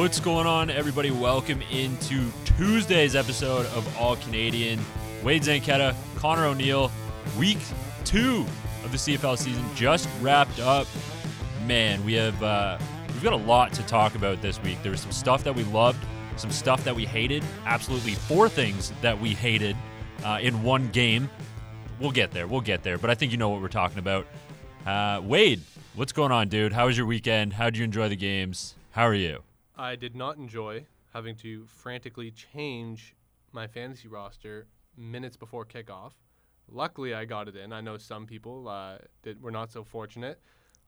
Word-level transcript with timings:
What's 0.00 0.18
going 0.18 0.46
on, 0.46 0.70
everybody? 0.70 1.10
Welcome 1.10 1.60
into 1.70 2.32
Tuesday's 2.56 3.14
episode 3.14 3.66
of 3.66 3.98
All 3.98 4.16
Canadian. 4.16 4.80
Wade 5.22 5.42
Zanketta, 5.42 5.94
Connor 6.16 6.46
O'Neill, 6.46 6.90
week 7.38 7.58
two 8.06 8.46
of 8.82 8.92
the 8.92 8.96
CFL 8.96 9.36
season 9.36 9.62
just 9.74 10.08
wrapped 10.22 10.58
up. 10.58 10.86
Man, 11.66 12.02
we 12.02 12.14
have 12.14 12.42
uh, 12.42 12.78
we've 13.08 13.22
got 13.22 13.34
a 13.34 13.44
lot 13.44 13.74
to 13.74 13.82
talk 13.82 14.14
about 14.14 14.40
this 14.40 14.58
week. 14.62 14.82
There 14.82 14.90
was 14.90 15.02
some 15.02 15.12
stuff 15.12 15.44
that 15.44 15.54
we 15.54 15.64
loved, 15.64 16.02
some 16.36 16.50
stuff 16.50 16.82
that 16.84 16.96
we 16.96 17.04
hated, 17.04 17.44
absolutely 17.66 18.14
four 18.14 18.48
things 18.48 18.94
that 19.02 19.20
we 19.20 19.34
hated 19.34 19.76
uh, 20.24 20.38
in 20.40 20.62
one 20.62 20.88
game. 20.88 21.28
We'll 22.00 22.10
get 22.10 22.30
there. 22.30 22.46
We'll 22.46 22.62
get 22.62 22.82
there. 22.82 22.96
But 22.96 23.10
I 23.10 23.14
think 23.14 23.32
you 23.32 23.38
know 23.38 23.50
what 23.50 23.60
we're 23.60 23.68
talking 23.68 23.98
about. 23.98 24.26
Uh, 24.86 25.20
Wade, 25.22 25.60
what's 25.94 26.12
going 26.12 26.32
on, 26.32 26.48
dude? 26.48 26.72
How 26.72 26.86
was 26.86 26.96
your 26.96 27.06
weekend? 27.06 27.52
How 27.52 27.66
did 27.66 27.76
you 27.76 27.84
enjoy 27.84 28.08
the 28.08 28.16
games? 28.16 28.76
How 28.92 29.06
are 29.06 29.14
you? 29.14 29.42
I 29.80 29.96
did 29.96 30.14
not 30.14 30.36
enjoy 30.36 30.84
having 31.14 31.36
to 31.36 31.64
frantically 31.66 32.30
change 32.30 33.16
my 33.50 33.66
fantasy 33.66 34.08
roster 34.08 34.66
minutes 34.94 35.38
before 35.38 35.64
kickoff. 35.64 36.12
Luckily, 36.68 37.14
I 37.14 37.24
got 37.24 37.48
it 37.48 37.56
in. 37.56 37.72
I 37.72 37.80
know 37.80 37.96
some 37.96 38.26
people 38.26 38.68
uh, 38.68 38.98
did, 39.22 39.42
were 39.42 39.50
not 39.50 39.72
so 39.72 39.82
fortunate, 39.82 40.38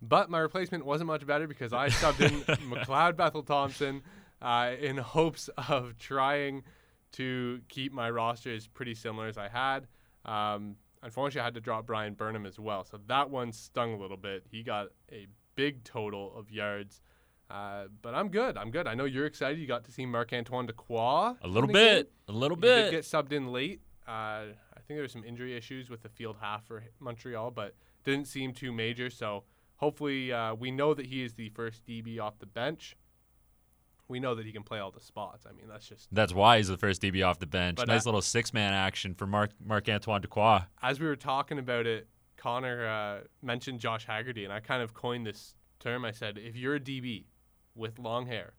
but 0.03 0.29
my 0.29 0.41
replacement 0.41 0.85
wasn't 0.85 1.09
much 1.09 1.27
better 1.27 1.49
because 1.49 1.73
I 1.73 1.89
subbed 1.89 2.21
in 2.21 2.41
McLeod 2.71 3.17
Bethel 3.17 3.43
Thompson 3.43 4.03
uh, 4.43 4.73
in 4.79 4.99
hopes 4.99 5.49
of 5.71 5.99
trying 5.99 6.63
to 7.13 7.63
keep 7.71 7.95
my 7.95 8.11
roster 8.11 8.55
as 8.55 8.67
pretty 8.67 8.95
similar 8.95 9.27
as 9.27 9.39
I 9.39 9.49
had. 9.49 9.87
Um, 10.27 10.77
unfortunately, 11.03 11.41
I 11.41 11.45
had 11.45 11.55
to 11.55 11.63
drop 11.63 11.87
Bryan 11.87 12.13
Burnham 12.13 12.45
as 12.45 12.59
well, 12.59 12.85
so 12.85 13.01
that 13.07 13.31
one 13.31 13.53
stung 13.53 13.95
a 13.95 13.97
little 13.97 14.19
bit. 14.19 14.45
He 14.51 14.63
got 14.63 14.89
a 15.11 15.29
big 15.57 15.83
total 15.83 16.37
of 16.37 16.51
yards. 16.51 17.01
Uh, 17.51 17.85
but 18.01 18.15
I'm 18.15 18.29
good. 18.29 18.57
I'm 18.57 18.71
good. 18.71 18.87
I 18.87 18.95
know 18.95 19.05
you're 19.05 19.27
excited. 19.27 19.59
You 19.59 19.67
got 19.67 19.85
to 19.85 19.93
see 19.93 20.07
Marc 20.07 20.33
Antoine 20.33 20.67
Dequoy. 20.67 21.37
A 21.43 21.49
little 21.49 21.71
bit. 21.71 22.07
Game. 22.07 22.35
A 22.35 22.39
little 22.39 22.57
he 22.57 22.63
bit. 22.63 22.85
Did 22.85 22.91
get 22.93 23.05
subbed 23.05 23.33
in 23.33 23.53
late. 23.53 23.81
Uh, 24.07 24.11
I 24.11 24.81
think 24.87 24.97
there 24.97 25.03
were 25.03 25.09
some 25.09 25.25
injury 25.25 25.57
issues 25.57 25.91
with 25.91 26.03
the 26.03 26.09
field 26.09 26.37
half 26.41 26.67
for 26.67 26.83
Montreal, 26.99 27.51
but 27.51 27.75
didn't 28.05 28.27
seem 28.27 28.53
too 28.53 28.73
major. 28.73 29.11
So 29.11 29.45
hopefully, 29.77 30.33
uh, 30.33 30.55
we 30.55 30.71
know 30.71 30.95
that 30.95 31.07
he 31.07 31.23
is 31.23 31.35
the 31.35 31.51
first 31.51 31.87
DB 31.87 32.21
off 32.21 32.39
the 32.39 32.47
bench. 32.47 32.97
We 34.09 34.19
know 34.19 34.35
that 34.35 34.45
he 34.45 34.53
can 34.53 34.63
play 34.63 34.79
all 34.79 34.91
the 34.91 35.01
spots. 35.01 35.47
I 35.49 35.53
mean, 35.53 35.67
that's 35.69 35.89
just 35.89 36.09
that's 36.13 36.35
why 36.35 36.59
he's 36.59 36.69
the 36.69 36.77
first 36.77 37.01
DB 37.01 37.27
off 37.27 37.39
the 37.39 37.47
bench. 37.47 37.77
But 37.77 37.89
nice 37.89 38.05
little 38.05 38.21
six 38.21 38.53
man 38.53 38.75
action 38.75 39.15
for 39.15 39.27
Mark 39.27 39.51
Marc 39.65 39.89
Antoine 39.89 40.23
Dequoy. 40.23 40.67
As 40.83 41.01
we 41.01 41.07
were 41.07 41.17
talking 41.17 41.59
about 41.59 41.87
it, 41.87 42.09
Connor 42.37 42.87
uh, 42.87 43.21
mentioned 43.41 43.79
Josh 43.79 44.07
Hagerty, 44.07 44.45
and 44.45 44.53
I 44.53 44.61
kind 44.61 44.83
of 44.83 44.93
coined 44.93 45.27
this 45.27 45.55
term. 45.81 46.05
I 46.05 46.11
said, 46.11 46.39
if 46.39 46.57
you're 46.57 46.75
a 46.75 46.81
DB 46.81 47.25
with 47.75 47.99
long 47.99 48.27
hair, 48.27 48.55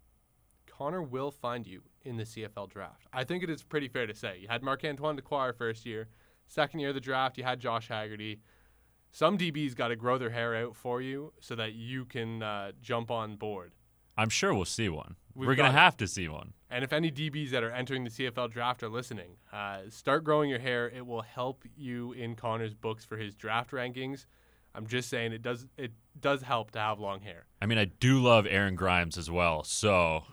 Connor 0.67 1.01
will 1.01 1.31
find 1.31 1.67
you 1.67 1.83
in 2.03 2.17
the 2.17 2.23
CFL 2.23 2.69
draft. 2.69 3.07
I 3.13 3.23
think 3.23 3.43
it 3.43 3.49
is 3.49 3.63
pretty 3.63 3.87
fair 3.87 4.07
to 4.07 4.13
say. 4.13 4.39
You 4.41 4.47
had 4.47 4.63
Marc 4.63 4.83
Antoine 4.83 5.17
Dequoy 5.17 5.55
first 5.55 5.85
year, 5.85 6.07
second 6.47 6.79
year 6.79 6.89
of 6.89 6.95
the 6.95 7.01
draft, 7.01 7.37
you 7.37 7.43
had 7.43 7.59
Josh 7.59 7.89
Hagerty. 7.89 8.39
Some 9.11 9.37
DBs 9.37 9.75
got 9.75 9.89
to 9.89 9.95
grow 9.95 10.17
their 10.17 10.31
hair 10.31 10.55
out 10.55 10.75
for 10.75 11.01
you 11.01 11.33
so 11.39 11.55
that 11.55 11.73
you 11.73 12.05
can 12.05 12.41
uh, 12.41 12.71
jump 12.81 13.11
on 13.11 13.35
board. 13.35 13.73
I'm 14.17 14.29
sure 14.29 14.53
we'll 14.53 14.65
see 14.65 14.89
one. 14.89 15.15
We've 15.35 15.47
We're 15.47 15.55
going 15.55 15.71
to 15.71 15.77
have 15.77 15.97
to 15.97 16.07
see 16.07 16.27
one. 16.27 16.53
And 16.69 16.83
if 16.83 16.93
any 16.93 17.11
DBs 17.11 17.51
that 17.51 17.63
are 17.63 17.71
entering 17.71 18.03
the 18.03 18.09
CFL 18.09 18.51
draft 18.51 18.83
are 18.83 18.89
listening, 18.89 19.37
uh, 19.51 19.81
start 19.89 20.23
growing 20.23 20.49
your 20.49 20.59
hair. 20.59 20.89
It 20.89 21.05
will 21.05 21.21
help 21.21 21.63
you 21.75 22.13
in 22.13 22.35
Connor's 22.35 22.73
books 22.73 23.05
for 23.05 23.17
his 23.17 23.35
draft 23.35 23.71
rankings. 23.71 24.25
I'm 24.75 24.87
just 24.87 25.09
saying 25.09 25.33
it 25.33 25.41
does 25.41 25.67
it 25.77 25.91
does 26.19 26.41
help 26.41 26.71
to 26.71 26.79
have 26.79 26.99
long 26.99 27.21
hair. 27.21 27.45
I 27.61 27.65
mean, 27.65 27.77
I 27.77 27.85
do 27.85 28.21
love 28.21 28.47
Aaron 28.49 28.75
Grymes 28.75 29.17
as 29.17 29.29
well. 29.29 29.63
So, 29.63 30.23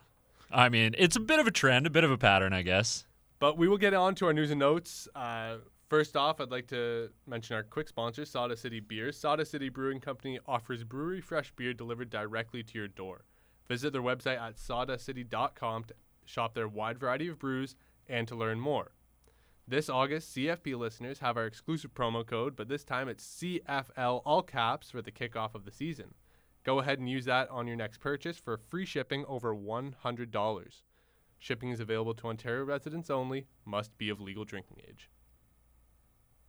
I 0.51 0.69
mean, 0.69 0.95
it's 0.99 1.17
a 1.17 1.21
bit 1.21 1.39
of 1.39 1.47
a 1.47 1.51
trend, 1.51 1.87
a 1.87 1.91
bit 1.91 2.05
of 2.05 2.11
a 2.11 2.19
pattern, 2.19 2.53
I 2.53 2.62
guess. 2.62 3.05
But 3.39 3.56
we 3.56 3.69
will 3.69 3.79
get 3.79 3.95
on 3.95 4.15
to 4.17 4.27
our 4.27 4.33
news 4.33 4.50
and 4.50 4.61
notes. 4.61 5.09
Uh, 5.15 5.56
first 5.89 6.17
off, 6.17 6.41
I'd 6.41 6.50
like 6.50 6.67
to 6.69 7.11
mention 7.27 7.56
our 7.56 7.62
quick 7.62 7.89
sponsor, 7.89 8.25
Soda 8.25 8.56
City 8.56 8.81
Beers. 8.81 9.17
Soda 9.17 9.45
City 9.45 9.69
Brewing 9.69 10.00
Company 10.00 10.39
offers 10.47 10.84
brewery 10.84 11.21
fresh 11.21 11.53
beer 11.56 11.73
delivered 11.73 12.11
directly 12.11 12.62
to 12.62 12.79
your 12.79 12.89
door. 12.89 13.25
Visit 13.69 13.93
their 13.93 14.03
website 14.03 14.41
at 14.41 14.56
sodacity.com 14.56 15.84
to 15.84 15.95
shop 16.27 16.55
their 16.55 16.69
wide 16.69 16.99
variety 16.99 17.29
of 17.29 17.39
brews 17.39 17.77
and 18.09 18.27
to 18.29 18.34
learn 18.34 18.61
more. 18.61 18.93
This 19.70 19.88
August, 19.88 20.34
CFP 20.34 20.76
listeners 20.76 21.20
have 21.20 21.36
our 21.36 21.47
exclusive 21.47 21.94
promo 21.94 22.26
code, 22.26 22.56
but 22.56 22.69
this 22.69 22.82
time 22.82 23.08
it's 23.08 23.25
CFL 23.41 24.20
all 24.25 24.42
caps 24.42 24.91
for 24.91 25.00
the 25.00 25.12
kickoff 25.12 25.54
of 25.54 25.64
the 25.64 25.70
season. 25.70 26.14
Go 26.64 26.81
ahead 26.81 26.98
and 26.98 27.08
use 27.08 27.25
that 27.26 27.48
on 27.50 27.69
your 27.69 27.76
next 27.76 28.00
purchase 28.00 28.36
for 28.36 28.56
free 28.56 28.84
shipping 28.84 29.25
over 29.28 29.54
$100. 29.54 30.82
Shipping 31.38 31.70
is 31.70 31.78
available 31.78 32.14
to 32.14 32.26
Ontario 32.26 32.64
residents 32.64 33.10
only, 33.10 33.47
must 33.64 33.97
be 33.97 34.08
of 34.08 34.20
legal 34.20 34.44
drinking 34.44 34.78
age. 34.88 35.08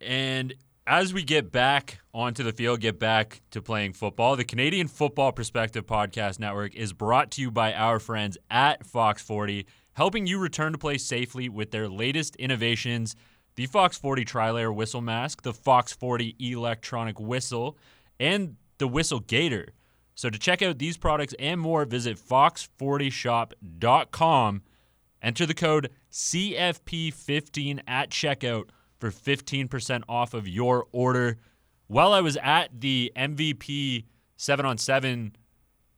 And 0.01 0.55
as 0.88 1.13
we 1.13 1.21
get 1.21 1.51
back 1.51 1.99
onto 2.15 2.41
the 2.41 2.51
field, 2.51 2.79
get 2.79 2.97
back 2.97 3.43
to 3.51 3.61
playing 3.61 3.93
football, 3.93 4.35
the 4.35 4.43
Canadian 4.43 4.88
Football 4.88 5.31
Perspective 5.31 5.85
Podcast 5.85 6.39
Network 6.39 6.73
is 6.73 6.91
brought 6.91 7.29
to 7.31 7.41
you 7.41 7.51
by 7.51 7.71
our 7.71 7.99
friends 7.99 8.39
at 8.49 8.83
Fox 8.83 9.21
40 9.21 9.67
helping 9.94 10.28
you 10.28 10.40
return 10.40 10.72
to 10.72 10.78
play 10.78 10.97
safely 10.97 11.50
with 11.50 11.72
their 11.72 11.88
latest 11.88 12.35
innovations 12.38 13.16
the 13.56 13.66
Fox 13.66 13.97
40 13.97 14.24
Tri 14.25 14.52
Layer 14.52 14.72
Whistle 14.72 15.02
Mask, 15.02 15.41
the 15.41 15.53
Fox 15.53 15.91
40 15.91 16.35
Electronic 16.40 17.19
Whistle, 17.19 17.78
and 18.19 18.56
the 18.78 18.88
Whistle 18.88 19.19
Gator. 19.19 19.69
So 20.16 20.30
to 20.30 20.40
check 20.40 20.62
out 20.62 20.78
these 20.78 20.97
products 20.97 21.34
and 21.40 21.59
more, 21.59 21.84
visit 21.85 22.18
fox40shop.com. 22.18 24.62
Enter 25.22 25.46
the 25.46 25.53
code 25.53 25.90
CFP15 26.12 27.81
at 27.88 28.09
checkout 28.09 28.69
for 29.00 29.12
15% 29.12 30.03
off 30.07 30.34
of 30.34 30.47
your 30.47 30.88
order. 30.91 31.38
While 31.88 32.13
I 32.13 32.22
was 32.22 32.38
at 32.38 32.80
the 32.80 33.12
MVP 33.16 34.06
7 34.38 34.66
on 34.66 34.78
7 34.78 35.35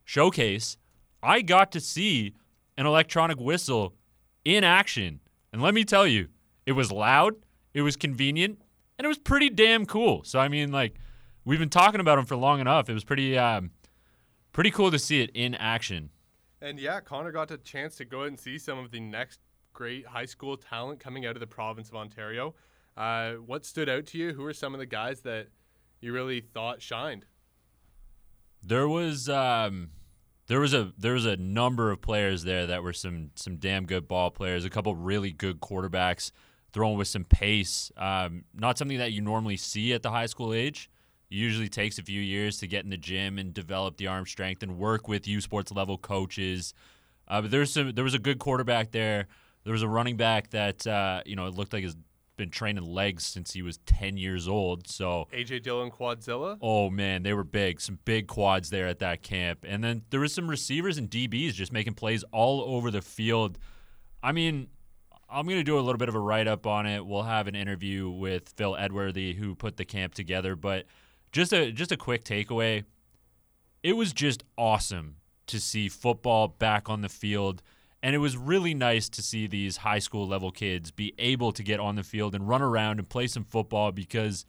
showcase, 0.04 0.76
I 1.22 1.40
got 1.40 1.70
to 1.72 1.80
see 1.80 2.34
an 2.76 2.86
electronic 2.86 3.38
whistle 3.38 3.94
in 4.44 4.64
action. 4.64 5.20
And 5.52 5.62
let 5.62 5.74
me 5.74 5.84
tell 5.84 6.06
you, 6.06 6.28
it 6.66 6.72
was 6.72 6.90
loud, 6.90 7.34
it 7.72 7.82
was 7.82 7.96
convenient, 7.96 8.60
and 8.98 9.04
it 9.04 9.08
was 9.08 9.18
pretty 9.18 9.50
damn 9.50 9.86
cool. 9.86 10.24
So 10.24 10.38
I 10.38 10.48
mean, 10.48 10.72
like 10.72 10.94
we've 11.44 11.58
been 11.58 11.70
talking 11.70 12.00
about 12.00 12.16
them 12.16 12.26
for 12.26 12.36
long 12.36 12.60
enough. 12.60 12.88
It 12.88 12.94
was 12.94 13.04
pretty, 13.04 13.38
um, 13.38 13.70
pretty 14.52 14.70
cool 14.70 14.90
to 14.90 14.98
see 14.98 15.20
it 15.20 15.30
in 15.34 15.54
action. 15.54 16.10
And 16.60 16.78
yeah, 16.78 17.00
Connor 17.00 17.32
got 17.32 17.50
a 17.50 17.58
chance 17.58 17.96
to 17.96 18.04
go 18.04 18.22
and 18.22 18.38
see 18.38 18.58
some 18.58 18.78
of 18.78 18.90
the 18.90 19.00
next 19.00 19.40
great 19.72 20.06
high 20.06 20.24
school 20.24 20.56
talent 20.56 21.00
coming 21.00 21.26
out 21.26 21.36
of 21.36 21.40
the 21.40 21.46
province 21.46 21.88
of 21.88 21.96
Ontario. 21.96 22.54
Uh, 22.96 23.32
what 23.34 23.66
stood 23.66 23.88
out 23.88 24.06
to 24.06 24.18
you? 24.18 24.32
Who 24.32 24.42
were 24.42 24.52
some 24.52 24.72
of 24.72 24.80
the 24.80 24.86
guys 24.86 25.20
that 25.22 25.48
you 26.00 26.12
really 26.12 26.40
thought 26.40 26.80
shined? 26.80 27.26
There 28.62 28.88
was. 28.88 29.28
Um, 29.28 29.90
there 30.46 30.60
was 30.60 30.74
a 30.74 30.92
there 30.98 31.14
was 31.14 31.26
a 31.26 31.36
number 31.36 31.90
of 31.90 32.00
players 32.00 32.44
there 32.44 32.66
that 32.66 32.82
were 32.82 32.92
some 32.92 33.30
some 33.34 33.56
damn 33.56 33.86
good 33.86 34.06
ball 34.06 34.30
players. 34.30 34.64
A 34.64 34.70
couple 34.70 34.94
really 34.94 35.32
good 35.32 35.60
quarterbacks 35.60 36.32
throwing 36.72 36.98
with 36.98 37.08
some 37.08 37.24
pace. 37.24 37.90
Um, 37.96 38.44
not 38.54 38.76
something 38.76 38.98
that 38.98 39.12
you 39.12 39.22
normally 39.22 39.56
see 39.56 39.92
at 39.92 40.02
the 40.02 40.10
high 40.10 40.26
school 40.26 40.52
age. 40.52 40.90
It 41.30 41.36
usually 41.36 41.68
takes 41.68 41.98
a 41.98 42.02
few 42.02 42.20
years 42.20 42.58
to 42.58 42.66
get 42.66 42.84
in 42.84 42.90
the 42.90 42.96
gym 42.96 43.38
and 43.38 43.54
develop 43.54 43.96
the 43.96 44.08
arm 44.08 44.26
strength 44.26 44.62
and 44.62 44.76
work 44.76 45.08
with 45.08 45.26
U 45.26 45.40
Sports 45.40 45.72
level 45.72 45.96
coaches. 45.96 46.74
Uh, 47.26 47.42
but 47.42 47.50
there's 47.50 47.72
some 47.72 47.92
there 47.92 48.04
was 48.04 48.14
a 48.14 48.18
good 48.18 48.38
quarterback 48.38 48.90
there. 48.90 49.28
There 49.64 49.72
was 49.72 49.82
a 49.82 49.88
running 49.88 50.18
back 50.18 50.50
that 50.50 50.86
uh, 50.86 51.22
you 51.24 51.36
know 51.36 51.46
it 51.46 51.54
looked 51.54 51.72
like 51.72 51.84
his 51.84 51.96
been 52.36 52.50
training 52.50 52.84
legs 52.84 53.24
since 53.24 53.52
he 53.52 53.62
was 53.62 53.78
10 53.86 54.16
years 54.16 54.48
old. 54.48 54.88
So 54.88 55.28
AJ 55.32 55.62
Dillon 55.62 55.90
Quadzilla. 55.90 56.58
Oh 56.60 56.90
man, 56.90 57.22
they 57.22 57.32
were 57.32 57.44
big. 57.44 57.80
Some 57.80 57.98
big 58.04 58.26
quads 58.26 58.70
there 58.70 58.86
at 58.86 58.98
that 59.00 59.22
camp. 59.22 59.64
And 59.66 59.82
then 59.82 60.02
there 60.10 60.20
was 60.20 60.32
some 60.32 60.48
receivers 60.48 60.98
and 60.98 61.10
DBs 61.10 61.54
just 61.54 61.72
making 61.72 61.94
plays 61.94 62.24
all 62.32 62.62
over 62.62 62.90
the 62.90 63.02
field. 63.02 63.58
I 64.22 64.32
mean, 64.32 64.68
I'm 65.28 65.46
going 65.46 65.58
to 65.58 65.64
do 65.64 65.78
a 65.78 65.80
little 65.80 65.98
bit 65.98 66.08
of 66.08 66.14
a 66.14 66.20
write 66.20 66.46
up 66.46 66.66
on 66.66 66.86
it. 66.86 67.04
We'll 67.04 67.22
have 67.24 67.48
an 67.48 67.54
interview 67.54 68.08
with 68.08 68.50
Phil 68.56 68.76
Edworthy 68.76 69.34
who 69.34 69.54
put 69.54 69.76
the 69.76 69.84
camp 69.84 70.14
together, 70.14 70.54
but 70.54 70.86
just 71.32 71.52
a 71.52 71.72
just 71.72 71.92
a 71.92 71.96
quick 71.96 72.24
takeaway. 72.24 72.84
It 73.82 73.94
was 73.94 74.12
just 74.12 74.44
awesome 74.56 75.16
to 75.46 75.60
see 75.60 75.88
football 75.88 76.48
back 76.48 76.88
on 76.88 77.02
the 77.02 77.08
field 77.08 77.62
and 78.04 78.14
it 78.14 78.18
was 78.18 78.36
really 78.36 78.74
nice 78.74 79.08
to 79.08 79.22
see 79.22 79.46
these 79.46 79.78
high 79.78 79.98
school 79.98 80.28
level 80.28 80.50
kids 80.50 80.90
be 80.90 81.14
able 81.18 81.52
to 81.52 81.62
get 81.62 81.80
on 81.80 81.96
the 81.96 82.02
field 82.02 82.34
and 82.34 82.46
run 82.46 82.60
around 82.60 82.98
and 82.98 83.08
play 83.08 83.26
some 83.26 83.44
football 83.44 83.92
because 83.92 84.44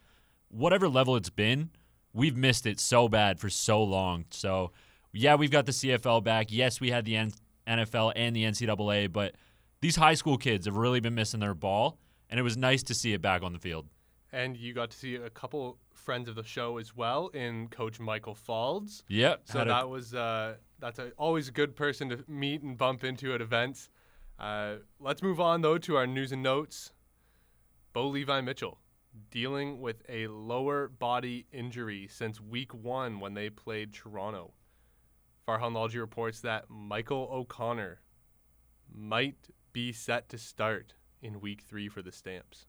whatever 0.48 0.90
level 0.90 1.16
it's 1.16 1.30
been, 1.30 1.70
we've 2.12 2.36
missed 2.36 2.66
it 2.66 2.78
so 2.78 3.08
bad 3.08 3.40
for 3.40 3.48
so 3.48 3.82
long. 3.82 4.26
So, 4.28 4.72
yeah, 5.10 5.36
we've 5.36 5.50
got 5.50 5.64
the 5.64 5.72
CFL 5.72 6.22
back. 6.22 6.48
Yes, 6.50 6.82
we 6.82 6.90
had 6.90 7.06
the 7.06 7.14
NFL 7.66 8.12
and 8.14 8.36
the 8.36 8.44
NCAA, 8.44 9.10
but 9.10 9.36
these 9.80 9.96
high 9.96 10.14
school 10.14 10.36
kids 10.36 10.66
have 10.66 10.76
really 10.76 11.00
been 11.00 11.14
missing 11.14 11.40
their 11.40 11.54
ball, 11.54 11.98
and 12.28 12.38
it 12.38 12.42
was 12.42 12.58
nice 12.58 12.82
to 12.82 12.94
see 12.94 13.14
it 13.14 13.22
back 13.22 13.42
on 13.42 13.54
the 13.54 13.58
field. 13.58 13.86
And 14.34 14.54
you 14.54 14.74
got 14.74 14.90
to 14.90 14.96
see 14.98 15.14
a 15.14 15.30
couple 15.30 15.78
friends 16.06 16.28
of 16.28 16.36
the 16.36 16.44
show 16.44 16.78
as 16.78 16.96
well 16.96 17.28
in 17.34 17.66
Coach 17.68 17.98
Michael 17.98 18.34
Falds. 18.34 19.02
Yep. 19.08 19.42
So 19.44 19.58
had 19.58 19.66
a- 19.66 19.70
that 19.70 19.88
was 19.90 20.14
uh, 20.14 20.54
that's 20.78 20.98
a, 21.00 21.10
always 21.18 21.48
a 21.48 21.52
good 21.52 21.76
person 21.76 22.08
to 22.10 22.24
meet 22.28 22.62
and 22.62 22.78
bump 22.78 23.04
into 23.04 23.34
at 23.34 23.40
events. 23.42 23.90
Uh, 24.38 24.76
let's 25.00 25.22
move 25.22 25.40
on 25.40 25.60
though 25.60 25.78
to 25.78 25.96
our 25.96 26.06
news 26.06 26.32
and 26.32 26.42
notes. 26.42 26.92
Bo 27.92 28.06
Levi 28.08 28.40
Mitchell 28.40 28.78
dealing 29.30 29.80
with 29.80 30.02
a 30.08 30.26
lower 30.28 30.88
body 30.88 31.46
injury 31.52 32.06
since 32.10 32.40
week 32.40 32.72
one 32.72 33.18
when 33.18 33.34
they 33.34 33.50
played 33.50 33.92
Toronto. 33.92 34.52
Farhan 35.48 35.72
Lalji 35.72 35.98
reports 35.98 36.40
that 36.40 36.66
Michael 36.68 37.28
O'Connor 37.32 38.00
might 38.94 39.48
be 39.72 39.92
set 39.92 40.28
to 40.28 40.38
start 40.38 40.94
in 41.22 41.40
week 41.40 41.62
three 41.62 41.88
for 41.88 42.02
the 42.02 42.12
Stamps. 42.12 42.66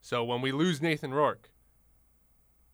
So 0.00 0.24
when 0.24 0.40
we 0.40 0.52
lose 0.52 0.80
Nathan 0.80 1.12
Rourke, 1.12 1.51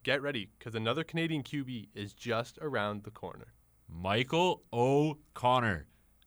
get 0.08 0.22
ready 0.22 0.48
because 0.58 0.74
another 0.74 1.04
Canadian 1.04 1.42
QB 1.42 1.88
is 1.94 2.14
just 2.14 2.58
around 2.62 3.04
the 3.04 3.10
corner. 3.10 3.52
Michael 3.86 4.62
O'Connor. 4.72 5.84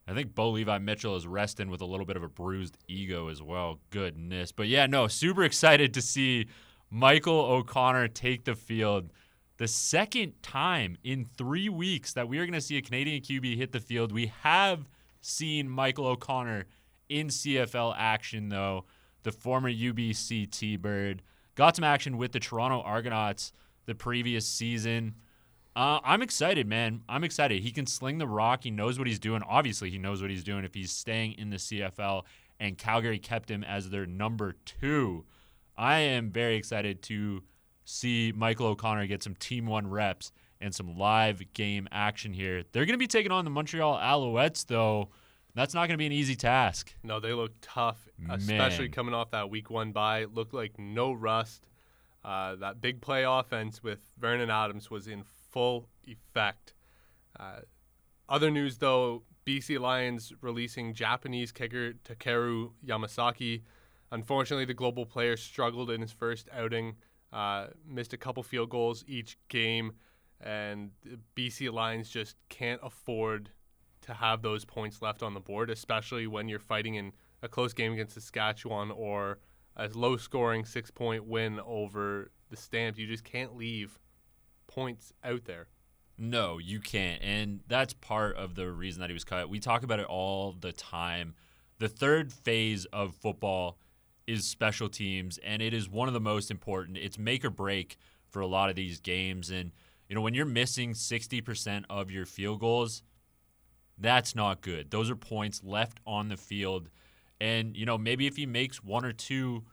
I 0.08 0.14
think 0.14 0.36
Bo 0.36 0.52
Levi 0.52 0.78
Mitchell 0.78 1.16
is 1.16 1.26
resting 1.26 1.68
with 1.68 1.82
a 1.82 1.86
little 1.86 2.06
bit 2.06 2.16
of 2.16 2.22
a 2.22 2.28
bruised 2.28 2.78
ego 2.88 3.28
as 3.30 3.42
well. 3.42 3.80
Goodness. 3.90 4.52
But 4.52 4.68
yeah, 4.68 4.86
no, 4.86 5.08
super 5.08 5.44
excited 5.44 5.96
to 5.96 6.02
see 6.04 6.46
Michael 6.92 7.40
O'Connor 7.40 8.10
take 8.10 8.46
the 8.46 8.54
field. 8.54 9.10
The 9.58 9.68
second 9.68 10.34
time 10.44 10.96
in 11.04 11.26
three 11.26 11.68
weeks 11.68 12.14
that 12.14 12.30
we 12.30 12.38
are 12.38 12.46
going 12.46 12.54
to 12.54 12.62
see 12.62 12.78
a 12.78 12.84
Canadian 12.84 13.24
QB 13.24 13.58
hit 13.58 13.72
the 13.72 13.80
field. 13.80 14.12
We 14.12 14.32
have 14.42 14.88
seen 15.22 15.68
Michael 15.68 16.06
O'Connor 16.06 16.66
in 17.10 17.30
CFL 17.30 17.96
action, 17.98 18.50
though. 18.50 18.86
The 19.24 19.32
former 19.32 19.72
UBC 19.72 20.52
T 20.52 20.76
Bird 20.76 21.24
got 21.56 21.76
some 21.76 21.84
action 21.84 22.18
with 22.20 22.32
the 22.32 22.40
Toronto 22.40 22.82
Argonauts 22.82 23.54
the 23.86 23.96
previous 23.96 24.46
season. 24.46 25.16
Uh, 25.76 26.00
I'm 26.04 26.22
excited, 26.22 26.68
man. 26.68 27.02
I'm 27.08 27.24
excited. 27.24 27.62
He 27.62 27.72
can 27.72 27.88
sling 27.88 28.18
the 28.18 28.28
rock. 28.28 28.64
He 28.64 28.72
knows 28.72 28.98
what 28.98 29.08
he's 29.08 29.20
doing. 29.20 29.42
Obviously, 29.48 29.90
he 29.90 29.98
knows 29.98 30.22
what 30.22 30.30
he's 30.30 30.44
doing 30.44 30.66
if 30.66 30.74
he's 30.74 30.92
staying 30.92 31.34
in 31.34 31.50
the 31.50 31.58
CFL, 31.58 32.24
and 32.60 32.78
Calgary 32.78 33.20
kept 33.20 33.50
him 33.50 33.64
as 33.64 33.90
their 33.90 34.06
number 34.06 34.56
two. 34.66 35.24
I 35.78 36.00
am 36.00 36.30
very 36.30 36.56
excited 36.58 37.02
to 37.04 37.42
see 37.86 38.34
Michael 38.36 38.68
O'Connor 38.68 39.08
get 39.08 39.24
some 39.24 39.36
Team 39.36 39.66
One 39.66 39.90
reps 39.90 40.32
and 40.60 40.76
some 40.76 40.98
live 40.98 41.42
game 41.54 41.88
action 41.92 42.34
here. 42.34 42.64
They're 42.72 42.86
going 42.86 42.94
to 42.94 43.00
be 43.00 43.08
taking 43.08 43.32
on 43.32 43.46
the 43.46 43.52
Montreal 43.52 43.98
Alouettes, 43.98 44.66
though. 44.68 45.10
That's 45.56 45.74
not 45.74 45.82
going 45.88 45.92
to 45.92 45.98
be 45.98 46.06
an 46.06 46.12
easy 46.12 46.36
task. 46.36 46.94
No, 47.04 47.20
they 47.20 47.34
look 47.34 47.52
tough, 47.62 48.08
especially 48.30 48.86
Man. 48.86 48.92
coming 48.92 49.14
off 49.14 49.32
that 49.32 49.50
week 49.50 49.70
one 49.70 49.92
bye. 49.92 50.26
Looked 50.26 50.54
like 50.54 50.78
no 50.78 51.12
rust. 51.14 51.68
Uh, 52.24 52.56
that 52.56 52.82
big 52.82 53.02
play 53.02 53.24
offense 53.24 53.82
with 53.82 54.00
Vernon 54.20 54.50
Adams 54.50 54.92
was 54.92 55.08
in 55.08 55.24
full 55.24 55.88
effect. 56.06 56.74
Uh, 57.40 57.62
other 58.30 58.52
news, 58.52 58.78
though, 58.78 59.24
BC 59.46 59.80
Lions 59.80 60.32
releasing 60.42 60.94
Japanese 60.94 61.52
kicker 61.52 61.94
Takeru 62.06 62.72
Yamasaki. 62.86 63.64
Unfortunately, 64.12 64.66
the 64.66 64.74
global 64.74 65.06
player 65.06 65.36
struggled 65.36 65.90
in 65.90 66.02
his 66.02 66.12
first 66.12 66.48
outing, 66.54 66.96
uh, 67.34 67.68
missed 67.88 68.14
a 68.14 68.18
couple 68.18 68.44
field 68.44 68.70
goals 68.70 69.04
each 69.08 69.38
game, 69.48 69.94
and 70.40 70.92
BC 71.36 71.72
Lions 71.72 72.10
just 72.10 72.36
can't 72.50 72.80
afford 72.84 73.50
to 74.02 74.14
have 74.14 74.42
those 74.42 74.66
points 74.66 75.02
left 75.02 75.24
on 75.24 75.34
the 75.34 75.40
board, 75.40 75.70
especially 75.70 76.28
when 76.28 76.48
you're 76.48 76.60
fighting 76.60 76.96
in 76.96 77.14
a 77.42 77.48
close 77.48 77.74
game 77.74 77.94
against 77.94 78.14
Saskatchewan 78.14 78.92
or 78.92 79.40
a 79.76 79.88
low 79.90 80.18
scoring 80.18 80.66
six 80.66 80.92
point 80.92 81.26
win 81.26 81.60
over 81.66 82.32
the 82.50 82.58
Stamps. 82.58 83.00
You 83.00 83.08
just 83.08 83.24
can't 83.24 83.56
leave 83.56 84.00
points 84.68 85.14
out 85.24 85.46
there. 85.46 85.68
No, 86.18 86.60
you 86.60 86.80
can't. 86.80 87.22
And 87.24 87.62
that's 87.68 87.94
part 87.94 88.36
of 88.36 88.56
the 88.56 88.70
reason 88.72 89.02
that 89.02 89.10
he 89.10 89.14
was 89.14 89.24
cut. 89.24 89.50
We 89.50 89.60
talk 89.60 89.84
about 89.84 90.00
it 90.00 90.06
all 90.06 90.56
the 90.60 90.72
time. 90.72 91.34
The 91.80 91.90
third 91.90 92.32
phase 92.32 92.86
of 92.86 93.16
football 93.16 93.80
is 94.28 94.46
special 94.46 94.88
teams, 94.88 95.40
and 95.40 95.62
it 95.62 95.74
is 95.74 95.90
one 95.90 96.08
of 96.08 96.14
the 96.14 96.20
most 96.20 96.52
important. 96.52 96.98
It's 96.98 97.18
make 97.18 97.44
or 97.44 97.50
break 97.50 97.98
for 98.30 98.40
a 98.40 98.48
lot 98.48 98.70
of 98.70 98.76
these 98.76 99.00
games. 99.00 99.50
And, 99.50 99.72
you 100.08 100.16
know, 100.16 100.22
when 100.22 100.34
you're 100.34 100.46
missing 100.46 100.94
60% 100.94 101.86
of 101.90 102.12
your 102.12 102.26
field 102.26 102.60
goals, 102.60 103.02
that's 103.98 104.36
not 104.36 104.62
good. 104.62 104.92
Those 104.92 105.10
are 105.10 105.16
points 105.16 105.64
left 105.64 106.00
on 106.06 106.30
the 106.30 106.38
field. 106.38 106.90
And, 107.42 107.76
you 107.76 107.88
know, 107.88 107.98
maybe 107.98 108.28
if 108.28 108.36
he 108.36 108.46
makes 108.46 108.84
one 108.84 109.04
or 109.04 109.12
two 109.12 109.64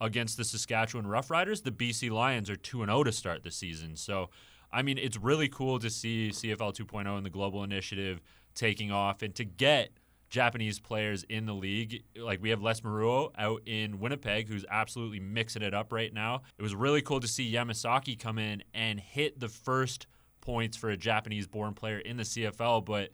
against 0.00 0.38
the 0.38 0.44
Saskatchewan 0.44 1.06
Roughriders, 1.06 1.62
the 1.62 1.70
BC 1.70 2.10
Lions 2.10 2.48
are 2.48 2.56
2 2.56 2.86
0 2.86 3.04
to 3.04 3.12
start 3.12 3.44
the 3.44 3.50
season. 3.50 3.96
So, 3.96 4.30
I 4.72 4.80
mean, 4.80 4.96
it's 4.96 5.18
really 5.18 5.48
cool 5.48 5.78
to 5.78 5.90
see 5.90 6.30
CFL 6.30 6.74
2.0 6.74 7.18
and 7.18 7.26
the 7.26 7.30
global 7.30 7.62
initiative 7.62 8.22
taking 8.54 8.90
off 8.90 9.20
and 9.20 9.34
to 9.34 9.44
get 9.44 9.90
Japanese 10.30 10.80
players 10.80 11.22
in 11.24 11.44
the 11.44 11.52
league. 11.52 12.02
Like 12.16 12.40
we 12.40 12.48
have 12.48 12.62
Les 12.62 12.80
Maruo 12.80 13.30
out 13.36 13.60
in 13.66 14.00
Winnipeg, 14.00 14.48
who's 14.48 14.64
absolutely 14.70 15.20
mixing 15.20 15.60
it 15.60 15.74
up 15.74 15.92
right 15.92 16.12
now. 16.12 16.42
It 16.58 16.62
was 16.62 16.74
really 16.74 17.02
cool 17.02 17.20
to 17.20 17.28
see 17.28 17.52
Yamasaki 17.52 18.18
come 18.18 18.38
in 18.38 18.62
and 18.72 18.98
hit 18.98 19.38
the 19.38 19.48
first 19.48 20.06
points 20.40 20.78
for 20.78 20.88
a 20.88 20.96
Japanese 20.96 21.46
born 21.46 21.74
player 21.74 21.98
in 21.98 22.16
the 22.16 22.22
CFL, 22.22 22.86
but 22.86 23.10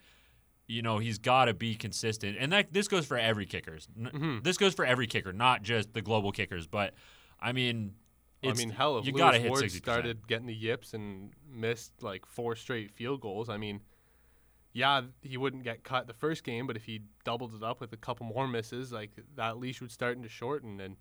you 0.66 0.82
know 0.82 0.98
he's 0.98 1.18
got 1.18 1.46
to 1.46 1.54
be 1.54 1.74
consistent, 1.74 2.36
and 2.38 2.52
that 2.52 2.72
this 2.72 2.88
goes 2.88 3.06
for 3.06 3.18
every 3.18 3.46
kickers. 3.46 3.88
Mhm. 3.98 4.42
This 4.42 4.56
goes 4.56 4.74
for 4.74 4.84
every 4.84 5.06
kicker, 5.06 5.32
not 5.32 5.62
just 5.62 5.92
the 5.92 6.02
global 6.02 6.32
kickers. 6.32 6.66
But 6.66 6.94
I 7.40 7.52
mean, 7.52 7.94
I 8.42 8.52
mean, 8.52 8.70
hell, 8.70 8.98
if 8.98 9.06
you 9.06 9.12
Lewis 9.12 9.36
hit 9.36 9.50
Ward 9.50 9.70
started 9.70 10.26
getting 10.26 10.46
the 10.46 10.54
yips 10.54 10.94
and 10.94 11.32
missed 11.50 12.02
like 12.02 12.26
four 12.26 12.56
straight 12.56 12.90
field 12.90 13.20
goals, 13.20 13.48
I 13.48 13.56
mean, 13.56 13.80
yeah, 14.72 15.02
he 15.22 15.36
wouldn't 15.36 15.64
get 15.64 15.84
cut 15.84 16.06
the 16.06 16.14
first 16.14 16.44
game, 16.44 16.66
but 16.66 16.76
if 16.76 16.84
he 16.84 17.02
doubled 17.24 17.54
it 17.54 17.62
up 17.62 17.80
with 17.80 17.92
a 17.92 17.96
couple 17.96 18.26
more 18.26 18.48
misses, 18.48 18.92
like 18.92 19.10
that 19.36 19.58
leash 19.58 19.80
would 19.80 19.92
start 19.92 20.20
to 20.22 20.28
shorten. 20.28 20.80
And 20.80 20.96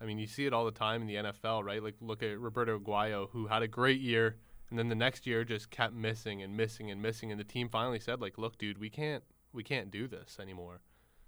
I 0.00 0.04
mean, 0.04 0.18
you 0.18 0.26
see 0.26 0.46
it 0.46 0.52
all 0.52 0.64
the 0.64 0.70
time 0.72 1.00
in 1.02 1.06
the 1.08 1.14
NFL, 1.16 1.64
right? 1.64 1.82
Like 1.82 1.94
look 2.00 2.22
at 2.22 2.38
Roberto 2.38 2.78
Aguayo, 2.78 3.30
who 3.30 3.46
had 3.46 3.62
a 3.62 3.68
great 3.68 4.00
year, 4.00 4.36
and 4.70 4.78
then 4.78 4.88
the 4.88 4.94
next 4.94 5.26
year 5.26 5.44
just 5.44 5.70
kept 5.70 5.94
missing 5.94 6.42
and 6.42 6.56
missing 6.56 6.90
and 6.90 7.00
missing, 7.00 7.30
and 7.30 7.40
the 7.40 7.44
team 7.44 7.68
finally 7.68 7.98
said, 7.98 8.20
like, 8.20 8.38
look, 8.38 8.58
dude, 8.58 8.78
we 8.78 8.90
can't 8.90 9.24
we 9.52 9.62
can't 9.62 9.90
do 9.90 10.06
this 10.06 10.38
anymore. 10.40 10.82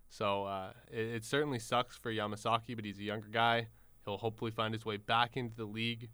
So 0.08 0.44
uh, 0.44 0.72
it, 0.90 1.06
it 1.06 1.24
certainly 1.24 1.58
sucks 1.58 1.96
for 1.96 2.12
Yamasaki, 2.12 2.76
but 2.76 2.84
he's 2.84 2.98
a 2.98 3.04
younger 3.04 3.28
guy. 3.28 3.68
He'll 4.04 4.18
hopefully 4.18 4.50
find 4.50 4.74
his 4.74 4.84
way 4.84 4.96
back 4.96 5.36
into 5.36 5.56
the 5.56 5.64
league. 5.64 6.10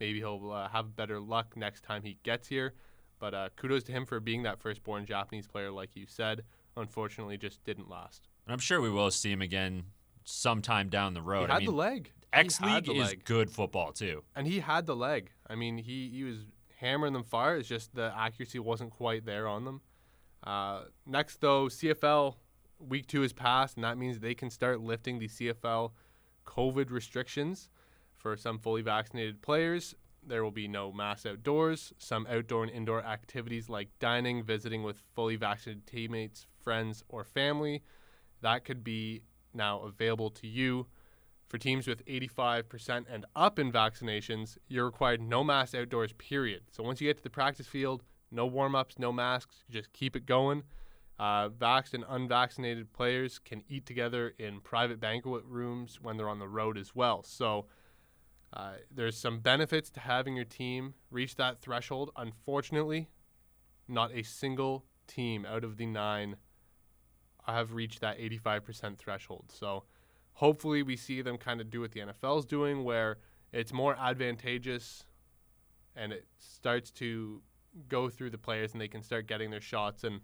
Maybe 0.00 0.18
he'll 0.18 0.50
uh, 0.50 0.68
have 0.68 0.96
better 0.96 1.20
luck 1.20 1.56
next 1.56 1.84
time 1.84 2.02
he 2.02 2.18
gets 2.22 2.48
here. 2.48 2.74
But 3.18 3.34
uh, 3.34 3.48
kudos 3.56 3.84
to 3.84 3.92
him 3.92 4.04
for 4.04 4.18
being 4.18 4.42
that 4.42 4.58
firstborn 4.60 5.06
Japanese 5.06 5.46
player, 5.46 5.70
like 5.70 5.94
you 5.94 6.06
said. 6.08 6.42
Unfortunately, 6.76 7.38
just 7.38 7.62
didn't 7.64 7.88
last. 7.88 8.28
And 8.46 8.52
I'm 8.52 8.58
sure 8.58 8.80
we 8.80 8.90
will 8.90 9.10
see 9.12 9.30
him 9.30 9.42
again 9.42 9.84
sometime 10.24 10.88
down 10.88 11.14
the 11.14 11.22
road. 11.22 11.42
he 11.42 11.52
had 11.52 11.56
I 11.56 11.58
mean, 11.58 11.66
the 11.66 11.72
leg. 11.72 12.12
X 12.32 12.60
League 12.60 12.88
is 12.88 13.14
good 13.24 13.50
football 13.50 13.92
too. 13.92 14.22
and 14.34 14.46
he 14.46 14.60
had 14.60 14.86
the 14.86 14.96
leg. 14.96 15.30
I 15.48 15.54
mean, 15.54 15.78
he, 15.78 16.10
he 16.12 16.24
was 16.24 16.46
hammering 16.76 17.12
them 17.12 17.24
far. 17.24 17.56
It's 17.56 17.68
just 17.68 17.94
the 17.94 18.12
accuracy 18.16 18.58
wasn't 18.58 18.90
quite 18.90 19.24
there 19.24 19.46
on 19.46 19.64
them. 19.64 19.80
Uh, 20.44 20.82
next, 21.06 21.40
though, 21.40 21.66
CFL 21.66 22.34
week 22.78 23.06
two 23.06 23.22
has 23.22 23.32
passed, 23.32 23.76
and 23.76 23.84
that 23.84 23.96
means 23.96 24.18
they 24.18 24.34
can 24.34 24.50
start 24.50 24.80
lifting 24.80 25.18
the 25.18 25.28
CFL 25.28 25.92
COVID 26.46 26.90
restrictions 26.90 27.68
for 28.16 28.36
some 28.36 28.58
fully 28.58 28.82
vaccinated 28.82 29.40
players. 29.42 29.94
There 30.24 30.42
will 30.42 30.52
be 30.52 30.68
no 30.68 30.92
mass 30.92 31.26
outdoors, 31.26 31.92
some 31.98 32.26
outdoor 32.28 32.62
and 32.64 32.72
indoor 32.72 33.04
activities 33.04 33.68
like 33.68 33.88
dining, 33.98 34.42
visiting 34.42 34.82
with 34.82 35.02
fully 35.14 35.36
vaccinated 35.36 35.86
teammates, 35.86 36.46
friends, 36.62 37.02
or 37.08 37.24
family. 37.24 37.82
That 38.40 38.64
could 38.64 38.82
be 38.84 39.22
now 39.54 39.80
available 39.80 40.30
to 40.30 40.46
you. 40.46 40.86
For 41.52 41.58
teams 41.58 41.86
with 41.86 42.02
85% 42.06 43.04
and 43.10 43.26
up 43.36 43.58
in 43.58 43.70
vaccinations, 43.70 44.56
you're 44.68 44.86
required 44.86 45.20
no 45.20 45.44
mask 45.44 45.74
outdoors, 45.74 46.14
period. 46.14 46.62
So 46.70 46.82
once 46.82 46.98
you 46.98 47.06
get 47.10 47.18
to 47.18 47.22
the 47.22 47.28
practice 47.28 47.66
field, 47.66 48.04
no 48.30 48.46
warm 48.46 48.74
ups, 48.74 48.98
no 48.98 49.12
masks, 49.12 49.56
just 49.68 49.92
keep 49.92 50.16
it 50.16 50.24
going. 50.24 50.62
Uh, 51.18 51.50
vaxxed 51.50 51.92
and 51.92 52.06
unvaccinated 52.08 52.90
players 52.94 53.38
can 53.38 53.64
eat 53.68 53.84
together 53.84 54.32
in 54.38 54.62
private 54.62 54.98
banquet 54.98 55.44
rooms 55.44 55.98
when 56.00 56.16
they're 56.16 56.30
on 56.30 56.38
the 56.38 56.48
road 56.48 56.78
as 56.78 56.94
well. 56.94 57.22
So 57.22 57.66
uh, 58.54 58.76
there's 58.90 59.18
some 59.18 59.40
benefits 59.40 59.90
to 59.90 60.00
having 60.00 60.34
your 60.34 60.46
team 60.46 60.94
reach 61.10 61.36
that 61.36 61.60
threshold. 61.60 62.12
Unfortunately, 62.16 63.10
not 63.86 64.10
a 64.14 64.22
single 64.22 64.86
team 65.06 65.44
out 65.44 65.64
of 65.64 65.76
the 65.76 65.84
nine 65.84 66.36
have 67.46 67.74
reached 67.74 68.00
that 68.00 68.18
85% 68.18 68.96
threshold. 68.96 69.52
So 69.52 69.84
hopefully 70.34 70.82
we 70.82 70.96
see 70.96 71.22
them 71.22 71.36
kind 71.38 71.60
of 71.60 71.70
do 71.70 71.80
what 71.80 71.92
the 71.92 72.00
NFL's 72.00 72.46
doing, 72.46 72.84
where 72.84 73.18
it's 73.52 73.72
more 73.72 73.96
advantageous 73.98 75.04
and 75.94 76.12
it 76.12 76.26
starts 76.38 76.90
to 76.90 77.42
go 77.88 78.08
through 78.08 78.30
the 78.30 78.38
players 78.38 78.72
and 78.72 78.80
they 78.80 78.88
can 78.88 79.02
start 79.02 79.26
getting 79.26 79.50
their 79.50 79.60
shots 79.60 80.04
and 80.04 80.20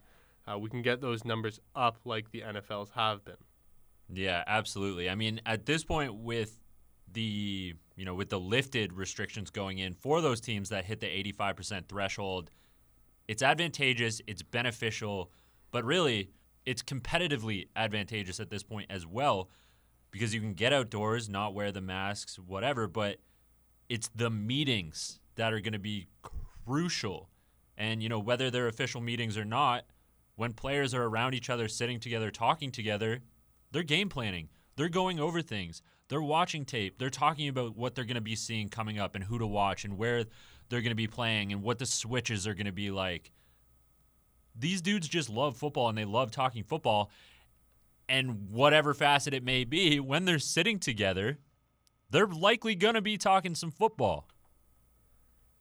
uh, 0.46 0.58
we 0.58 0.70
can 0.70 0.82
get 0.82 1.00
those 1.00 1.24
numbers 1.24 1.60
up 1.74 1.98
like 2.04 2.30
the 2.30 2.40
NFL's 2.40 2.90
have 2.90 3.24
been. 3.24 3.36
Yeah, 4.12 4.42
absolutely. 4.46 5.10
I 5.10 5.14
mean, 5.14 5.40
at 5.44 5.66
this 5.66 5.84
point 5.84 6.14
with 6.14 6.58
the 7.10 7.74
you 7.96 8.04
know 8.04 8.14
with 8.14 8.28
the 8.28 8.40
lifted 8.40 8.92
restrictions 8.92 9.50
going 9.50 9.78
in 9.78 9.94
for 9.94 10.20
those 10.20 10.40
teams 10.40 10.68
that 10.68 10.84
hit 10.84 11.00
the 11.00 11.06
85% 11.06 11.88
threshold, 11.88 12.50
it's 13.26 13.42
advantageous, 13.42 14.22
it's 14.26 14.42
beneficial, 14.42 15.30
but 15.70 15.84
really 15.84 16.30
it's 16.64 16.82
competitively 16.82 17.68
advantageous 17.76 18.40
at 18.40 18.50
this 18.50 18.62
point 18.62 18.90
as 18.90 19.06
well 19.06 19.50
because 20.10 20.34
you 20.34 20.40
can 20.40 20.54
get 20.54 20.72
outdoors, 20.72 21.28
not 21.28 21.54
wear 21.54 21.72
the 21.72 21.80
masks, 21.80 22.38
whatever, 22.38 22.86
but 22.86 23.18
it's 23.88 24.08
the 24.14 24.30
meetings 24.30 25.20
that 25.36 25.52
are 25.52 25.60
going 25.60 25.72
to 25.72 25.78
be 25.78 26.06
crucial. 26.66 27.28
And 27.76 28.02
you 28.02 28.08
know 28.08 28.18
whether 28.18 28.50
they're 28.50 28.68
official 28.68 29.00
meetings 29.00 29.36
or 29.36 29.44
not, 29.44 29.84
when 30.36 30.52
players 30.52 30.94
are 30.94 31.04
around 31.04 31.34
each 31.34 31.50
other, 31.50 31.68
sitting 31.68 32.00
together, 32.00 32.30
talking 32.30 32.70
together, 32.70 33.20
they're 33.72 33.82
game 33.82 34.08
planning. 34.08 34.48
They're 34.76 34.88
going 34.88 35.18
over 35.18 35.42
things. 35.42 35.82
They're 36.08 36.22
watching 36.22 36.64
tape. 36.64 36.98
They're 36.98 37.10
talking 37.10 37.48
about 37.48 37.76
what 37.76 37.94
they're 37.94 38.04
going 38.04 38.14
to 38.14 38.20
be 38.20 38.36
seeing 38.36 38.68
coming 38.68 38.98
up 38.98 39.14
and 39.14 39.24
who 39.24 39.38
to 39.38 39.46
watch 39.46 39.84
and 39.84 39.98
where 39.98 40.24
they're 40.68 40.80
going 40.80 40.90
to 40.90 40.94
be 40.94 41.06
playing 41.06 41.52
and 41.52 41.62
what 41.62 41.78
the 41.78 41.86
switches 41.86 42.46
are 42.46 42.54
going 42.54 42.66
to 42.66 42.72
be 42.72 42.90
like. 42.90 43.32
These 44.54 44.80
dudes 44.80 45.08
just 45.08 45.28
love 45.28 45.56
football 45.56 45.88
and 45.88 45.96
they 45.96 46.04
love 46.04 46.30
talking 46.30 46.64
football. 46.64 47.10
And 48.08 48.50
whatever 48.50 48.94
facet 48.94 49.34
it 49.34 49.44
may 49.44 49.64
be, 49.64 50.00
when 50.00 50.24
they're 50.24 50.38
sitting 50.38 50.78
together, 50.78 51.38
they're 52.10 52.26
likely 52.26 52.74
going 52.74 52.94
to 52.94 53.02
be 53.02 53.18
talking 53.18 53.54
some 53.54 53.70
football. 53.70 54.28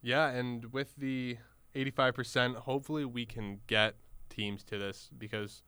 Yeah, 0.01 0.29
and 0.29 0.71
with 0.71 0.95
the 0.95 1.37
85%, 1.75 2.55
hopefully 2.55 3.03
we 3.03 3.25
can 3.25 3.59
get 3.67 3.95
teams 4.29 4.63
to 4.65 4.77
this 4.77 5.09
because 5.17 5.63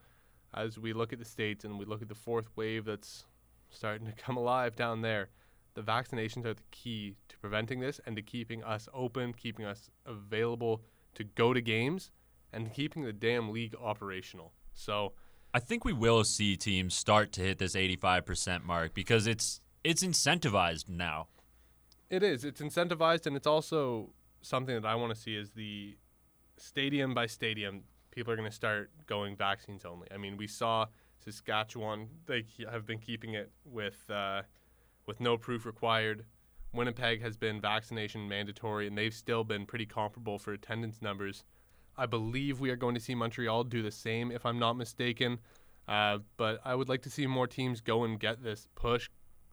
as 0.54 0.80
we 0.80 0.94
look 0.94 1.12
at 1.12 1.20
the 1.20 1.26
states 1.26 1.66
and 1.66 1.78
we 1.78 1.86
look 1.86 2.02
at 2.02 2.10
the 2.10 2.16
fourth 2.16 2.48
wave 2.56 2.86
that's 2.86 3.26
starting 3.70 4.08
to 4.08 4.14
come 4.14 4.38
alive 4.38 4.76
down 4.76 5.02
there, 5.02 5.30
the 5.76 5.82
vaccinations 5.82 6.46
are 6.46 6.54
the 6.54 6.64
key 6.72 7.16
to 7.28 7.38
preventing 7.38 7.80
this 7.80 8.00
and 8.06 8.16
to 8.16 8.22
keeping 8.22 8.64
us 8.64 8.88
open, 8.94 9.34
keeping 9.34 9.66
us 9.66 9.90
available 10.06 10.82
to 11.16 11.24
go 11.24 11.54
to 11.54 11.62
games, 11.62 12.12
and 12.52 12.74
keeping 12.74 13.04
the 13.04 13.14
damn 13.14 13.50
league 13.50 13.76
operational. 13.80 14.54
So 14.74 15.14
I 15.54 15.60
think 15.60 15.84
we 15.84 15.94
will 15.94 16.24
see 16.24 16.56
teams 16.56 16.94
start 16.94 17.32
to 17.34 17.42
hit 17.42 17.58
this 17.58 17.76
85% 17.76 18.64
mark 18.64 18.94
because 18.94 19.26
it's 19.28 19.62
it's 19.84 20.04
incentivized 20.04 20.90
now. 20.90 21.28
It 22.10 22.24
is. 22.24 22.44
It's 22.44 22.62
incentivized 22.62 23.26
and 23.26 23.36
it's 23.36 23.48
also 23.48 24.12
something 24.42 24.76
that 24.76 24.86
I 24.86 24.96
want 24.96 25.14
to 25.14 25.20
see 25.20 25.36
is 25.36 25.52
the 25.52 25.98
stadium 26.58 27.14
by 27.14 27.26
stadium 27.26 27.84
people 28.12 28.34
are 28.34 28.36
going 28.36 28.50
to 28.50 28.56
start 28.56 28.92
going 29.08 29.36
vaccines 29.36 29.86
only. 29.86 30.08
I 30.12 30.18
mean, 30.18 30.38
we 30.38 30.48
saw 30.48 30.88
Saskatchewan; 31.24 32.10
they 32.26 32.46
have 32.70 32.86
been 32.86 33.00
keeping 33.00 33.34
it 33.34 33.52
with 33.66 34.10
uh, 34.10 34.44
with 35.06 35.20
no 35.20 35.38
proof 35.38 35.66
required. 35.66 36.26
Winnipeg 36.74 37.22
has 37.22 37.36
been 37.36 37.60
vaccination 37.60 38.28
mandatory, 38.28 38.88
and 38.88 38.98
they've 38.98 39.14
still 39.14 39.44
been 39.44 39.66
pretty 39.66 39.86
comparable 39.86 40.38
for 40.38 40.54
attendance 40.54 41.02
numbers. 41.02 41.44
I 42.00 42.06
believe 42.06 42.60
we 42.60 42.70
are 42.70 42.78
going 42.78 42.96
to 42.96 43.02
see 43.02 43.14
Montreal 43.14 43.66
do 43.66 43.84
the 43.84 43.92
same, 43.92 44.32
if 44.32 44.46
I'm 44.46 44.58
not 44.58 44.78
mistaken. 44.78 45.40
Uh, 45.88 46.20
but 46.38 46.62
I 46.64 46.76
would 46.76 46.88
like 46.88 47.02
to 47.02 47.10
see 47.10 47.28
more 47.28 47.48
teams 47.48 47.82
go 47.82 48.04
and 48.04 48.20
get 48.20 48.42
this 48.42 48.68
push 48.76 49.10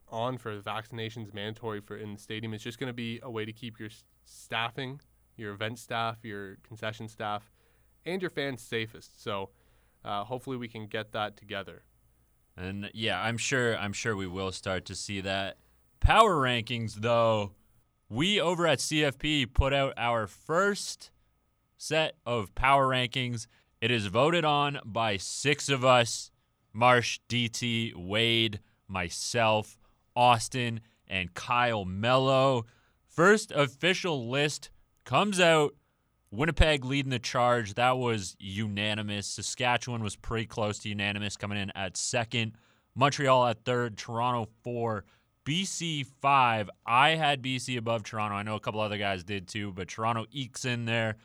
on 0.09 0.37
for 0.37 0.57
vaccinations 0.61 1.33
mandatory 1.33 1.81
for 1.81 1.97
in 1.97 2.13
the 2.13 2.19
stadium. 2.19 2.53
It's 2.53 2.63
just 2.63 2.79
going 2.79 2.87
to 2.87 2.93
be 2.93 3.19
a 3.21 3.29
way 3.29 3.43
to 3.43 3.51
keep 3.51 3.79
your 3.79 3.89
staffing, 4.23 5.01
your 5.35 5.53
event 5.53 5.77
staff, 5.77 6.17
your 6.23 6.57
concession 6.63 7.07
staff, 7.09 7.51
and 8.05 8.21
your 8.21 8.31
fans 8.31 8.61
safest. 8.61 9.21
So 9.21 9.49
uh, 10.05 10.23
hopefully 10.23 10.57
we 10.57 10.67
can 10.67 10.87
get 10.87 11.11
that 11.11 11.35
together. 11.35 11.83
And 12.55 12.89
yeah, 12.93 13.21
I'm 13.21 13.37
sure 13.37 13.77
I'm 13.77 13.93
sure 13.93 14.15
we 14.15 14.25
will 14.25 14.51
start 14.51 14.85
to 14.85 14.95
see 14.95 15.21
that. 15.21 15.57
Power 15.99 16.35
rankings 16.35 16.95
though, 16.95 17.51
we 18.09 18.39
over 18.39 18.65
at 18.65 18.79
CFP 18.79 19.53
put 19.53 19.73
out 19.73 19.93
our 19.97 20.27
first 20.27 21.11
set 21.77 22.15
of 22.25 22.53
power 22.55 22.87
rankings. 22.87 23.47
It 23.79 23.91
is 23.91 24.07
voted 24.07 24.43
on 24.43 24.79
by 24.83 25.17
6 25.17 25.69
of 25.69 25.85
us, 25.85 26.31
Marsh, 26.73 27.19
DT, 27.29 27.95
Wade, 27.95 28.59
myself, 28.87 29.77
Austin, 30.15 30.81
and 31.07 31.33
Kyle 31.33 31.85
Mello. 31.85 32.65
First 33.07 33.51
official 33.51 34.27
list 34.27 34.69
comes 35.05 35.39
out 35.39 35.75
Winnipeg 36.31 36.83
leading 36.83 37.09
the 37.09 37.19
charge. 37.19 37.75
That 37.75 37.97
was 37.97 38.35
unanimous. 38.39 39.27
Saskatchewan 39.27 40.03
was 40.03 40.15
pretty 40.15 40.45
close 40.45 40.79
to 40.79 40.89
unanimous, 40.89 41.37
coming 41.37 41.57
in 41.57 41.71
at 41.75 41.95
second. 41.95 42.53
Montreal 42.95 43.47
at 43.47 43.63
third. 43.63 43.97
Toronto 43.97 44.49
four. 44.63 45.05
BC 45.45 46.05
five. 46.19 46.69
I 46.85 47.11
had 47.11 47.41
BC 47.41 47.77
above 47.77 48.03
Toronto. 48.03 48.35
I 48.35 48.43
know 48.43 48.55
a 48.55 48.59
couple 48.59 48.81
other 48.81 48.97
guys 48.97 49.23
did 49.23 49.47
too, 49.47 49.71
but 49.71 49.87
Toronto 49.87 50.25
ekes 50.31 50.65
in 50.65 50.85
there. 50.85 51.15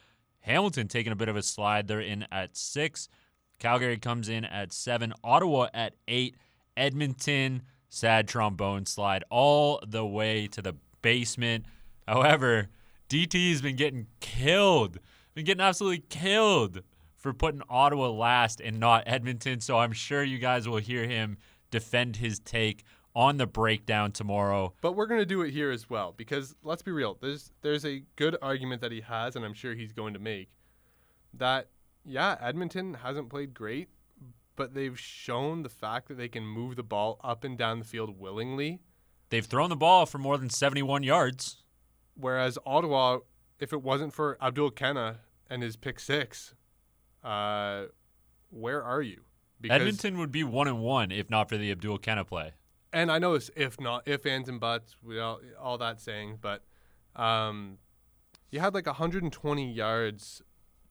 Hamilton 0.43 0.89
taking 0.89 1.13
a 1.13 1.17
bit 1.17 1.29
of 1.29 1.37
a 1.37 1.43
slide. 1.43 1.89
They're 1.89 2.01
in 2.01 2.27
at 2.31 2.57
six. 2.57 3.09
Calgary 3.59 3.99
comes 3.99 4.29
in 4.29 4.45
at 4.45 4.73
seven. 4.73 5.13
Ottawa 5.25 5.69
at 5.73 5.95
eight. 6.07 6.37
Edmonton, 6.77 7.63
sad 7.89 8.27
trombone 8.29 8.87
slide 8.87 9.25
all 9.31 9.81
the 9.87 10.05
way 10.05 10.47
to 10.49 10.63
the 10.63 10.75
basement. 11.03 11.67
However, 12.09 12.69
DT's 13.09 13.61
been 13.61 13.77
getting 13.77 14.07
killed, 14.21 14.99
been 15.35 15.45
getting 15.45 15.61
absolutely 15.61 16.05
killed 16.09 16.83
for 17.17 17.33
putting 17.33 17.63
Ottawa 17.69 18.09
last 18.09 18.61
and 18.61 18.81
not 18.81 19.05
Edmonton. 19.07 19.61
So 19.61 19.79
I'm 19.79 19.93
sure 19.93 20.23
you 20.25 20.39
guys 20.39 20.67
will 20.67 20.79
hear 20.79 21.07
him 21.07 21.37
defend 21.71 22.17
his 22.17 22.39
take 22.39 22.85
on 23.15 23.37
the 23.37 23.47
breakdown 23.47 24.13
tomorrow. 24.13 24.73
But 24.81 24.93
we're 24.93 25.07
going 25.07 25.21
to 25.21 25.27
do 25.27 25.43
it 25.43 25.51
here 25.51 25.71
as 25.71 25.89
well 25.89 26.15
because 26.17 26.55
let's 26.63 26.83
be 26.83 26.91
real. 26.91 27.19
There's 27.21 27.53
there's 27.63 27.85
a 27.85 28.03
good 28.17 28.37
argument 28.43 28.81
that 28.81 28.93
he 28.93 29.01
has 29.03 29.37
and 29.37 29.45
I'm 29.45 29.55
sure 29.55 29.75
he's 29.75 29.93
going 29.93 30.15
to 30.15 30.21
make 30.21 30.51
that 31.35 31.69
yeah, 32.05 32.37
Edmonton 32.41 32.95
hasn't 32.95 33.31
played 33.31 33.55
great, 33.55 33.89
but 34.57 34.75
they've 34.75 34.99
shown 34.99 35.63
the 35.63 35.69
fact 35.69 36.09
that 36.09 36.17
they 36.17 36.29
can 36.29 36.45
move 36.45 36.77
the 36.77 36.83
ball 36.83 37.21
up 37.23 37.45
and 37.45 37.57
down 37.57 37.79
the 37.79 37.85
field 37.85 38.19
willingly. 38.19 38.81
They've 39.31 39.47
thrown 39.47 39.71
the 39.71 39.77
ball 39.77 40.05
for 40.07 40.19
more 40.19 40.37
than 40.37 40.51
71 40.51 41.05
yards. 41.05 41.63
Whereas 42.15 42.59
Ottawa, 42.67 43.21
if 43.61 43.73
it 43.73 43.83
wasn't 43.83 44.13
for 44.13 44.37
Abdul 44.43 44.73
Kanneh 44.73 45.17
and 45.49 45.63
his 45.63 45.77
pick 45.77 46.01
six, 46.01 46.55
uh, 47.25 47.85
where 48.51 48.83
are 48.83 49.01
you? 49.01 49.23
Because, 49.61 49.81
Edmonton 49.81 50.19
would 50.19 50.33
be 50.33 50.45
one 50.45 50.67
and 50.67 50.81
one 50.81 51.13
if 51.13 51.31
not 51.31 51.49
for 51.49 51.57
the 51.57 51.71
Abdul 51.71 51.99
Kanneh 51.99 52.27
play. 52.27 52.53
And 52.93 53.11
I 53.11 53.19
know 53.19 53.35
it's 53.35 53.51
if 53.57 53.81
not 53.81 54.07
if 54.07 54.27
ands 54.27 54.49
and 54.49 54.61
buts, 54.61 54.97
we 55.03 55.19
all 55.19 55.41
all 55.59 55.79
that 55.79 56.01
saying, 56.01 56.39
but 56.41 56.63
um, 57.17 57.79
you 58.51 58.61
had 58.61 58.75
like 58.75 58.87
120 58.87 59.73
yards 59.73 60.43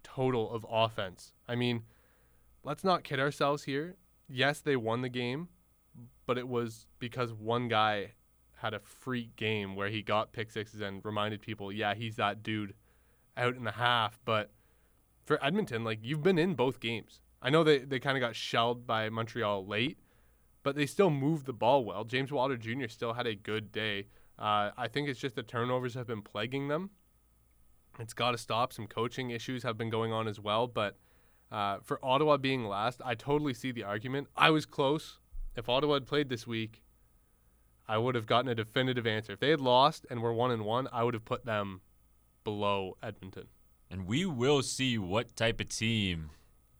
total 0.04 0.52
of 0.52 0.66
offense. 0.70 1.34
I 1.48 1.56
mean, 1.56 1.84
let's 2.64 2.84
not 2.84 3.04
kid 3.04 3.20
ourselves 3.20 3.64
here. 3.64 3.96
Yes, 4.28 4.60
they 4.60 4.76
won 4.76 5.02
the 5.02 5.10
game, 5.10 5.50
but 6.26 6.38
it 6.38 6.48
was 6.48 6.88
because 7.00 7.34
one 7.34 7.68
guy 7.68 8.14
had 8.62 8.74
a 8.74 8.80
freak 8.80 9.36
game 9.36 9.76
where 9.76 9.90
he 9.90 10.02
got 10.02 10.32
pick 10.32 10.52
sixes 10.52 10.82
and 10.82 11.04
reminded 11.04 11.42
people, 11.42 11.72
yeah, 11.72 11.94
he's 11.94 12.16
that 12.16 12.44
dude 12.44 12.74
out 13.36 13.56
in 13.56 13.64
the 13.64 13.72
half. 13.72 14.20
But 14.24 14.52
for 15.26 15.44
Edmonton, 15.44 15.84
like 15.84 16.00
you've 16.02 16.24
been 16.24 16.38
in 16.38 16.54
both 16.54 16.80
games. 16.80 17.22
I 17.42 17.50
know 17.50 17.64
they, 17.64 17.80
they 17.80 18.00
kind 18.00 18.18
of 18.18 18.22
got 18.22 18.36
shelled 18.36 18.86
by 18.86 19.10
Montreal 19.10 19.66
late, 19.66 19.98
but 20.64 20.76
they 20.76 20.86
still 20.86 21.10
moved 21.10 21.46
the 21.46 21.54
ball 21.54 21.84
well. 21.86 22.04
James 22.04 22.32
Wilder 22.32 22.58
Jr. 22.58 22.88
still 22.88 23.14
had 23.14 23.28
a 23.28 23.36
good 23.36 23.72
day. 23.72 24.08
Uh, 24.38 24.72
I 24.78 24.88
think 24.88 25.08
it's 25.10 25.20
just 25.20 25.36
the 25.36 25.44
turnovers 25.44 25.94
have 25.94 26.08
been 26.08 26.22
plaguing 26.22 26.68
them. 26.68 26.92
It's 28.00 28.14
got 28.14 28.32
to 28.32 28.38
stop. 28.38 28.74
Some 28.74 28.88
coaching 28.88 29.32
issues 29.32 29.64
have 29.64 29.78
been 29.78 29.90
going 29.90 30.12
on 30.12 30.28
as 30.28 30.40
well. 30.40 30.68
But 30.68 30.98
uh, 31.52 31.78
for 31.84 32.04
Ottawa 32.04 32.38
being 32.38 32.66
last, 32.66 33.02
I 33.04 33.16
totally 33.16 33.54
see 33.54 33.72
the 33.72 33.84
argument. 33.84 34.28
I 34.36 34.50
was 34.50 34.66
close. 34.66 35.20
If 35.56 35.68
Ottawa 35.68 35.96
had 35.96 36.08
played 36.08 36.30
this 36.30 36.48
week, 36.48 36.82
I 37.88 37.98
would 37.98 38.16
have 38.16 38.26
gotten 38.26 38.50
a 38.50 38.56
definitive 38.56 39.06
answer. 39.06 39.34
If 39.34 39.40
they 39.40 39.50
had 39.50 39.60
lost 39.60 40.06
and 40.10 40.22
were 40.22 40.34
one 40.34 40.52
and 40.52 40.64
one, 40.64 40.88
I 40.94 41.04
would 41.04 41.14
have 41.14 41.26
put 41.26 41.46
them 41.46 41.82
below 42.44 42.98
Edmonton. 43.04 43.48
And 43.90 44.08
we 44.08 44.26
will 44.26 44.64
see 44.64 44.98
what 44.98 45.36
type 45.36 45.60
of 45.60 45.70
team 45.70 46.30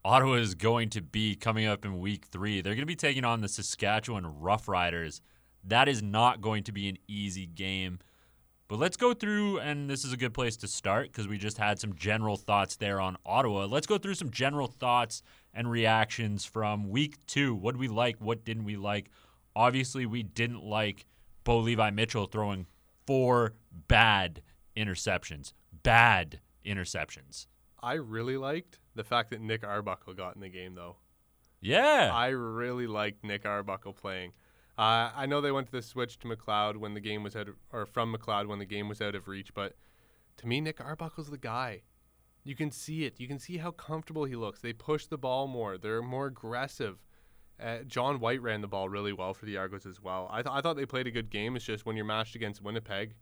Ottawa 0.04 0.34
is 0.34 0.56
going 0.56 0.88
to 0.90 1.00
be 1.00 1.36
coming 1.36 1.64
up 1.66 1.84
in 1.84 2.00
week 2.00 2.26
three. 2.26 2.60
They're 2.60 2.74
going 2.74 2.82
to 2.82 2.86
be 2.86 2.96
taking 2.96 3.24
on 3.24 3.40
the 3.40 3.48
Saskatchewan 3.48 4.24
Roughriders. 4.24 5.20
That 5.62 5.88
is 5.88 6.02
not 6.02 6.40
going 6.40 6.64
to 6.64 6.72
be 6.72 6.88
an 6.88 6.98
easy 7.06 7.46
game. 7.46 8.00
But 8.66 8.80
let's 8.80 8.96
go 8.96 9.14
through, 9.14 9.60
and 9.60 9.88
this 9.88 10.04
is 10.04 10.12
a 10.12 10.16
good 10.16 10.34
place 10.34 10.56
to 10.56 10.66
start 10.66 11.12
because 11.12 11.28
we 11.28 11.38
just 11.38 11.56
had 11.56 11.78
some 11.78 11.94
general 11.94 12.36
thoughts 12.36 12.74
there 12.74 13.00
on 13.00 13.16
Ottawa. 13.24 13.66
Let's 13.66 13.86
go 13.86 13.96
through 13.96 14.14
some 14.14 14.30
general 14.30 14.66
thoughts 14.66 15.22
and 15.54 15.70
reactions 15.70 16.44
from 16.44 16.88
week 16.88 17.24
two. 17.26 17.54
What 17.54 17.72
did 17.74 17.80
we 17.80 17.88
like? 17.88 18.16
What 18.18 18.44
didn't 18.44 18.64
we 18.64 18.76
like? 18.76 19.08
Obviously, 19.54 20.04
we 20.06 20.24
didn't 20.24 20.64
like 20.64 21.06
Bo 21.44 21.58
Levi 21.58 21.90
Mitchell 21.90 22.26
throwing 22.26 22.66
four 23.06 23.52
bad 23.86 24.42
interceptions. 24.76 25.52
Bad 25.84 26.40
interceptions. 26.66 27.46
I 27.80 27.94
really 27.94 28.36
liked 28.36 28.78
the 28.94 29.04
fact 29.04 29.30
that 29.30 29.40
Nick 29.40 29.64
Arbuckle 29.64 30.14
got 30.14 30.34
in 30.34 30.40
the 30.40 30.48
game, 30.48 30.74
though. 30.74 30.96
Yeah. 31.60 32.10
I 32.12 32.28
really 32.28 32.86
liked 32.86 33.24
Nick 33.24 33.46
Arbuckle 33.46 33.92
playing. 33.92 34.32
Uh, 34.76 35.10
I 35.14 35.26
know 35.26 35.40
they 35.40 35.52
went 35.52 35.66
to 35.66 35.72
the 35.72 35.82
switch 35.82 36.18
to 36.20 36.28
McLeod 36.28 36.76
when 36.76 36.94
the 36.94 37.00
game 37.00 37.22
was 37.22 37.36
out, 37.36 37.48
of, 37.48 37.56
or 37.72 37.86
from 37.86 38.14
McLeod 38.14 38.46
when 38.46 38.58
the 38.58 38.64
game 38.64 38.88
was 38.88 39.00
out 39.00 39.14
of 39.14 39.28
reach. 39.28 39.54
But 39.54 39.76
to 40.38 40.48
me, 40.48 40.60
Nick 40.60 40.80
Arbuckle's 40.80 41.30
the 41.30 41.38
guy. 41.38 41.82
You 42.42 42.56
can 42.56 42.70
see 42.70 43.04
it. 43.04 43.20
You 43.20 43.28
can 43.28 43.38
see 43.38 43.58
how 43.58 43.70
comfortable 43.70 44.24
he 44.24 44.34
looks. 44.34 44.60
They 44.60 44.72
push 44.72 45.06
the 45.06 45.18
ball 45.18 45.46
more. 45.46 45.78
They're 45.78 46.02
more 46.02 46.26
aggressive. 46.26 46.98
Uh, 47.62 47.78
John 47.86 48.18
White 48.18 48.42
ran 48.42 48.60
the 48.60 48.66
ball 48.66 48.88
really 48.88 49.12
well 49.12 49.34
for 49.34 49.46
the 49.46 49.56
Argos 49.56 49.86
as 49.86 50.02
well. 50.02 50.28
I, 50.32 50.42
th- 50.42 50.52
I 50.52 50.60
thought 50.60 50.76
they 50.76 50.86
played 50.86 51.06
a 51.06 51.12
good 51.12 51.30
game. 51.30 51.54
It's 51.54 51.64
just 51.64 51.86
when 51.86 51.94
you're 51.94 52.04
matched 52.04 52.34
against 52.34 52.62
Winnipeg, 52.62 53.14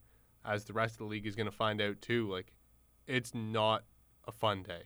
as 0.44 0.64
the 0.64 0.72
rest 0.72 0.94
of 0.94 0.98
the 0.98 1.04
league 1.04 1.26
is 1.26 1.36
going 1.36 1.50
to 1.50 1.56
find 1.56 1.82
out 1.82 2.00
too, 2.00 2.30
like 2.30 2.54
it's 3.06 3.34
not 3.34 3.84
a 4.26 4.32
fun 4.32 4.62
day. 4.62 4.84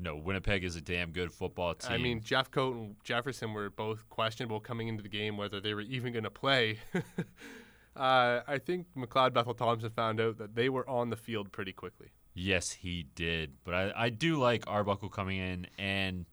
No, 0.00 0.16
Winnipeg 0.16 0.64
is 0.64 0.76
a 0.76 0.80
damn 0.80 1.10
good 1.10 1.30
football 1.30 1.74
team. 1.74 1.92
I 1.92 1.98
mean, 1.98 2.20
Jeffcoat 2.22 2.72
and 2.72 2.96
Jefferson 3.04 3.52
were 3.52 3.68
both 3.68 4.08
questionable 4.08 4.58
coming 4.58 4.88
into 4.88 5.02
the 5.02 5.10
game 5.10 5.36
whether 5.36 5.60
they 5.60 5.74
were 5.74 5.82
even 5.82 6.14
going 6.14 6.24
to 6.24 6.30
play. 6.30 6.78
uh, 7.96 8.40
I 8.46 8.58
think 8.64 8.86
McLeod 8.96 9.34
Bethel 9.34 9.52
Thompson 9.52 9.90
found 9.90 10.18
out 10.18 10.38
that 10.38 10.54
they 10.54 10.70
were 10.70 10.88
on 10.88 11.10
the 11.10 11.16
field 11.16 11.52
pretty 11.52 11.72
quickly. 11.72 12.08
Yes, 12.32 12.70
he 12.70 13.08
did. 13.14 13.52
But 13.62 13.74
I, 13.74 13.92
I 13.94 14.08
do 14.08 14.36
like 14.36 14.64
Arbuckle 14.66 15.10
coming 15.10 15.36
in, 15.36 15.66
and 15.78 16.24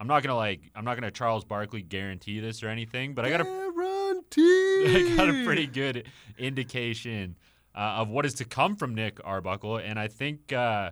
I'm 0.00 0.08
not 0.08 0.24
gonna 0.24 0.34
like 0.34 0.62
I'm 0.74 0.84
not 0.84 0.96
gonna 0.96 1.12
Charles 1.12 1.44
Barkley 1.44 1.82
guarantee 1.82 2.40
this 2.40 2.64
or 2.64 2.68
anything, 2.68 3.14
but 3.14 3.24
I 3.24 3.30
got 3.30 3.42
a 3.42 3.44
guarantee. 3.44 5.12
I 5.12 5.16
got 5.16 5.28
a 5.28 5.44
pretty 5.44 5.66
good 5.68 6.08
indication 6.38 7.36
uh, 7.74 7.98
of 7.98 8.08
what 8.08 8.26
is 8.26 8.34
to 8.34 8.44
come 8.44 8.74
from 8.74 8.96
Nick 8.96 9.20
Arbuckle, 9.22 9.76
and 9.76 9.98
I 9.98 10.08
think 10.08 10.52
uh, 10.52 10.90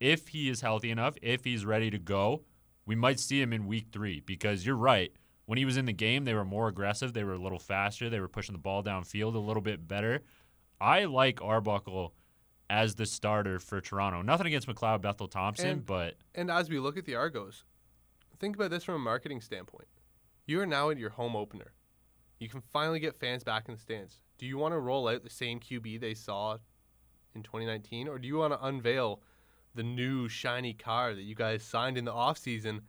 if 0.00 0.28
he 0.28 0.48
is 0.48 0.60
healthy 0.60 0.90
enough, 0.90 1.16
if 1.22 1.44
he's 1.44 1.64
ready 1.64 1.90
to 1.90 1.98
go, 1.98 2.42
we 2.86 2.94
might 2.94 3.20
see 3.20 3.40
him 3.40 3.52
in 3.52 3.66
Week 3.66 3.86
Three. 3.92 4.20
Because 4.20 4.64
you're 4.64 4.76
right, 4.76 5.12
when 5.46 5.58
he 5.58 5.64
was 5.64 5.76
in 5.76 5.86
the 5.86 5.92
game, 5.92 6.24
they 6.24 6.34
were 6.34 6.44
more 6.44 6.68
aggressive, 6.68 7.12
they 7.12 7.24
were 7.24 7.32
a 7.34 7.38
little 7.38 7.58
faster, 7.58 8.08
they 8.08 8.20
were 8.20 8.28
pushing 8.28 8.52
the 8.54 8.58
ball 8.58 8.82
downfield 8.82 9.34
a 9.34 9.38
little 9.38 9.62
bit 9.62 9.86
better. 9.88 10.22
I 10.80 11.04
like 11.04 11.42
Arbuckle 11.42 12.14
as 12.70 12.94
the 12.94 13.06
starter 13.06 13.58
for 13.58 13.80
Toronto. 13.80 14.22
Nothing 14.22 14.46
against 14.48 14.68
McLeod 14.68 15.00
Bethel 15.00 15.26
Thompson, 15.28 15.68
And- 15.68 15.86
but 15.86 16.16
And 16.34 16.50
as 16.50 16.68
we 16.68 16.78
look 16.78 16.96
at 16.98 17.04
the 17.06 17.14
Argos, 17.14 17.64
think 18.38 18.56
about 18.56 18.70
this 18.70 18.84
from 18.84 18.94
a 18.94 18.98
marketing 18.98 19.40
standpoint. 19.40 19.88
You 20.46 20.60
are 20.60 20.66
now 20.66 20.90
at 20.90 20.98
your 20.98 21.10
home 21.10 21.34
opener. 21.34 21.72
You 22.38 22.48
can 22.48 22.60
finally 22.60 23.00
get 23.00 23.18
fans 23.18 23.42
back 23.42 23.68
in 23.68 23.74
the 23.74 23.80
stands. 23.80 24.20
Do 24.36 24.46
you 24.46 24.58
want 24.58 24.72
to 24.72 24.78
roll 24.78 25.08
out 25.08 25.24
the 25.24 25.30
same 25.30 25.58
QB 25.58 25.98
they 25.98 26.14
saw 26.14 26.58
in 27.34 27.42
2019, 27.42 28.06
or 28.06 28.18
do 28.18 28.28
you 28.28 28.36
want 28.36 28.52
to 28.52 28.64
unveil 28.64 29.20
the 29.78 29.82
new 29.84 30.28
shiny 30.28 30.74
car 30.74 31.14
that 31.14 31.22
you 31.22 31.34
guys 31.34 31.62
signed 31.62 31.96
in 31.96 32.04
the 32.04 32.12
offseason 32.12 32.80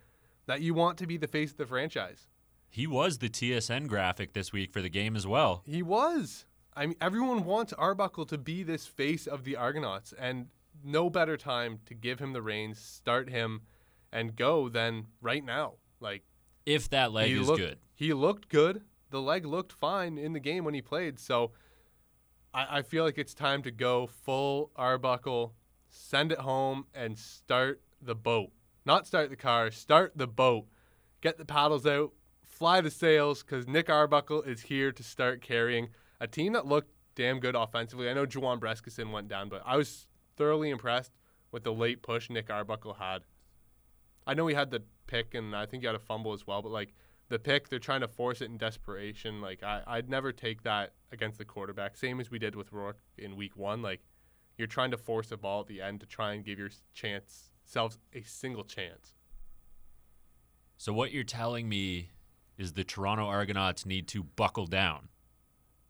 that 0.48 0.62
you 0.62 0.74
want 0.74 0.98
to 0.98 1.05
be 1.08 1.17
the 1.17 1.27
face 1.27 1.51
of 1.51 1.58
the 1.58 1.65
franchise? 1.65 2.27
he 2.69 2.86
was 2.86 3.17
the 3.17 3.29
TSN 3.29 3.88
graphic 3.88 4.34
this 4.34 4.53
week 4.53 4.72
for 4.72 4.81
the 4.81 4.89
game 4.89 5.15
as 5.15 5.25
well. 5.25 5.63
He 5.65 5.81
was. 5.81 6.46
I 6.75 6.86
mean, 6.86 6.96
everyone 7.01 7.43
wants 7.43 7.74
Arbuckle 7.74 8.25
to 8.27 8.38
be 8.38 8.63
this 8.63 8.86
face 8.86 9.25
of 9.27 9.43
the 9.43 9.55
Argonauts, 9.55 10.13
and 10.17 10.48
no 10.84 11.10
better 11.10 11.36
time 11.36 11.79
to 11.88 11.93
give 11.93 12.19
him 12.19 12.34
the 12.34 12.41
reins, 12.41 12.79
start 12.79 13.29
him, 13.29 13.62
and 14.12 14.36
go 14.36 14.69
than 14.69 15.08
right 15.22 15.43
now. 15.43 15.74
Like 16.00 16.24
If 16.65 16.89
that 16.89 17.12
leg 17.12 17.31
is 17.31 17.48
looked, 17.48 17.60
good. 17.60 17.77
He 17.96 18.13
looked 18.13 18.50
good. 18.50 18.81
The 19.10 19.22
leg 19.22 19.46
looked 19.46 19.74
fine 19.74 20.17
in 20.17 20.34
the 20.34 20.39
game 20.39 20.63
when 20.63 20.75
he 20.75 20.81
played. 20.81 21.19
So 21.19 21.51
I, 22.53 22.77
I 22.77 22.81
feel 22.84 23.03
like 23.03 23.17
it's 23.17 23.34
time 23.34 23.63
to 23.63 23.72
go 23.72 24.08
full 24.08 24.72
Arbuckle, 24.75 25.53
send 25.89 26.31
it 26.31 26.39
home, 26.39 26.86
and 26.93 27.17
start 27.17 27.81
the 28.01 28.15
boat. 28.15 28.51
Not 28.86 29.08
start 29.08 29.29
the 29.29 29.36
car, 29.36 29.72
start 29.72 30.13
the 30.15 30.27
boat. 30.27 30.67
Get 31.22 31.38
the 31.38 31.46
paddles 31.46 31.86
out, 31.86 32.13
fly 32.46 32.81
the 32.81 32.91
sails, 32.91 33.43
because 33.43 33.67
Nick 33.67 33.89
Arbuckle 33.89 34.41
is 34.43 34.63
here 34.63 34.91
to 34.91 35.03
start 35.03 35.41
carrying 35.41 35.89
a 36.19 36.27
team 36.27 36.53
that 36.53 36.65
looked 36.65 36.91
damn 37.15 37.39
good 37.39 37.55
offensively. 37.55 38.10
I 38.10 38.13
know 38.13 38.25
Juwan 38.25 38.60
Brescacin 38.60 39.12
went 39.12 39.27
down, 39.27 39.50
but 39.50 39.62
I 39.65 39.75
was 39.75 40.08
thoroughly 40.38 40.69
impressed 40.69 41.12
with 41.52 41.63
the 41.63 41.73
late 41.73 42.02
push 42.02 42.30
Nick 42.30 42.49
Arbuckle 42.49 42.93
had. 42.93 43.23
I 44.25 44.34
know 44.34 44.47
he 44.47 44.56
had 44.56 44.71
the 44.71 44.84
pick, 45.08 45.34
and 45.34 45.56
I 45.56 45.65
think 45.65 45.84
he 45.84 45.88
had 45.88 45.95
a 45.95 45.99
fumble 45.99 46.34
as 46.34 46.47
well, 46.47 46.62
but 46.62 46.71
like 46.71 46.93
the 47.30 47.39
pick, 47.39 47.69
they're 47.69 47.80
trying 47.80 48.02
to 48.02 48.08
force 48.08 48.41
it 48.41 48.45
in 48.45 48.58
desperation. 48.58 49.41
Like 49.41 49.63
I, 49.63 49.82
I'd 49.86 50.10
never 50.10 50.32
take 50.32 50.63
that 50.63 50.93
against 51.12 51.38
the 51.38 51.45
quarterback. 51.45 51.97
Same 51.97 52.19
as 52.19 52.32
we 52.32 52.39
did 52.39 52.56
with 52.56 52.71
Rourke 52.71 52.99
in 53.17 53.36
week 53.36 53.56
one. 53.56 53.82
Like 53.82 54.02
you're 54.60 54.67
trying 54.67 54.91
to 54.91 54.98
force 54.98 55.30
the 55.30 55.38
ball 55.38 55.62
at 55.62 55.67
the 55.67 55.82
end 55.82 56.02
to 56.02 56.06
try 56.06 56.34
and 56.34 56.43
give 56.45 56.60
your 56.60 56.69
chance 56.93 57.50
selves 57.65 57.98
a 58.13 58.22
single 58.24 58.63
chance. 58.65 59.13
So 60.78 60.91
what 60.93 61.12
you're 61.12 61.24
telling 61.24 61.67
me 61.69 62.12
is 62.58 62.74
the 62.74 62.84
Toronto 62.84 63.26
Argonauts 63.26 63.86
need 63.86 64.08
to 64.10 64.24
buckle 64.24 64.65
down. 64.67 65.08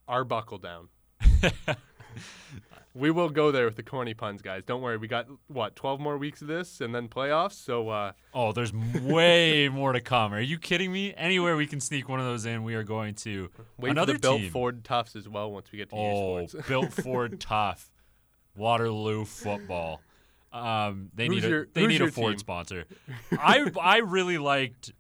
Our 0.07 0.23
buckle 0.23 0.57
down. 0.59 0.89
we 2.95 3.11
will 3.11 3.29
go 3.29 3.51
there 3.51 3.65
with 3.65 3.75
the 3.75 3.83
corny 3.83 4.13
puns, 4.13 4.41
guys. 4.41 4.63
Don't 4.65 4.81
worry. 4.81 4.97
We 4.97 5.07
got 5.07 5.27
what 5.47 5.75
12 5.75 5.99
more 5.99 6.17
weeks 6.17 6.41
of 6.41 6.47
this, 6.47 6.81
and 6.81 6.93
then 6.93 7.07
playoffs. 7.07 7.53
So 7.53 7.89
uh, 7.89 8.11
Oh, 8.33 8.51
there's 8.51 8.73
way 8.73 9.69
more 9.71 9.93
to 9.93 10.01
come. 10.01 10.33
Are 10.33 10.41
you 10.41 10.57
kidding 10.57 10.91
me? 10.91 11.13
Anywhere 11.15 11.55
we 11.55 11.67
can 11.67 11.79
sneak 11.79 12.09
one 12.09 12.19
of 12.19 12.25
those 12.25 12.45
in, 12.45 12.63
we 12.63 12.75
are 12.75 12.83
going 12.83 13.13
to. 13.15 13.49
wait 13.77 13.91
Another 13.91 14.13
for 14.13 14.19
the 14.19 14.21
Built. 14.21 14.41
Ford 14.51 14.83
Toughs 14.83 15.15
as 15.15 15.27
well 15.29 15.51
once 15.51 15.71
we 15.71 15.77
get 15.77 15.89
to 15.89 15.95
Oh, 15.95 16.47
built 16.67 16.91
Ford 16.93 17.39
tough. 17.39 17.89
Waterloo 18.59 19.25
football. 19.25 20.01
Um, 20.51 21.09
they 21.15 21.27
Who's 21.27 21.37
need 21.37 21.45
a 21.45 21.49
your- 21.49 21.67
they 21.73 21.87
need 21.87 22.01
a 22.01 22.11
Ford 22.11 22.33
team? 22.33 22.39
sponsor. 22.39 22.85
I 23.31 23.71
I 23.81 23.97
really 23.99 24.37
liked. 24.37 24.91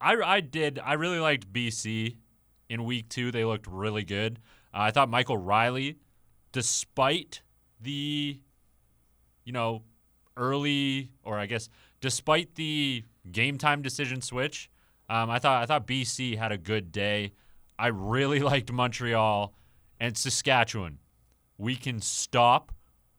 I 0.00 0.14
I 0.14 0.40
did 0.40 0.78
I 0.82 0.94
really 0.94 1.18
liked 1.20 1.52
BC 1.52 2.16
in 2.68 2.84
week 2.84 3.08
two. 3.08 3.30
They 3.30 3.44
looked 3.44 3.66
really 3.66 4.04
good. 4.04 4.38
Uh, 4.72 4.78
I 4.82 4.90
thought 4.90 5.08
Michael 5.08 5.36
Reilly, 5.38 5.96
despite 6.52 7.42
the, 7.80 8.38
you 9.44 9.52
know, 9.52 9.82
early 10.36 11.10
or 11.24 11.38
I 11.38 11.46
guess 11.46 11.68
despite 12.00 12.54
the 12.54 13.04
game 13.32 13.58
time 13.58 13.82
decision 13.82 14.20
switch, 14.20 14.70
um, 15.10 15.28
I 15.30 15.38
thought 15.38 15.62
I 15.62 15.66
thought 15.66 15.86
BC 15.86 16.36
had 16.38 16.52
a 16.52 16.58
good 16.58 16.92
day. 16.92 17.32
I 17.78 17.88
really 17.88 18.38
liked 18.52 18.70
Montreal 18.72 19.52
and 19.98 20.16
Saskatchewan. 20.16 20.98
We 21.56 21.74
can 21.74 22.00
stop 22.00 22.70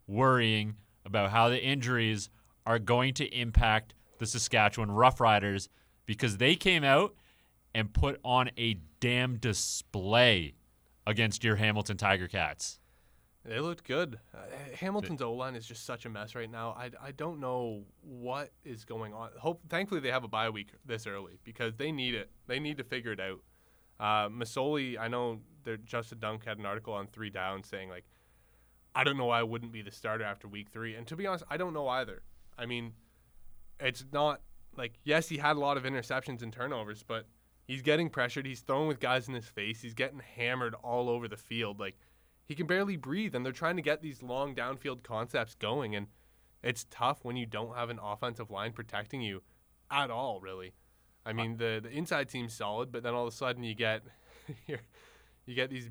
worrying 0.10 0.76
about 1.06 1.30
how 1.30 1.50
the 1.50 1.62
injuries 1.64 2.30
are 2.66 2.80
going 2.80 3.14
to 3.14 3.26
impact 3.28 3.94
the 4.18 4.26
Saskatchewan 4.26 4.90
Roughriders 4.90 5.70
because 6.06 6.38
they 6.38 6.56
came 6.56 6.84
out 6.84 7.16
and 7.74 7.94
put 7.94 8.20
on 8.24 8.50
a 8.58 8.78
damn 9.00 9.38
display 9.38 10.56
against 11.06 11.44
your 11.44 11.56
Hamilton 11.56 11.98
Tiger 11.98 12.28
Cats. 12.28 12.80
They 13.46 13.60
looked 13.60 13.86
good. 13.86 14.20
Uh, 14.34 14.40
Hamilton's 14.76 15.22
O 15.22 15.34
line 15.34 15.56
is 15.56 15.66
just 15.66 15.86
such 15.86 16.06
a 16.06 16.10
mess 16.10 16.36
right 16.36 16.52
now. 16.52 16.76
I, 16.78 16.92
I 17.02 17.12
don't 17.12 17.40
know 17.40 17.84
what 18.02 18.52
is 18.66 18.84
going 18.84 19.14
on. 19.14 19.30
Hope 19.40 19.62
thankfully 19.70 20.02
they 20.02 20.12
have 20.12 20.24
a 20.24 20.28
bye 20.28 20.50
week 20.50 20.70
this 20.86 21.08
early 21.08 21.40
because 21.44 21.76
they 21.78 21.92
need 21.92 22.16
it. 22.16 22.30
They 22.48 22.60
need 22.60 22.78
to 22.78 22.84
figure 22.84 23.14
it 23.14 23.20
out. 23.20 23.40
Uh, 24.00 24.30
Masoli, 24.30 25.00
I 25.00 25.08
know 25.08 25.40
Justin 25.86 26.20
Dunk 26.20 26.46
had 26.46 26.58
an 26.58 26.66
article 26.66 26.94
on 26.94 27.08
three 27.08 27.30
down 27.30 27.64
saying 27.64 27.90
like, 27.90 28.06
I 28.96 29.04
don't 29.04 29.18
know 29.18 29.26
why 29.26 29.40
I 29.40 29.44
wouldn't 29.44 29.72
be 29.72 29.82
the 29.82 29.92
starter 29.92 30.24
after 30.24 30.48
week 30.48 30.70
three. 30.72 30.96
And 30.96 31.06
to 31.08 31.16
be 31.16 31.28
honest, 31.28 31.44
I 31.50 31.58
don't 31.58 31.74
know 31.74 31.88
either. 31.88 32.22
I 32.58 32.66
mean, 32.66 32.94
it's 33.80 34.04
not 34.12 34.42
like 34.76 34.94
yes, 35.04 35.30
he 35.30 35.38
had 35.38 35.56
a 35.56 35.60
lot 35.60 35.78
of 35.78 35.84
interceptions 35.84 36.42
and 36.42 36.52
turnovers, 36.52 37.04
but 37.04 37.26
he's 37.68 37.82
getting 37.82 38.10
pressured. 38.10 38.46
He's 38.46 38.62
throwing 38.62 38.88
with 38.88 39.00
guys 39.00 39.28
in 39.28 39.34
his 39.34 39.46
face. 39.46 39.82
He's 39.82 39.94
getting 39.94 40.20
hammered 40.20 40.76
all 40.84 41.10
over 41.10 41.28
the 41.28 41.38
field. 41.38 41.80
Like 41.80 41.96
he 42.46 42.56
can 42.56 42.68
barely 42.68 42.98
breathe, 42.98 43.36
and 43.36 43.46
they're 43.46 43.54
trying 43.54 43.76
to 43.76 43.82
get 43.82 44.02
these 44.02 44.24
long 44.24 44.56
downfield 44.56 45.04
concepts 45.04 45.56
going, 45.56 45.96
and 45.96 46.08
it's 46.64 46.86
tough 46.90 47.24
when 47.24 47.36
you 47.36 47.46
don't 47.46 47.76
have 47.76 47.90
an 47.90 48.00
offensive 48.04 48.50
line 48.50 48.74
protecting 48.74 49.22
you 49.22 49.44
at 49.92 50.10
all. 50.10 50.40
Really, 50.42 50.74
I 51.26 51.34
mean 51.34 51.58
the 51.58 51.80
the 51.82 51.90
inside 51.90 52.32
seems 52.32 52.54
solid, 52.54 52.92
but 52.92 53.04
then 53.04 53.14
all 53.14 53.28
of 53.28 53.34
a 53.34 53.36
sudden 53.36 53.64
you 53.64 53.76
get 53.76 54.04
you 54.68 55.56
get 55.56 55.70
these 55.70 55.90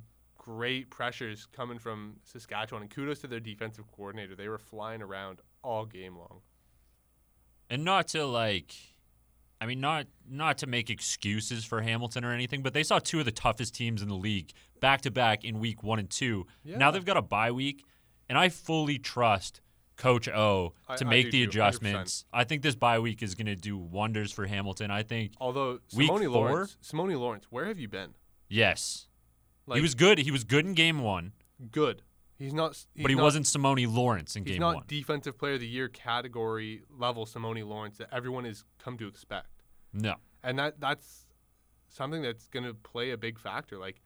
great 0.48 0.88
pressures 0.88 1.46
coming 1.52 1.78
from 1.78 2.16
Saskatchewan, 2.24 2.82
and 2.82 2.90
kudos 2.90 3.18
to 3.20 3.26
their 3.26 3.38
defensive 3.40 3.84
coordinator. 3.92 4.34
They 4.34 4.48
were 4.48 4.58
flying 4.58 5.02
around 5.02 5.40
all 5.62 5.84
game 5.84 6.16
long. 6.16 6.40
And 7.68 7.84
not 7.84 8.08
to 8.08 8.24
like 8.24 8.74
I 9.60 9.66
mean 9.66 9.80
not 9.80 10.06
not 10.26 10.56
to 10.58 10.66
make 10.66 10.88
excuses 10.88 11.66
for 11.66 11.82
Hamilton 11.82 12.24
or 12.24 12.32
anything, 12.32 12.62
but 12.62 12.72
they 12.72 12.82
saw 12.82 12.98
two 12.98 13.18
of 13.18 13.26
the 13.26 13.30
toughest 13.32 13.74
teams 13.74 14.00
in 14.00 14.08
the 14.08 14.14
league 14.14 14.52
back 14.80 15.02
to 15.02 15.10
back 15.10 15.44
in 15.44 15.58
week 15.60 15.82
1 15.82 15.98
and 15.98 16.08
2. 16.08 16.46
Yeah. 16.64 16.78
Now 16.78 16.90
they've 16.90 17.04
got 17.04 17.18
a 17.18 17.22
bye 17.22 17.50
week, 17.50 17.84
and 18.28 18.38
I 18.38 18.48
fully 18.48 18.98
trust 18.98 19.60
Coach 19.96 20.28
O 20.28 20.72
to 20.96 21.04
I 21.04 21.08
make 21.08 21.30
do 21.30 21.30
the 21.32 21.52
too, 21.52 21.58
100%. 21.58 21.66
adjustments. 21.66 22.24
I 22.32 22.44
think 22.44 22.62
this 22.62 22.74
bye 22.76 23.00
week 23.00 23.22
is 23.22 23.34
going 23.34 23.46
to 23.48 23.56
do 23.56 23.76
wonders 23.76 24.32
for 24.32 24.46
Hamilton. 24.46 24.90
I 24.90 25.02
think 25.02 25.32
Although 25.38 25.80
Week 25.94 26.06
Simone 26.06 26.22
four? 26.32 26.48
Lawrence, 26.48 26.76
Simone 26.80 27.14
Lawrence, 27.16 27.44
where 27.50 27.66
have 27.66 27.78
you 27.78 27.88
been? 27.88 28.14
yes. 28.48 29.07
Like 29.68 29.76
he 29.76 29.82
was 29.82 29.94
good. 29.94 30.18
He 30.18 30.30
was 30.30 30.44
good 30.44 30.64
in 30.64 30.74
game 30.74 31.00
1, 31.00 31.32
good. 31.70 32.02
He's 32.38 32.54
not. 32.54 32.72
He's 32.94 33.02
but 33.02 33.10
he 33.10 33.16
not, 33.16 33.24
wasn't 33.24 33.46
Simone 33.46 33.84
Lawrence 33.92 34.36
in 34.36 34.44
game 34.44 34.62
one. 34.62 34.74
He's 34.74 34.78
not 34.78 34.88
defensive 34.88 35.36
player 35.36 35.54
of 35.54 35.60
the 35.60 35.66
year 35.66 35.88
category 35.88 36.82
level 36.88 37.26
Simone 37.26 37.60
Lawrence 37.62 37.98
that 37.98 38.08
everyone 38.12 38.44
has 38.44 38.64
come 38.78 38.96
to 38.98 39.08
expect. 39.08 39.62
no. 39.92 40.14
and 40.44 40.58
that 40.58 40.80
that's 40.80 41.26
something 41.88 42.22
that's 42.22 42.46
going 42.48 42.64
to 42.64 42.74
play 42.74 43.10
a 43.10 43.16
big 43.16 43.38
factor. 43.38 43.78
Like, 43.78 44.00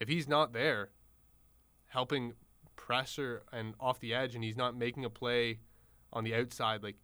if 0.00 0.08
he's 0.08 0.28
not 0.28 0.52
there 0.52 0.90
helping 1.86 2.34
pressure 2.76 3.42
and 3.52 3.74
off 3.80 4.00
the 4.00 4.12
edge 4.14 4.34
and 4.34 4.44
he's 4.44 4.56
not 4.56 4.76
making 4.76 5.04
a 5.04 5.10
play 5.10 5.60
on 6.12 6.24
the 6.24 6.34
outside, 6.34 6.82
like, 6.82 6.96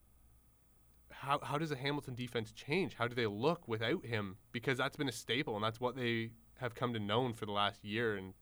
how, 1.11 1.38
how 1.42 1.57
does 1.57 1.70
the 1.70 1.77
Hamilton 1.77 2.14
defense 2.14 2.53
change? 2.53 2.94
How 2.94 3.09
do 3.09 3.14
they 3.14 3.27
look 3.27 3.66
without 3.66 4.05
him? 4.05 4.37
Because 4.53 4.79
that's 4.79 4.96
been 4.96 5.09
a 5.09 5.12
staple, 5.12 5.55
and 5.55 5.64
that's 5.64 5.81
what 5.81 5.96
they 5.96 6.31
have 6.64 6.74
come 6.74 6.92
to 6.94 6.98
known 7.00 7.33
for 7.33 7.46
the 7.46 7.53
last 7.53 7.85
year 7.85 8.16
and 8.16 8.35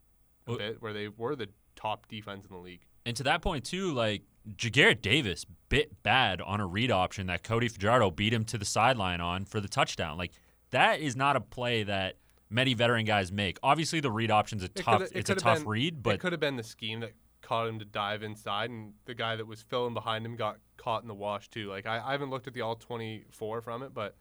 a 0.47 0.51
Well- 0.51 0.59
bit, 0.59 0.81
where 0.83 0.93
they 0.93 1.09
were 1.09 1.37
the 1.37 1.49
top 1.77 2.09
defense 2.09 2.47
in 2.47 2.53
the 2.57 2.61
league. 2.63 2.83
And 3.05 3.17
to 3.17 3.23
that 3.25 3.43
point 3.43 3.65
too, 3.65 3.93
like 3.93 4.23
Jagarrett 4.57 5.03
Davis 5.03 5.45
bit 5.69 6.03
bad 6.03 6.41
on 6.41 6.61
a 6.61 6.67
read 6.67 6.91
option 6.91 7.27
that 7.27 7.43
Cody 7.43 7.69
Fajardo 7.69 8.11
beat 8.11 8.33
him 8.33 8.45
to 8.47 8.59
the 8.59 8.65
sideline 8.65 9.21
on 9.21 9.45
for 9.45 9.61
the 9.61 9.69
touchdown. 9.69 10.17
Like 10.19 10.33
that 10.71 11.01
is 11.01 11.17
not 11.17 11.37
a 11.37 11.41
play 11.41 11.83
that 11.85 12.17
many 12.49 12.75
veteran 12.75 13.05
guys 13.05 13.33
make. 13.33 13.59
Obviously, 13.63 14.01
the 14.01 14.11
read 14.11 14.31
option's 14.31 14.63
a 14.63 14.67
It 14.67 14.75
tough. 14.77 15.03
it 15.03 15.13
it's 15.15 15.31
a 15.31 15.35
tough 15.35 15.59
been- 15.61 15.69
read, 15.69 16.03
but 16.03 16.15
it 16.15 16.21
could 16.21 16.33
have 16.33 16.41
been 16.41 16.57
the 16.57 16.63
scheme 16.63 17.01
that 17.01 17.13
caught 17.41 17.67
him 17.67 17.79
to 17.81 17.85
dive 17.85 18.23
inside, 18.23 18.71
and 18.71 18.95
the 19.05 19.15
guy 19.15 19.35
that 19.37 19.47
was 19.47 19.63
filling 19.63 19.95
behind 19.95 20.25
him 20.25 20.37
got 20.37 20.59
caught 20.77 21.03
in 21.03 21.09
the 21.09 21.15
wash 21.15 21.49
too. 21.49 21.69
Like 21.69 21.87
I, 21.87 21.99
I 22.01 22.13
haven't 22.13 22.31
looked 22.31 22.47
at 22.47 22.55
the 22.55 22.61
all 22.61 22.77
twenty 22.77 23.25
four 23.31 23.61
from 23.61 23.83
it, 23.83 23.93
but 23.95 24.17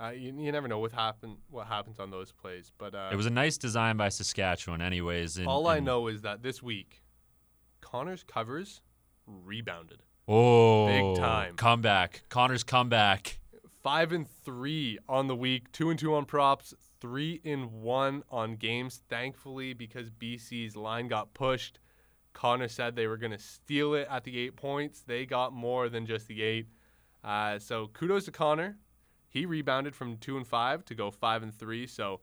uh, 0.00 0.10
you, 0.10 0.34
you 0.38 0.50
never 0.52 0.66
know 0.66 0.78
what 0.78 0.92
happen 0.92 1.36
what 1.50 1.66
happens 1.66 1.98
on 1.98 2.10
those 2.10 2.32
plays. 2.32 2.72
But 2.78 2.94
uh, 2.94 3.10
it 3.12 3.16
was 3.16 3.26
a 3.26 3.30
nice 3.30 3.58
design 3.58 3.96
by 3.96 4.08
Saskatchewan, 4.08 4.80
anyways. 4.80 5.36
And, 5.36 5.46
all 5.46 5.66
I 5.66 5.80
know 5.80 6.06
is 6.06 6.22
that 6.22 6.42
this 6.42 6.62
week, 6.62 7.02
Connor's 7.80 8.22
covers 8.22 8.80
rebounded. 9.26 10.02
Oh, 10.26 10.86
big 10.86 11.16
time. 11.16 11.56
comeback. 11.56 12.22
Connor's 12.28 12.62
comeback. 12.62 13.38
Five 13.82 14.12
and 14.12 14.28
three 14.44 14.98
on 15.08 15.26
the 15.26 15.36
week, 15.36 15.72
two 15.72 15.90
and 15.90 15.98
two 15.98 16.14
on 16.14 16.24
props, 16.24 16.74
three 17.00 17.40
and 17.44 17.72
one 17.72 18.22
on 18.30 18.56
games. 18.56 19.02
Thankfully, 19.08 19.72
because 19.72 20.10
BC's 20.10 20.76
line 20.76 21.08
got 21.08 21.34
pushed, 21.34 21.78
Connor 22.32 22.68
said 22.68 22.94
they 22.94 23.06
were 23.06 23.16
going 23.16 23.32
to 23.32 23.38
steal 23.38 23.94
it 23.94 24.06
at 24.10 24.24
the 24.24 24.38
eight 24.38 24.56
points. 24.56 25.02
They 25.06 25.26
got 25.26 25.52
more 25.52 25.88
than 25.88 26.06
just 26.06 26.28
the 26.28 26.42
eight. 26.42 26.68
Uh, 27.24 27.58
so 27.58 27.88
kudos 27.88 28.26
to 28.26 28.30
Connor. 28.30 28.76
He 29.30 29.46
rebounded 29.46 29.94
from 29.94 30.16
two 30.18 30.36
and 30.36 30.46
five 30.46 30.84
to 30.86 30.94
go 30.94 31.10
five 31.10 31.42
and 31.42 31.54
three. 31.54 31.86
So 31.86 32.20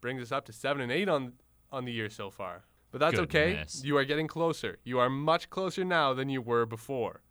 brings 0.00 0.20
us 0.20 0.32
up 0.32 0.46
to 0.46 0.52
seven 0.52 0.82
and 0.82 0.90
eight 0.90 1.08
on 1.08 1.34
on 1.70 1.84
the 1.84 1.92
year 1.92 2.10
so 2.10 2.30
far. 2.30 2.64
But 2.90 2.98
that's 2.98 3.18
Goodness. 3.18 3.78
okay. 3.78 3.86
You 3.86 3.96
are 3.98 4.04
getting 4.04 4.26
closer. 4.26 4.78
You 4.84 4.98
are 4.98 5.08
much 5.08 5.48
closer 5.48 5.84
now 5.84 6.12
than 6.12 6.28
you 6.28 6.42
were 6.42 6.66
before. 6.66 7.22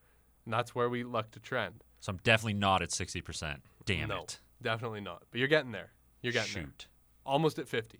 And 0.45 0.53
that's 0.53 0.73
where 0.73 0.89
we 0.89 1.03
luck 1.03 1.31
to 1.31 1.39
trend. 1.39 1.83
So 1.99 2.11
I'm 2.11 2.19
definitely 2.23 2.55
not 2.55 2.81
at 2.81 2.91
sixty 2.91 3.21
percent. 3.21 3.61
Damn 3.85 4.09
no, 4.09 4.23
it. 4.23 4.39
definitely 4.61 5.01
not. 5.01 5.23
But 5.31 5.39
you're 5.39 5.47
getting 5.47 5.71
there. 5.71 5.91
You're 6.21 6.33
getting 6.33 6.53
there. 6.53 6.63
Shoot. 6.63 6.87
Almost 7.25 7.59
at 7.59 7.67
50. 7.67 7.99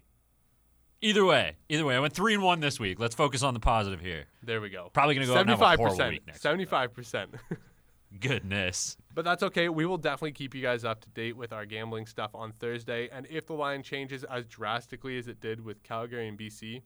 Either 1.04 1.26
way, 1.26 1.56
either 1.70 1.84
way, 1.84 1.96
I 1.96 2.00
went 2.00 2.14
three 2.14 2.36
and 2.36 2.44
one 2.44 2.60
this 2.60 2.80
week. 2.80 3.00
Let's 3.00 3.16
focus 3.16 3.42
on 3.42 3.56
the 3.56 3.60
positive 3.60 4.00
here. 4.00 4.26
There 4.44 4.62
we 4.62 4.70
go. 4.70 4.90
Probably 4.94 5.16
gonna 5.16 5.26
go 5.26 5.34
out 5.34 5.42
and 5.42 5.50
have 5.50 5.62
a 5.62 5.76
horrible 5.78 5.98
75%. 5.98 6.10
week 6.10 6.28
next. 6.28 6.44
75%. 6.44 7.28
though. 7.32 7.58
Goodness. 8.20 8.98
But 9.14 9.26
that's 9.26 9.44
okay. 9.44 9.68
We 9.70 9.86
will 9.86 9.98
definitely 9.98 10.32
keep 10.32 10.56
you 10.56 10.62
guys 10.62 10.86
up 10.86 11.02
to 11.02 11.10
date 11.10 11.36
with 11.36 11.52
our 11.52 11.66
gambling 11.66 12.06
stuff 12.06 12.32
on 12.34 12.54
Thursday. 12.54 13.10
And 13.12 13.28
if 13.30 13.46
the 13.46 13.54
line 13.54 13.84
changes 13.84 14.24
as 14.24 14.46
drastically 14.46 15.18
as 15.18 15.28
it 15.28 15.40
did 15.42 15.64
with 15.64 15.84
Calgary 15.84 16.28
and 16.28 16.38
BC, 16.38 16.82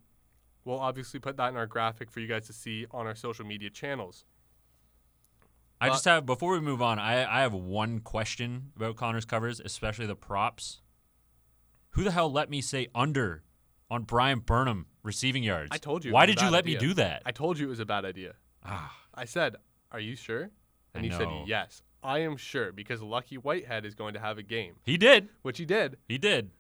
we'll 0.64 0.80
obviously 0.80 1.20
put 1.20 1.38
that 1.38 1.50
in 1.50 1.58
our 1.58 1.68
graphic 1.68 2.10
for 2.10 2.20
you 2.20 2.28
guys 2.28 2.48
to 2.48 2.54
see 2.54 2.88
on 2.92 3.06
our 3.06 3.16
social 3.16 3.46
media 3.46 3.70
channels. 3.70 4.26
I 5.80 5.88
Uh, 5.90 5.92
just 5.92 6.06
have 6.06 6.26
before 6.26 6.54
we 6.54 6.62
move 6.62 6.82
on, 6.82 7.00
I 7.00 7.26
I 7.26 7.42
have 7.42 7.54
one 7.54 8.00
question 8.00 8.72
about 8.76 8.96
Connor's 8.96 9.26
covers, 9.26 9.60
especially 9.60 10.06
the 10.08 10.16
props. 10.16 10.82
Who 11.92 12.04
the 12.04 12.12
hell 12.12 12.32
let 12.32 12.50
me 12.50 12.62
say 12.62 12.88
under 12.96 13.44
on 13.92 14.04
Bryan 14.04 14.40
Burnham 14.40 14.88
receiving 15.04 15.44
yards? 15.44 15.70
I 15.72 15.78
told 15.78 16.04
you 16.06 16.12
Why 16.12 16.26
did 16.26 16.42
you 16.42 16.50
let 16.50 16.66
me 16.66 16.76
do 16.78 16.94
that? 16.96 17.22
I 17.26 17.32
told 17.32 17.60
you 17.60 17.68
it 17.68 17.70
was 17.70 17.80
a 17.80 17.86
bad 17.86 18.04
idea. 18.06 18.36
ah, 18.64 18.98
I 19.14 19.26
said, 19.26 19.58
Are 19.92 20.00
you 20.00 20.16
sure? 20.16 20.50
And 20.94 21.04
I 21.06 21.08
he 21.08 21.12
said. 21.12 21.28
Yes, 21.46 21.84
I 22.06 22.20
am 22.20 22.38
sure 22.38 22.72
because 22.72 23.02
Lucky 23.02 23.38
Whitehead 23.38 23.86
is 23.86 23.96
going 23.96 24.14
to 24.14 24.20
have 24.20 24.38
a 24.38 24.44
game, 24.44 24.76
he 24.84 24.98
did. 24.98 25.30
which 25.42 25.58
he 25.58 25.66
did. 25.66 25.98
He 26.08 26.18
did. 26.18 26.52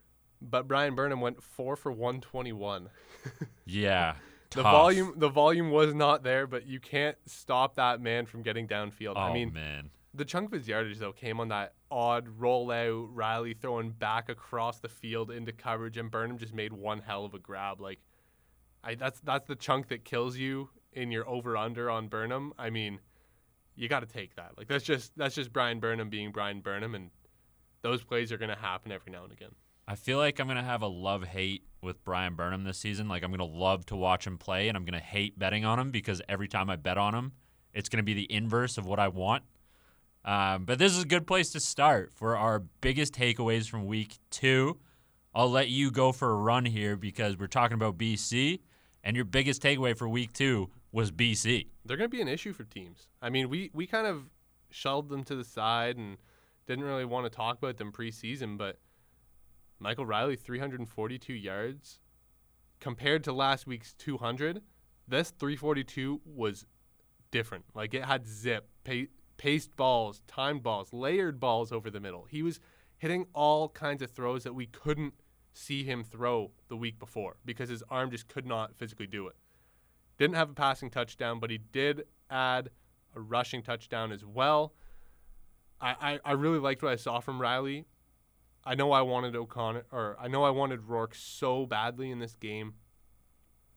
But 0.41 0.67
Bryan 0.67 0.95
Burnham 0.95 1.21
went 1.21 1.41
four 1.41 1.75
for 1.75 1.91
121. 1.91 2.89
Yeah. 3.65 4.15
The 4.51 4.62
tough. 4.63 4.71
volume 4.71 5.13
the 5.17 5.29
volume 5.29 5.71
was 5.71 5.93
not 5.93 6.23
there, 6.23 6.45
but 6.47 6.65
you 6.67 6.79
can't 6.79 7.17
stop 7.25 7.75
that 7.75 7.99
man 7.99 8.25
from 8.25 8.41
getting 8.43 8.67
downfield. 8.67 9.13
Oh 9.15 9.21
I 9.21 9.34
mean, 9.34 9.51
man. 9.51 9.89
the 10.13 10.23
chunk 10.23 10.47
of 10.47 10.51
his 10.53 10.67
yardage 10.67 10.99
though 10.99 11.12
came 11.12 11.39
on 11.39 11.47
that 11.49 11.73
odd 11.91 12.27
rollout, 12.39 13.08
Reilly 13.12 13.53
throwing 13.53 13.89
back 13.91 14.29
across 14.29 14.79
the 14.79 14.88
field 14.88 15.31
into 15.31 15.51
coverage, 15.51 15.97
and 15.97 16.10
Burnham 16.12 16.38
just 16.38 16.53
made 16.53 16.71
one 16.71 16.99
hell 16.99 17.25
of 17.25 17.34
a 17.34 17.39
grab. 17.39 17.81
Like, 17.81 17.99
I 18.84 18.95
that's 18.95 19.19
that's 19.21 19.47
the 19.47 19.55
chunk 19.55 19.88
that 19.89 20.05
kills 20.05 20.38
you 20.38 20.69
in 20.93 21.12
your 21.12 21.27
over 21.27 21.58
under 21.58 21.89
on 21.89 22.08
Burnham. 22.08 22.53
I 22.58 22.69
mean, 22.69 22.99
you 23.75 23.88
got 23.88 24.01
to 24.01 24.05
take 24.05 24.35
that. 24.35 24.53
Like 24.57 24.67
that's 24.67 24.83
just 24.83 25.11
that's 25.17 25.35
just 25.35 25.51
Bryan 25.51 25.79
Burnham 25.79 26.09
being 26.09 26.31
Bryan 26.31 26.61
Burnham, 26.61 26.95
and 26.95 27.09
those 27.81 28.03
plays 28.03 28.31
are 28.31 28.38
gonna 28.38 28.55
happen 28.55 28.91
every 28.91 29.11
now 29.11 29.23
and 29.23 29.31
again. 29.31 29.51
I 29.88 29.95
feel 29.95 30.17
like 30.17 30.39
I'm 30.39 30.47
gonna 30.47 30.63
have 30.63 30.81
a 30.81 30.88
love 30.88 31.23
hate 31.23 31.63
with 31.81 32.03
Bryan 32.03 32.35
Burnham 32.35 32.63
this 32.63 32.77
season. 32.77 33.07
Like 33.07 33.23
I'm 33.23 33.31
gonna 33.31 33.45
love 33.45 33.85
to 33.88 33.95
watch 33.95 34.25
him 34.25 34.38
play, 34.38 34.67
and 34.67 34.77
I'm 34.77 34.85
gonna 34.85 34.99
hate 34.99 35.38
betting 35.38 35.65
on 35.65 35.79
him 35.79 35.91
because 35.91 36.21
every 36.27 36.47
time 36.47 36.69
I 36.69 36.75
bet 36.75 36.97
on 36.97 37.13
him, 37.13 37.33
it's 37.73 37.89
gonna 37.89 38.03
be 38.03 38.13
the 38.13 38.31
inverse 38.31 38.77
of 38.77 38.85
what 38.85 38.99
I 38.99 39.09
want. 39.09 39.43
Um, 40.23 40.65
but 40.65 40.79
this 40.79 40.91
is 40.93 41.03
a 41.03 41.07
good 41.07 41.27
place 41.27 41.51
to 41.51 41.59
start 41.59 42.11
for 42.15 42.35
our 42.35 42.59
biggest 42.81 43.13
takeaways 43.13 43.69
from 43.69 43.85
week 43.85 44.17
two. 44.31 44.79
I'll 45.35 45.51
let 45.51 45.69
you 45.69 45.91
go 45.91 46.11
for 46.11 46.31
a 46.31 46.35
run 46.35 46.65
here 46.65 46.95
because 46.95 47.38
we're 47.38 47.47
talking 47.47 47.75
about 47.75 47.97
BC, 47.97 48.61
and 49.03 49.15
your 49.15 49.25
biggest 49.25 49.61
takeaway 49.61 49.95
for 49.95 50.09
week 50.09 50.33
two 50.33 50.71
was 50.95 51.12
BC. 51.12 51.67
they're 51.84 51.97
going 51.97 52.10
to 52.10 52.15
be 52.15 52.21
an 52.21 52.29
issue 52.29 52.53
for 52.53 52.63
teams. 52.63 53.10
I 53.21 53.29
mean, 53.29 53.49
we 53.49 53.69
we 53.73 53.86
kind 53.86 54.08
of 54.08 54.29
shoved 54.69 55.10
them 55.10 55.25
to 55.25 55.36
the 55.36 55.43
side 55.43 55.97
and 55.97 56.15
didn't 56.67 56.86
really 56.86 57.03
want 57.03 57.25
to 57.25 57.29
talk 57.29 57.58
about 57.58 57.75
them 57.75 57.91
preseason, 57.91 58.58
but 58.58 58.77
Michael 59.77 60.05
Reilly 60.05 60.38
342 60.38 61.34
yards 61.34 61.99
compared 62.79 63.25
to 63.25 63.34
last 63.34 63.67
week's 63.67 63.93
200. 63.95 64.62
This 65.05 65.31
342 65.31 66.21
was 66.25 66.65
different. 67.29 67.65
Like 67.73 67.93
it 67.93 68.05
had 68.05 68.25
zip, 68.25 68.69
pa- 68.86 69.12
paced 69.36 69.75
balls, 69.75 70.21
timed 70.27 70.63
balls, 70.63 70.93
layered 70.93 71.41
balls 71.41 71.73
over 71.73 71.91
the 71.91 71.99
middle. 71.99 72.25
He 72.29 72.41
was 72.41 72.62
hitting 72.97 73.25
all 73.34 73.67
kinds 73.67 74.01
of 74.01 74.12
throws 74.12 74.45
that 74.45 74.55
we 74.55 74.67
couldn't 74.67 75.15
see 75.51 75.84
him 75.84 76.05
throw 76.05 76.51
the 76.69 76.77
week 76.77 76.99
before 76.99 77.36
because 77.43 77.67
his 77.67 77.84
arm 77.89 78.12
just 78.12 78.29
could 78.29 78.45
not 78.45 78.77
physically 78.77 79.08
do 79.08 79.27
it. 79.27 79.36
Didn't 80.17 80.36
have 80.36 80.49
a 80.49 80.54
passing 80.54 80.89
touchdown, 80.89 81.39
but 81.39 81.49
he 81.49 81.58
did 81.58 82.06
add 82.30 82.69
a 83.15 83.19
rushing 83.19 83.62
touchdown 83.62 84.12
as 84.12 84.25
well. 84.25 84.73
I, 85.82 86.19
I, 86.25 86.32
I 86.32 86.32
really 86.34 86.60
liked 86.60 86.82
what 86.84 86.91
I 86.91 86.95
saw 86.95 87.19
from 87.19 87.41
Reilly. 87.41 87.86
I 88.65 88.75
know 88.75 88.91
I 88.91 89.01
wanted 89.01 89.36
O'Connor, 89.36 89.86
or 89.91 90.17
I 90.19 90.28
know 90.28 90.43
I 90.43 90.49
wanted 90.49 90.88
Rourke 90.88 91.13
so 91.13 91.65
badly 91.65 92.10
in 92.10 92.19
this 92.19 92.36
game, 92.36 92.73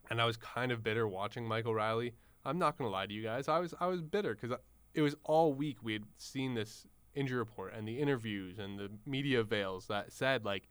and 0.08 0.20
I 0.20 0.24
was 0.24 0.36
kind 0.36 0.72
of 0.72 0.82
bitter 0.82 1.06
watching 1.06 1.46
Michael 1.46 1.74
Reilly. 1.74 2.14
I'm 2.44 2.58
not 2.58 2.78
gonna 2.78 2.90
lie 2.90 3.06
to 3.06 3.12
you 3.12 3.22
guys. 3.22 3.48
I 3.48 3.58
was 3.58 3.74
I 3.80 3.86
was 3.86 4.00
bitter 4.00 4.34
because 4.34 4.56
it 4.94 5.02
was 5.02 5.14
all 5.24 5.52
week 5.52 5.78
we 5.82 5.92
had 5.92 6.04
seen 6.16 6.54
this 6.54 6.86
injury 7.14 7.38
report 7.38 7.74
and 7.74 7.86
the 7.86 8.00
interviews 8.00 8.58
and 8.58 8.78
the 8.78 8.90
media 9.04 9.42
veils 9.42 9.86
that 9.88 10.12
said 10.12 10.44
like, 10.44 10.68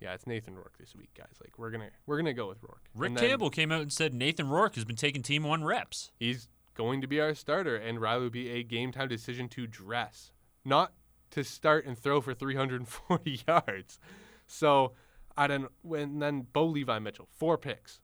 yeah, 0.00 0.14
it's 0.14 0.26
Nathan 0.26 0.54
Rourke 0.54 0.76
this 0.78 0.94
week, 0.96 1.10
guys. 1.16 1.34
Like 1.40 1.58
we're 1.58 1.70
gonna 1.70 1.90
we're 2.06 2.16
gonna 2.16 2.32
go 2.34 2.48
with 2.48 2.62
Rourke. 2.62 2.82
Rick 2.94 3.08
And 3.10 3.16
then- 3.18 3.28
Campbell 3.28 3.50
came 3.50 3.70
out 3.72 3.82
and 3.82 3.92
said 3.92 4.14
Nathan 4.14 4.48
Rourke 4.48 4.74
has 4.76 4.84
been 4.84 4.96
taking 4.96 5.22
team 5.22 5.44
one 5.44 5.64
reps. 5.64 6.10
he's 6.18 6.48
going 6.74 7.00
to 7.02 7.06
be 7.06 7.20
our 7.20 7.34
starter, 7.34 7.76
and 7.76 8.00
Reilly 8.00 8.22
will 8.22 8.30
be 8.30 8.48
a 8.50 8.62
game 8.62 8.92
time 8.92 9.08
decision 9.08 9.48
to 9.50 9.66
dress, 9.66 10.32
not 10.64 10.92
to 11.32 11.44
start 11.44 11.84
and 11.84 11.98
throw 11.98 12.20
for 12.20 12.32
340 12.34 13.42
yards. 13.48 13.98
So 14.46 14.92
I 15.36 15.46
don't. 15.46 15.70
When 15.82 16.18
then 16.18 16.46
Bo 16.52 16.64
Levi 16.66 16.98
Mitchell, 16.98 17.28
four 17.36 17.58
picks, 17.58 18.00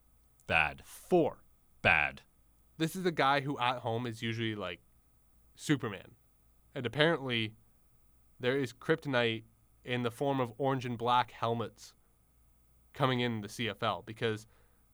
Bad. 0.47 0.83
four. 0.85 1.43
Bad. 1.83 2.23
This 2.79 2.95
is 2.95 3.07
a 3.07 3.11
guy 3.11 3.41
who 3.41 3.59
at 3.59 3.79
home 3.79 4.07
is 4.07 4.21
usually 4.23 4.55
like 4.55 4.81
Superman, 5.55 6.13
and 6.75 6.85
apparently 6.85 7.55
there 8.39 8.59
is 8.59 8.73
kryptonite 8.75 9.45
in 9.87 10.03
the 10.03 10.11
form 10.11 10.41
of 10.41 10.53
orange 10.59 10.85
and 10.85 10.99
black 10.99 11.31
helmets 11.31 11.95
coming 12.93 13.21
in 13.21 13.41
the 13.41 13.49
CFL 13.49 14.05
because 14.05 14.47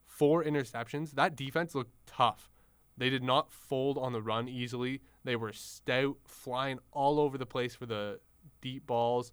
four 0.05 0.45
interceptions. 0.45 1.13
That 1.13 1.35
defense 1.35 1.75
looked 1.75 1.95
tough. 2.07 2.51
They 2.97 3.09
did 3.09 3.23
not 3.23 3.51
fold 3.51 3.97
on 3.97 4.13
the 4.13 4.21
run 4.21 4.49
easily. 4.49 5.01
They 5.25 5.37
were 5.37 5.53
stout, 5.53 6.19
flying 6.27 6.79
all 6.93 7.19
over 7.19 7.39
the 7.39 7.47
place 7.47 7.75
for 7.75 7.87
the 7.87 8.21
deep 8.61 8.87
balls. 8.87 9.33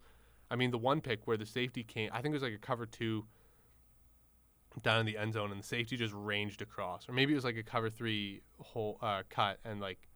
I 0.50 0.56
mean, 0.56 0.72
the 0.72 0.78
one 0.78 1.02
pick 1.02 1.28
where 1.28 1.38
the 1.38 1.46
safety 1.46 1.84
came, 1.84 2.10
I 2.14 2.22
think 2.22 2.32
it 2.34 2.38
was 2.38 2.44
like 2.44 2.54
a 2.54 2.58
cover 2.58 2.86
two 2.86 3.26
down 4.82 5.02
in 5.02 5.06
the 5.06 5.18
end 5.18 5.34
zone, 5.34 5.52
and 5.52 5.60
the 5.60 5.68
safety 5.68 5.98
just 5.98 6.14
ranged 6.16 6.62
across, 6.62 7.10
or 7.10 7.12
maybe 7.12 7.34
it 7.34 7.36
was 7.36 7.44
like 7.44 7.58
a 7.58 7.64
cover 7.64 7.90
three 7.90 8.42
whole 8.60 8.98
uh, 9.02 9.24
cut, 9.30 9.60
and 9.66 9.82
like 9.82 10.08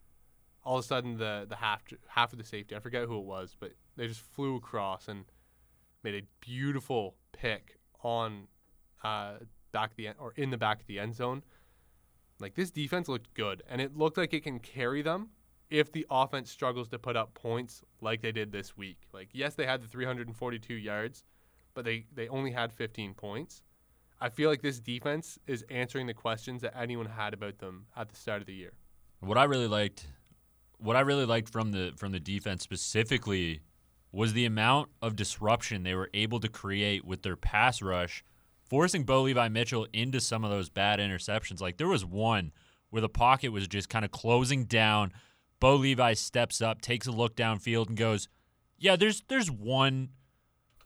all 0.63 0.77
of 0.77 0.85
a 0.85 0.87
sudden 0.87 1.17
the 1.17 1.45
the 1.49 1.55
half 1.57 1.81
half 2.07 2.31
of 2.31 2.39
the 2.39 2.45
safety, 2.45 2.75
I 2.75 2.79
forget 2.79 3.07
who 3.07 3.17
it 3.17 3.25
was, 3.25 3.55
but 3.59 3.73
they 3.97 4.07
just 4.07 4.21
flew 4.21 4.55
across 4.55 5.07
and 5.07 5.25
made 6.03 6.15
a 6.15 6.21
beautiful 6.39 7.15
pick 7.31 7.77
on 8.03 8.47
uh, 9.03 9.33
back 9.71 9.95
the 9.95 10.09
or 10.19 10.33
in 10.35 10.49
the 10.49 10.57
back 10.57 10.81
of 10.81 10.87
the 10.87 10.99
end 10.99 11.15
zone. 11.15 11.43
Like 12.39 12.55
this 12.55 12.71
defense 12.71 13.07
looked 13.07 13.33
good, 13.33 13.63
and 13.69 13.79
it 13.81 13.95
looked 13.95 14.17
like 14.17 14.33
it 14.33 14.43
can 14.43 14.59
carry 14.59 15.01
them 15.01 15.29
if 15.69 15.91
the 15.91 16.05
offense 16.09 16.51
struggles 16.51 16.87
to 16.89 16.99
put 16.99 17.15
up 17.15 17.33
points 17.33 17.81
like 18.01 18.21
they 18.21 18.31
did 18.31 18.51
this 18.51 18.77
week. 18.77 19.07
Like 19.13 19.29
yes, 19.33 19.55
they 19.55 19.65
had 19.65 19.81
the 19.81 19.87
342 19.87 20.73
yards, 20.73 21.23
but 21.73 21.85
they 21.85 22.05
they 22.13 22.27
only 22.27 22.51
had 22.51 22.71
15 22.71 23.13
points. 23.13 23.63
I 24.21 24.29
feel 24.29 24.49
like 24.49 24.61
this 24.61 24.79
defense 24.79 25.37
is 25.47 25.65
answering 25.69 26.07
the 26.07 26.13
questions 26.13 26.61
that 26.61 26.77
anyone 26.77 27.07
had 27.07 27.33
about 27.33 27.57
them 27.59 27.87
at 27.97 28.09
the 28.09 28.15
start 28.15 28.39
of 28.39 28.47
the 28.47 28.53
year. 28.53 28.71
What 29.19 29.37
I 29.37 29.43
really 29.43 29.67
liked, 29.67 30.07
what 30.77 30.95
I 30.95 31.01
really 31.01 31.25
liked 31.25 31.49
from 31.49 31.71
the 31.71 31.93
from 31.97 32.11
the 32.11 32.19
defense 32.19 32.63
specifically, 32.63 33.61
was 34.13 34.33
the 34.33 34.45
amount 34.45 34.89
of 35.01 35.15
disruption 35.15 35.81
they 35.83 35.95
were 35.95 36.09
able 36.13 36.39
to 36.39 36.47
create 36.47 37.03
with 37.03 37.23
their 37.23 37.35
pass 37.35 37.81
rush, 37.81 38.23
forcing 38.63 39.03
Bo 39.03 39.23
Levi 39.23 39.49
Mitchell 39.49 39.87
into 39.91 40.21
some 40.21 40.43
of 40.45 40.51
those 40.51 40.69
bad 40.69 40.99
interceptions. 40.99 41.59
Like 41.59 41.77
there 41.77 41.87
was 41.87 42.05
one 42.05 42.51
where 42.91 43.01
the 43.01 43.09
pocket 43.09 43.51
was 43.51 43.67
just 43.67 43.89
kind 43.89 44.05
of 44.05 44.11
closing 44.11 44.65
down. 44.65 45.11
Bo 45.59 45.75
Levi 45.75 46.13
steps 46.13 46.61
up, 46.61 46.79
takes 46.79 47.07
a 47.07 47.11
look 47.11 47.35
downfield, 47.35 47.87
and 47.87 47.97
goes, 47.97 48.29
"Yeah, 48.77 48.95
there's 48.95 49.23
there's 49.27 49.51
one." 49.51 50.09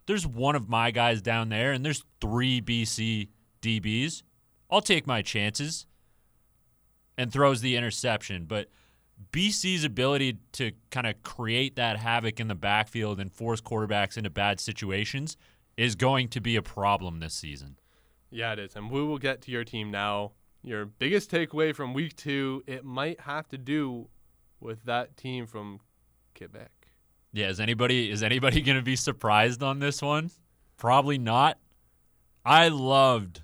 There's 0.06 0.26
one 0.26 0.56
of 0.56 0.70
my 0.70 0.92
guys 0.92 1.22
down 1.22 1.50
there, 1.50 1.74
and 1.74 1.84
there's 1.84 2.06
three 2.22 2.62
BC 2.62 3.28
DBs. 3.62 4.24
I'll 4.72 4.80
take 4.80 5.06
my 5.06 5.22
chances 5.22 5.86
and 7.18 7.30
throws 7.30 7.60
the 7.60 7.76
interception. 7.76 8.46
But 8.46 8.70
BC's 9.32 9.84
ability 9.84 10.38
to 10.54 10.72
kind 10.92 11.08
of 11.08 11.22
create 11.24 11.76
that 11.76 11.98
havoc 11.98 12.40
in 12.40 12.48
the 12.48 12.56
backfield 12.56 13.20
and 13.20 13.32
force 13.32 13.62
quarterbacks 13.62 14.18
into 14.18 14.30
bad 14.30 14.60
situations 14.60 15.38
is 15.76 15.96
going 15.96 16.28
to 16.30 16.42
be 16.42 16.56
a 16.56 16.62
problem 16.62 17.20
this 17.20 17.34
season. 17.34 17.78
Yeah, 18.30 18.54
it 18.54 18.60
is. 18.60 18.76
And 18.76 18.92
we 18.92 19.04
will 19.04 19.18
get 19.18 19.42
to 19.44 19.52
your 19.52 19.64
team 19.64 19.92
now. 19.92 20.34
Your 20.64 20.86
biggest 20.86 21.32
takeaway 21.32 21.74
from 21.74 21.94
week 21.94 22.16
two, 22.16 22.64
it 22.68 22.84
might 22.84 23.22
have 23.22 23.48
to 23.50 23.58
do 23.58 24.10
with 24.60 24.84
that 24.84 25.16
team 25.16 25.46
from 25.46 25.80
Quebec. 26.36 26.72
Yeah, 27.32 27.50
is 27.50 27.60
anybody 27.60 28.12
is 28.12 28.24
anybody 28.24 28.62
going 28.64 28.78
to 28.78 28.84
be 28.84 28.96
surprised 28.96 29.64
on 29.64 29.80
this 29.80 30.02
one? 30.02 30.32
Probably 30.78 31.18
not. 31.18 31.58
I 32.44 32.68
loved 32.70 33.44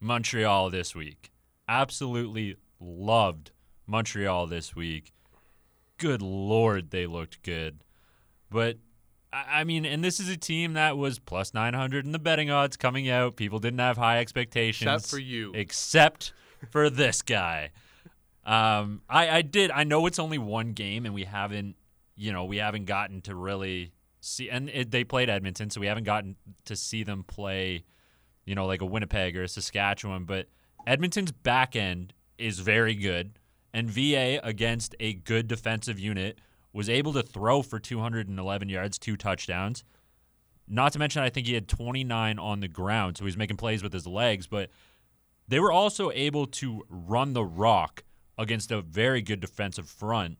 Montreal 0.00 0.70
this 0.70 0.94
week. 0.94 1.30
Absolutely 1.68 2.56
loved 2.80 3.52
Montreal 3.90 4.46
this 4.46 4.74
week. 4.74 5.12
Good 5.98 6.22
lord, 6.22 6.90
they 6.90 7.06
looked 7.06 7.42
good. 7.42 7.82
But 8.50 8.78
I 9.32 9.64
mean, 9.64 9.84
and 9.84 10.02
this 10.02 10.18
is 10.18 10.28
a 10.28 10.36
team 10.36 10.72
that 10.72 10.96
was 10.96 11.18
plus 11.18 11.54
900 11.54 12.04
in 12.04 12.12
the 12.12 12.18
betting 12.18 12.50
odds 12.50 12.76
coming 12.76 13.08
out. 13.08 13.36
People 13.36 13.58
didn't 13.58 13.78
have 13.78 13.96
high 13.96 14.18
expectations. 14.18 14.90
Except 14.90 15.10
for 15.10 15.18
you. 15.18 15.52
Except 15.54 16.32
for 16.70 16.90
this 16.90 17.22
guy. 17.22 17.70
Um, 18.44 19.02
I, 19.08 19.28
I 19.28 19.42
did. 19.42 19.70
I 19.70 19.84
know 19.84 20.06
it's 20.06 20.18
only 20.18 20.38
one 20.38 20.72
game, 20.72 21.06
and 21.06 21.14
we 21.14 21.24
haven't, 21.24 21.76
you 22.16 22.32
know, 22.32 22.44
we 22.44 22.56
haven't 22.56 22.86
gotten 22.86 23.20
to 23.22 23.34
really 23.34 23.92
see. 24.20 24.50
And 24.50 24.68
it, 24.70 24.90
they 24.90 25.04
played 25.04 25.30
Edmonton, 25.30 25.70
so 25.70 25.80
we 25.80 25.86
haven't 25.86 26.04
gotten 26.04 26.36
to 26.64 26.74
see 26.74 27.04
them 27.04 27.22
play, 27.22 27.84
you 28.44 28.54
know, 28.54 28.66
like 28.66 28.80
a 28.80 28.86
Winnipeg 28.86 29.36
or 29.36 29.44
a 29.44 29.48
Saskatchewan. 29.48 30.24
But 30.24 30.48
Edmonton's 30.86 31.32
back 31.32 31.76
end 31.76 32.14
is 32.36 32.58
very 32.58 32.94
good, 32.94 33.38
and 33.72 33.90
VA 33.90 34.40
against 34.42 34.94
a 35.00 35.14
good 35.14 35.48
defensive 35.48 35.98
unit 35.98 36.38
was 36.72 36.88
able 36.88 37.12
to 37.12 37.22
throw 37.22 37.62
for 37.62 37.78
211 37.78 38.68
yards, 38.68 38.98
two 38.98 39.16
touchdowns. 39.16 39.84
Not 40.68 40.92
to 40.92 40.98
mention, 40.98 41.22
I 41.22 41.30
think 41.30 41.46
he 41.46 41.54
had 41.54 41.66
29 41.68 42.38
on 42.38 42.60
the 42.60 42.68
ground, 42.68 43.18
so 43.18 43.24
he's 43.24 43.36
making 43.36 43.56
plays 43.56 43.82
with 43.82 43.92
his 43.92 44.06
legs. 44.06 44.46
But 44.46 44.70
they 45.48 45.58
were 45.58 45.72
also 45.72 46.12
able 46.12 46.46
to 46.46 46.84
run 46.88 47.32
the 47.32 47.44
rock 47.44 48.04
against 48.38 48.70
a 48.70 48.80
very 48.80 49.20
good 49.20 49.40
defensive 49.40 49.88
front. 49.88 50.38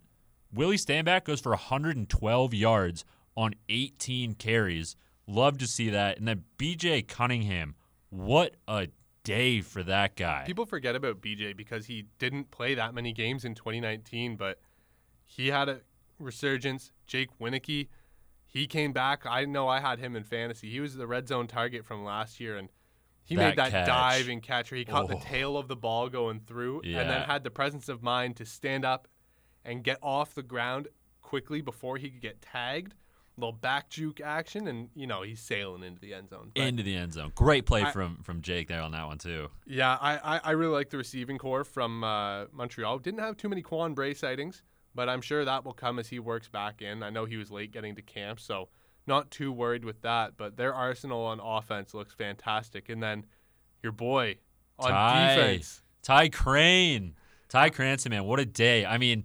Willie 0.53 0.77
Stanback 0.77 1.25
goes 1.25 1.41
for 1.41 1.51
112 1.51 2.55
yards 2.55 3.05
on 3.37 3.55
18 3.69 4.35
carries. 4.35 4.97
Love 5.27 5.59
to 5.59 5.67
see 5.67 5.91
that. 5.91 6.19
And 6.19 6.29
then 6.29 6.45
BJ 6.59 7.07
Cunningham, 7.07 7.75
what 8.09 8.55
a 8.69 8.89
day 9.25 9.61
for 9.61 9.83
that 9.83 10.17
guy. 10.17 10.45
People 10.47 10.67
forget 10.67 10.95
about 10.97 11.21
BJ 11.21 11.57
because 11.57 11.87
he 11.87 12.07
didn't 12.19 12.51
play 12.51 12.75
that 12.75 12.95
many 12.95 13.13
games 13.13 13.45
in 13.45 13.55
2019, 13.55 14.37
but 14.37 14.59
he 15.25 15.49
had 15.49 15.69
a 15.69 15.81
resurgence. 16.19 16.93
Jake 17.07 17.29
Wieneke, 17.41 17.89
he 18.47 18.67
came 18.67 18.93
back. 18.93 19.25
I 19.27 19.45
know 19.45 19.69
I 19.69 19.81
had 19.81 19.99
him 19.99 20.17
in 20.17 20.25
fantasy. 20.25 20.71
He 20.71 20.81
was 20.81 20.97
the 20.97 21.07
red 21.07 21.29
zone 21.29 21.47
target 21.47 21.85
from 21.85 22.05
last 22.05 22.41
year, 22.41 22.57
and 22.57 22.69
he 23.23 23.37
That 23.37 23.49
made 23.51 23.57
that 23.59 23.71
catch. 23.71 23.87
dive 23.87 24.29
and 24.29 24.43
catch 24.43 24.71
where 24.71 24.79
he 24.79 24.85
caught 24.85 25.09
the 25.09 25.17
Oh. 25.17 25.23
tail 25.23 25.57
of 25.57 25.69
the 25.69 25.77
ball 25.77 26.09
going 26.09 26.41
through, 26.41 26.81
and 26.83 26.95
then 27.11 27.23
had 27.23 27.45
the 27.45 27.51
presence 27.51 27.89
of 27.89 28.03
mind 28.03 28.37
to 28.39 28.45
stand 28.47 28.85
up 28.85 29.07
and 29.65 29.85
get 29.85 29.99
off 30.03 30.35
the 30.35 30.43
ground 30.43 30.89
quickly 31.23 31.61
before 31.61 31.97
he 31.99 32.11
could 32.11 32.21
get 32.23 32.41
tagged. 32.43 32.95
Little 33.37 33.53
back 33.53 33.89
juke 33.89 34.21
action, 34.21 34.67
and 34.67 34.89
you 34.95 35.07
know 35.07 35.23
he's 35.23 35.41
sailing 35.41 35.83
into 35.83 36.01
the 36.01 36.13
end 36.15 36.29
zone. 36.31 36.51
But- 36.55 36.63
Into 36.63 36.83
the 36.83 36.95
end 36.97 37.13
zone. 37.15 37.33
Great 37.35 37.67
play 37.67 37.83
I- 37.83 37.91
from 37.91 38.19
from 38.23 38.43
Jake 38.43 38.69
there 38.69 38.83
on 38.83 38.93
that 38.93 39.07
one 39.07 39.19
too. 39.19 39.49
Yeah, 39.67 39.97
I, 40.01 40.17
I, 40.37 40.41
I 40.45 40.51
really 40.53 40.73
like 40.75 40.91
the 40.91 40.99
receiving 40.99 41.39
core 41.39 41.65
from 41.65 42.05
uh, 42.05 42.47
Montreal. 42.53 42.99
Didn't 42.99 43.21
have 43.21 43.37
too 43.37 43.49
many 43.49 43.63
Quan 43.63 43.95
Bray 43.95 44.15
sightings, 44.15 44.63
but 44.95 45.09
I'm 45.09 45.21
sure 45.23 45.45
that 45.45 45.65
will 45.65 45.73
come 45.73 45.99
as 45.99 46.09
he 46.09 46.19
works 46.19 46.49
back 46.49 46.83
in. 46.83 47.03
I 47.03 47.11
know 47.11 47.25
he 47.25 47.37
was 47.37 47.51
late 47.51 47.73
getting 47.73 47.95
to 47.97 48.03
camp, 48.03 48.41
so 48.41 48.69
not 49.07 49.31
too 49.31 49.51
worried 49.53 49.85
with 49.85 50.03
that. 50.03 50.37
But 50.37 50.57
their 50.57 50.75
arsenal 50.75 51.23
on 51.23 51.41
offense 51.41 51.95
looks 51.95 52.13
fantastic. 52.15 52.89
And 52.89 53.03
then 53.03 53.25
your 53.83 53.93
boy 53.93 54.37
on 54.79 54.91
Ty. 54.91 55.35
defense. 55.37 55.83
Ty 56.03 56.29
Crane. 56.29 57.15
Ty 57.49 57.71
Cranston, 57.71 58.11
man, 58.11 58.25
what 58.25 58.39
a 58.39 58.45
day. 58.47 58.87
I 58.87 58.97
mean, 58.99 59.25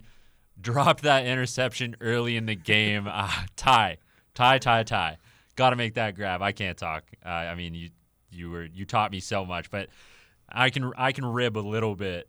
dropped 0.60 1.02
that 1.02 1.26
interception 1.26 1.96
early 2.00 2.36
in 2.36 2.46
the 2.46 2.54
game. 2.54 3.06
Ah, 3.08 3.46
tie, 3.56 3.98
tie, 4.34 4.58
tie, 4.58 4.82
Ty. 4.82 5.18
Got 5.56 5.70
to 5.70 5.76
make 5.76 5.94
that 5.94 6.14
grab. 6.14 6.42
I 6.42 6.52
can't 6.52 6.76
talk. 6.76 7.04
Uh, 7.24 7.28
I 7.28 7.54
mean, 7.54 7.74
you 7.74 7.90
you 8.30 8.50
were 8.50 8.64
you 8.64 8.84
taught 8.84 9.10
me 9.10 9.20
so 9.20 9.44
much, 9.44 9.70
but 9.70 9.88
I 10.48 10.70
can 10.70 10.92
I 10.96 11.12
can 11.12 11.24
rib 11.24 11.56
a 11.56 11.60
little 11.60 11.94
bit. 11.94 12.28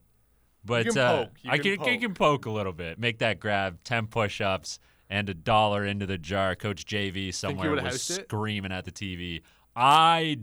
But 0.64 0.88
can 0.88 0.98
uh, 0.98 1.28
I 1.48 1.58
can 1.58 1.78
can, 1.78 1.86
poke. 1.86 2.02
Can 2.02 2.14
poke 2.14 2.46
a 2.46 2.52
little 2.52 2.74
bit. 2.74 3.00
Make 3.00 3.20
that 3.20 3.40
grab. 3.40 3.80
Ten 3.84 4.08
push-ups 4.08 4.80
and 5.10 5.30
a 5.30 5.34
dollar 5.34 5.86
into 5.86 6.06
the 6.06 6.18
jar. 6.18 6.56
Coach 6.56 6.86
JV 6.86 7.34
somewhere 7.34 7.72
was 7.72 8.10
it? 8.10 8.26
screaming 8.26 8.72
at 8.72 8.86
the 8.86 8.92
TV. 8.92 9.42
I 9.76 10.40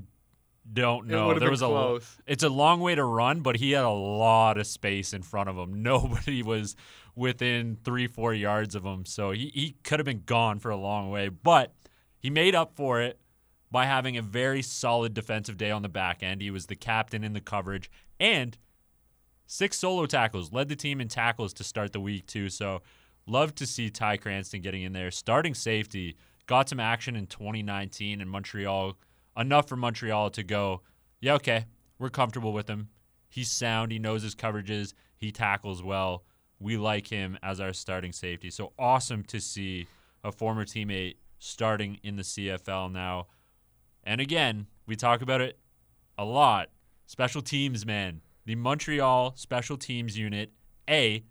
don't 0.70 1.06
know. 1.06 1.38
There 1.38 1.50
was 1.50 1.62
a 1.62 1.66
close. 1.66 2.16
it's 2.26 2.42
a 2.42 2.48
long 2.48 2.80
way 2.80 2.94
to 2.94 3.04
run, 3.04 3.40
but 3.40 3.56
he 3.56 3.72
had 3.72 3.84
a 3.84 3.90
lot 3.90 4.56
of 4.56 4.66
space 4.66 5.12
in 5.12 5.22
front 5.22 5.48
of 5.48 5.56
him. 5.56 5.74
Nobody 5.82 6.42
was 6.42 6.76
within 7.16 7.78
three, 7.84 8.06
four 8.06 8.34
yards 8.34 8.74
of 8.74 8.84
him. 8.84 9.04
So 9.04 9.30
he, 9.30 9.50
he 9.54 9.76
could 9.84 9.98
have 9.98 10.06
been 10.06 10.22
gone 10.26 10.58
for 10.58 10.70
a 10.70 10.76
long 10.76 11.10
way. 11.10 11.28
But 11.28 11.74
he 12.18 12.30
made 12.30 12.54
up 12.54 12.74
for 12.74 13.00
it 13.00 13.18
by 13.70 13.86
having 13.86 14.16
a 14.16 14.22
very 14.22 14.62
solid 14.62 15.14
defensive 15.14 15.56
day 15.56 15.70
on 15.70 15.82
the 15.82 15.88
back 15.88 16.22
end. 16.22 16.40
He 16.40 16.50
was 16.50 16.66
the 16.66 16.76
captain 16.76 17.24
in 17.24 17.32
the 17.32 17.40
coverage 17.40 17.90
and 18.20 18.56
six 19.46 19.78
solo 19.78 20.06
tackles, 20.06 20.52
led 20.52 20.68
the 20.68 20.76
team 20.76 21.00
in 21.00 21.08
tackles 21.08 21.52
to 21.54 21.64
start 21.64 21.92
the 21.92 22.00
week, 22.00 22.26
too. 22.26 22.48
So 22.48 22.82
love 23.26 23.54
to 23.56 23.66
see 23.66 23.90
Ty 23.90 24.18
Cranston 24.18 24.60
getting 24.60 24.82
in 24.82 24.92
there. 24.92 25.10
Starting 25.10 25.54
safety, 25.54 26.16
got 26.46 26.68
some 26.68 26.80
action 26.80 27.16
in 27.16 27.26
2019 27.26 28.20
in 28.20 28.28
Montreal, 28.28 28.96
enough 29.36 29.68
for 29.68 29.76
Montreal 29.76 30.30
to 30.30 30.42
go, 30.42 30.82
yeah, 31.20 31.34
okay, 31.34 31.66
we're 31.98 32.10
comfortable 32.10 32.52
with 32.52 32.68
him. 32.68 32.88
He's 33.28 33.50
sound. 33.50 33.90
He 33.90 33.98
knows 33.98 34.22
his 34.22 34.34
coverages. 34.34 34.94
He 35.16 35.32
tackles 35.32 35.82
well. 35.82 36.24
We 36.64 36.78
like 36.78 37.08
him 37.08 37.36
as 37.42 37.60
our 37.60 37.74
starting 37.74 38.12
safety. 38.12 38.48
So 38.48 38.72
awesome 38.78 39.22
to 39.24 39.38
see 39.38 39.86
a 40.24 40.32
former 40.32 40.64
teammate 40.64 41.16
starting 41.38 41.98
in 42.02 42.16
the 42.16 42.22
CFL 42.22 42.90
now. 42.90 43.26
And 44.02 44.18
again, 44.18 44.66
we 44.86 44.96
talk 44.96 45.20
about 45.20 45.42
it 45.42 45.58
a 46.16 46.24
lot. 46.24 46.70
Special 47.06 47.42
teams, 47.42 47.84
man. 47.84 48.22
The 48.46 48.54
Montreal 48.54 49.34
Special 49.36 49.76
Teams 49.76 50.16
Unit, 50.16 50.52
A, 50.88 51.22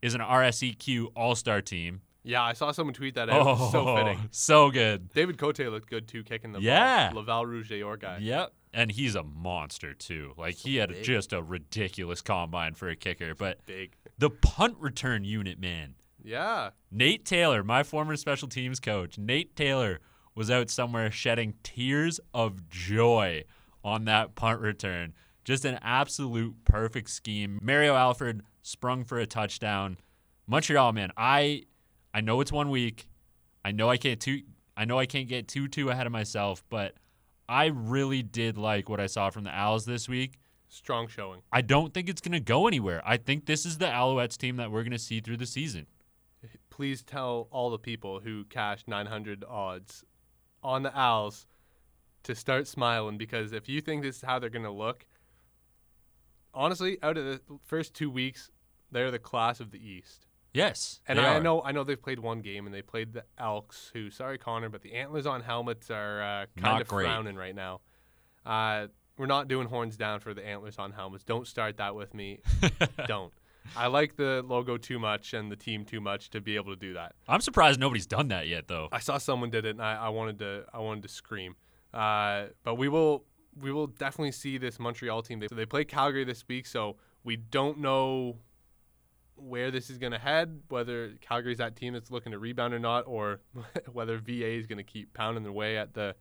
is 0.00 0.14
an 0.14 0.20
RSEQ 0.20 1.08
All 1.16 1.34
Star 1.34 1.60
team. 1.60 2.02
Yeah, 2.22 2.42
I 2.42 2.52
saw 2.52 2.70
someone 2.70 2.94
tweet 2.94 3.16
that 3.16 3.28
out. 3.28 3.44
Oh, 3.44 3.68
so 3.72 3.96
fitting. 3.96 4.28
So 4.30 4.70
good. 4.70 5.08
David 5.12 5.38
Cote 5.38 5.58
looked 5.58 5.90
good 5.90 6.06
too, 6.06 6.22
kicking 6.22 6.52
the 6.52 6.60
Yeah. 6.60 7.08
ball. 7.08 7.16
Laval 7.22 7.46
Rouge 7.46 7.70
your 7.72 7.96
guy. 7.96 8.18
Yep. 8.18 8.52
And 8.72 8.90
he's 8.90 9.14
a 9.14 9.22
monster, 9.22 9.94
too. 9.94 10.34
Like, 10.36 10.56
he 10.56 10.76
had 10.76 10.88
big. 10.88 11.04
just 11.04 11.32
a 11.32 11.40
ridiculous 11.42 12.20
combine 12.22 12.74
for 12.74 12.88
a 12.88 12.96
kicker. 12.96 13.34
But 13.34 13.64
Big. 13.66 13.94
The 14.18 14.30
punt 14.30 14.76
return 14.78 15.24
unit, 15.24 15.60
man. 15.60 15.94
Yeah. 16.22 16.70
Nate 16.90 17.24
Taylor, 17.24 17.62
my 17.62 17.82
former 17.82 18.16
special 18.16 18.48
teams 18.48 18.80
coach, 18.80 19.18
Nate 19.18 19.54
Taylor 19.56 20.00
was 20.34 20.50
out 20.50 20.70
somewhere 20.70 21.10
shedding 21.10 21.54
tears 21.62 22.18
of 22.32 22.68
joy 22.68 23.44
on 23.84 24.04
that 24.06 24.34
punt 24.34 24.60
return. 24.60 25.12
Just 25.44 25.64
an 25.64 25.78
absolute 25.82 26.54
perfect 26.64 27.10
scheme. 27.10 27.58
Mario 27.62 27.94
Alford 27.94 28.42
sprung 28.62 29.04
for 29.04 29.18
a 29.18 29.26
touchdown. 29.26 29.98
Montreal, 30.46 30.92
man, 30.92 31.10
I 31.16 31.64
I 32.12 32.20
know 32.20 32.40
it's 32.40 32.52
one 32.52 32.70
week. 32.70 33.06
I 33.64 33.72
know 33.72 33.90
I 33.90 33.96
can't 33.96 34.20
too 34.20 34.40
I 34.76 34.84
know 34.84 34.98
I 34.98 35.06
can't 35.06 35.28
get 35.28 35.48
too 35.48 35.68
too 35.68 35.90
ahead 35.90 36.06
of 36.06 36.12
myself, 36.12 36.64
but 36.70 36.94
I 37.48 37.66
really 37.66 38.22
did 38.22 38.56
like 38.56 38.88
what 38.88 39.00
I 39.00 39.06
saw 39.06 39.30
from 39.30 39.44
the 39.44 39.50
Owls 39.50 39.84
this 39.84 40.08
week. 40.08 40.38
Strong 40.74 41.06
showing. 41.08 41.40
I 41.52 41.60
don't 41.60 41.94
think 41.94 42.08
it's 42.08 42.20
going 42.20 42.32
to 42.32 42.40
go 42.40 42.66
anywhere. 42.66 43.00
I 43.06 43.16
think 43.16 43.46
this 43.46 43.64
is 43.64 43.78
the 43.78 43.86
Alouettes 43.86 44.36
team 44.36 44.56
that 44.56 44.72
we're 44.72 44.82
going 44.82 44.90
to 44.92 44.98
see 44.98 45.20
through 45.20 45.36
the 45.36 45.46
season. 45.46 45.86
Please 46.68 47.02
tell 47.04 47.46
all 47.52 47.70
the 47.70 47.78
people 47.78 48.20
who 48.20 48.44
cashed 48.44 48.88
900 48.88 49.44
odds 49.48 50.02
on 50.64 50.82
the 50.82 50.98
Owls 50.98 51.46
to 52.24 52.34
start 52.34 52.66
smiling 52.66 53.16
because 53.18 53.52
if 53.52 53.68
you 53.68 53.80
think 53.80 54.02
this 54.02 54.16
is 54.16 54.22
how 54.22 54.40
they're 54.40 54.50
going 54.50 54.64
to 54.64 54.70
look, 54.72 55.06
honestly, 56.52 56.98
out 57.02 57.16
of 57.16 57.24
the 57.24 57.40
first 57.64 57.94
two 57.94 58.10
weeks, 58.10 58.50
they're 58.90 59.10
the 59.12 59.18
class 59.18 59.60
of 59.60 59.70
the 59.70 59.78
East. 59.78 60.26
Yes, 60.52 61.00
And 61.06 61.20
I 61.20 61.36
are. 61.36 61.40
know, 61.40 61.62
I 61.62 61.72
know 61.72 61.82
they've 61.82 62.00
played 62.00 62.20
one 62.20 62.40
game 62.40 62.66
and 62.66 62.74
they 62.74 62.82
played 62.82 63.12
the 63.12 63.24
Elks, 63.38 63.90
who, 63.92 64.08
sorry 64.10 64.38
Connor, 64.38 64.68
but 64.68 64.82
the 64.82 64.94
antlers 64.94 65.26
on 65.26 65.40
helmets 65.40 65.90
are 65.90 66.22
uh, 66.22 66.46
kind 66.56 66.62
Not 66.74 66.80
of 66.82 66.88
great. 66.88 67.06
frowning 67.06 67.34
right 67.36 67.54
now. 67.54 67.80
Uh, 68.46 68.86
we're 69.16 69.26
not 69.26 69.48
doing 69.48 69.68
horns 69.68 69.96
down 69.96 70.20
for 70.20 70.34
the 70.34 70.44
antlers 70.44 70.78
on 70.78 70.92
helmets. 70.92 71.24
Don't 71.24 71.46
start 71.46 71.76
that 71.76 71.94
with 71.94 72.14
me. 72.14 72.40
Don't. 73.06 73.32
I 73.76 73.86
like 73.86 74.16
the 74.16 74.42
logo 74.44 74.76
too 74.76 74.98
much 74.98 75.32
and 75.32 75.50
the 75.50 75.56
team 75.56 75.84
too 75.84 76.00
much 76.00 76.30
to 76.30 76.40
be 76.40 76.56
able 76.56 76.74
to 76.74 76.78
do 76.78 76.94
that. 76.94 77.14
I'm 77.26 77.40
surprised 77.40 77.80
nobody's 77.80 78.06
done 78.06 78.28
that 78.28 78.46
yet, 78.46 78.68
though. 78.68 78.88
I 78.92 78.98
saw 78.98 79.18
someone 79.18 79.50
did 79.50 79.64
it 79.64 79.70
and 79.70 79.82
I, 79.82 79.94
I 79.94 80.08
wanted 80.10 80.38
to 80.40 80.64
I 80.72 80.80
wanted 80.80 81.02
to 81.04 81.08
scream. 81.08 81.56
Uh, 81.92 82.46
but 82.62 82.74
we 82.74 82.88
will 82.88 83.24
we 83.60 83.72
will 83.72 83.86
definitely 83.86 84.32
see 84.32 84.58
this 84.58 84.78
Montreal 84.78 85.22
team. 85.22 85.38
They, 85.38 85.46
they 85.50 85.66
play 85.66 85.84
Calgary 85.84 86.24
this 86.24 86.44
week, 86.48 86.66
so 86.66 86.96
we 87.22 87.36
don't 87.36 87.78
know 87.78 88.36
where 89.36 89.70
this 89.70 89.90
is 89.90 89.98
going 89.98 90.12
to 90.12 90.18
head. 90.18 90.60
Whether 90.68 91.12
Calgary's 91.20 91.58
that 91.58 91.76
team 91.76 91.94
that's 91.94 92.10
looking 92.10 92.32
to 92.32 92.38
rebound 92.38 92.74
or 92.74 92.78
not, 92.78 93.04
or 93.06 93.40
whether 93.92 94.18
VA 94.18 94.52
is 94.52 94.66
going 94.66 94.78
to 94.78 94.84
keep 94.84 95.14
pounding 95.14 95.42
their 95.42 95.52
way 95.52 95.78
at 95.78 95.94
the 95.94 96.14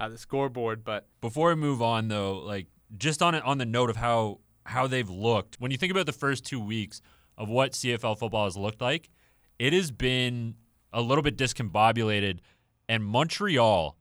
at 0.00 0.10
the 0.10 0.18
scoreboard. 0.18 0.84
But 0.84 1.06
Before 1.20 1.48
we 1.48 1.54
move 1.54 1.82
on, 1.82 2.08
though, 2.08 2.38
like 2.38 2.66
just 2.96 3.22
on 3.22 3.34
it 3.34 3.42
on 3.44 3.58
the 3.58 3.66
note 3.66 3.90
of 3.90 3.96
how 3.96 4.40
how 4.64 4.86
they've 4.86 5.08
looked, 5.08 5.56
when 5.60 5.70
you 5.70 5.76
think 5.76 5.90
about 5.90 6.06
the 6.06 6.12
first 6.12 6.44
two 6.44 6.60
weeks 6.60 7.00
of 7.38 7.48
what 7.48 7.72
CFL 7.72 8.18
football 8.18 8.44
has 8.44 8.56
looked 8.56 8.80
like, 8.80 9.10
it 9.58 9.72
has 9.72 9.90
been 9.90 10.56
a 10.92 11.00
little 11.00 11.22
bit 11.22 11.36
discombobulated, 11.36 12.40
and 12.88 13.04
Montreal 13.04 13.96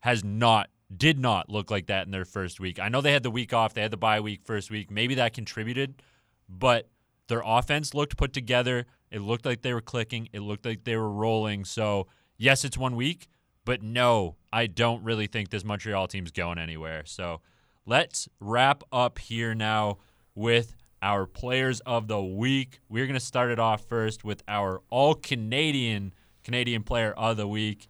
has 0.00 0.22
not 0.24 0.70
did 0.94 1.18
not 1.18 1.48
look 1.48 1.70
like 1.70 1.86
that 1.86 2.06
in 2.06 2.12
their 2.12 2.24
first 2.24 2.60
week. 2.60 2.78
I 2.78 2.88
know 2.88 3.00
they 3.00 3.12
had 3.12 3.22
the 3.22 3.30
week 3.30 3.52
off, 3.52 3.74
they 3.74 3.82
had 3.82 3.90
the 3.90 3.96
bye 3.96 4.20
week 4.20 4.42
first 4.44 4.70
week, 4.70 4.90
maybe 4.90 5.14
that 5.16 5.32
contributed, 5.32 6.02
but 6.48 6.88
their 7.28 7.42
offense 7.44 7.94
looked 7.94 8.16
put 8.16 8.32
together. 8.32 8.86
It 9.10 9.20
looked 9.20 9.46
like 9.46 9.62
they 9.62 9.72
were 9.72 9.80
clicking. 9.80 10.28
It 10.32 10.40
looked 10.40 10.66
like 10.66 10.84
they 10.84 10.96
were 10.96 11.10
rolling. 11.10 11.64
So 11.64 12.06
yes, 12.36 12.64
it's 12.64 12.76
one 12.76 12.96
week, 12.96 13.28
but 13.64 13.82
no, 13.82 14.36
I 14.52 14.66
don't 14.66 15.02
really 15.04 15.26
think 15.26 15.50
this 15.50 15.64
Montreal 15.64 16.06
team's 16.08 16.30
going 16.30 16.58
anywhere. 16.58 17.02
So 17.06 17.40
let's 17.86 18.28
wrap 18.40 18.82
up 18.92 19.18
here 19.18 19.54
now 19.54 19.98
with 20.34 20.76
our 21.02 21.26
players 21.26 21.80
of 21.80 22.08
the 22.08 22.22
week. 22.22 22.80
We're 22.88 23.06
going 23.06 23.18
to 23.18 23.24
start 23.24 23.50
it 23.50 23.58
off 23.58 23.84
first 23.84 24.24
with 24.24 24.42
our 24.48 24.82
all 24.90 25.14
Canadian 25.14 26.14
Canadian 26.42 26.82
player 26.82 27.12
of 27.12 27.36
the 27.36 27.48
week. 27.48 27.88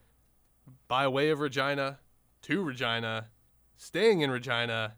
by 0.87 1.09
way 1.09 1.31
of 1.31 1.41
Regina 1.41 1.99
to 2.43 2.63
Regina, 2.63 3.27
staying 3.77 4.21
in 4.21 4.31
Regina, 4.31 4.95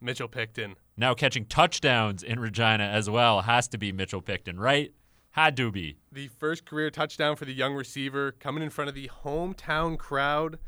Mitchell 0.00 0.28
Picton. 0.28 0.76
Now 0.96 1.14
catching 1.14 1.46
touchdowns 1.46 2.22
in 2.22 2.40
Regina 2.40 2.84
as 2.84 3.08
well 3.08 3.42
has 3.42 3.68
to 3.68 3.78
be 3.78 3.90
Mitchell 3.92 4.20
Picton, 4.20 4.58
right? 4.60 4.92
Had 5.32 5.56
to 5.58 5.70
be. 5.70 5.96
the 6.10 6.28
first 6.28 6.64
career 6.64 6.90
touchdown 6.90 7.36
for 7.36 7.44
the 7.44 7.52
young 7.52 7.74
receiver 7.74 8.32
coming 8.32 8.62
in 8.62 8.70
front 8.70 8.88
of 8.88 8.94
the 8.94 9.08
hometown 9.24 9.96
crowd. 9.96 10.58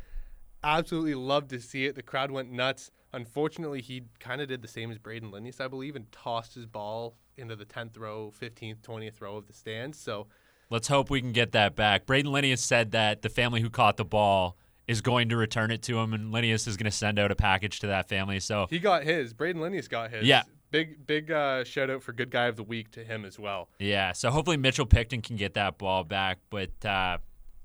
Absolutely 0.63 1.15
loved 1.15 1.51
to 1.51 1.61
see 1.61 1.87
it. 1.87 1.97
The 1.97 2.03
crowd 2.03 2.31
went 2.31 2.51
nuts. 2.53 2.91
Unfortunately, 3.13 3.81
he 3.83 4.05
kind 4.21 4.41
of 4.41 4.49
did 4.49 4.63
the 4.63 4.69
same 4.69 4.91
as 4.91 4.99
Brayden 4.99 5.33
Lenius, 5.33 5.61
I 5.61 5.67
believe, 5.69 5.97
and 5.97 6.11
tossed 6.13 6.55
his 6.55 6.67
ball 6.67 7.17
into 7.37 7.57
the 7.57 7.65
10th 7.65 7.99
row, 7.99 8.33
15th, 8.41 8.81
20th 8.83 9.21
row 9.21 9.37
of 9.37 9.47
the 9.47 9.53
stands. 9.53 9.99
So 9.99 10.29
Let's 10.71 10.89
hope 10.89 11.11
we 11.11 11.21
can 11.21 11.33
get 11.33 11.53
that 11.53 11.75
back. 11.75 12.07
Brayden 12.07 12.27
Lenius 12.27 12.61
said 12.61 12.93
that 12.93 13.21
the 13.21 13.29
family 13.29 13.61
who 13.61 13.69
caught 13.69 13.97
the 13.99 14.07
ball 14.07 14.57
is 14.87 15.03
going 15.03 15.29
to 15.29 15.37
return 15.37 15.71
it 15.71 15.83
to 15.83 15.99
him, 15.99 16.15
and 16.15 16.33
Lenius 16.33 16.67
is 16.67 16.77
going 16.77 16.91
to 16.91 16.97
send 16.97 17.19
out 17.19 17.31
a 17.31 17.37
package 17.37 17.81
to 17.81 17.89
that 17.89 18.09
family. 18.09 18.41
So 18.41 18.67
he 18.71 18.79
got 18.79 19.05
his. 19.05 19.35
Brayden 19.35 19.57
Lenius 19.57 19.89
got 19.89 20.11
his. 20.11 20.25
Yeah. 20.25 20.43
Big, 20.73 21.07
big 21.07 21.31
uh, 21.31 21.63
shout 21.63 21.91
out 21.91 22.03
for 22.03 22.13
good 22.13 22.31
guy 22.31 22.47
of 22.47 22.57
the 22.57 22.63
week 22.65 22.91
to 22.93 23.05
him 23.05 23.25
as 23.25 23.39
well. 23.39 23.69
yeah, 23.79 24.11
so 24.13 24.31
hopefully 24.31 24.57
Mitchell 24.57 24.87
Picton 24.87 25.21
can 25.23 25.37
get 25.37 25.55
that 25.55 25.79
ball 25.79 26.03
back. 26.03 26.39
But 26.51 26.85
uh, 26.85 27.19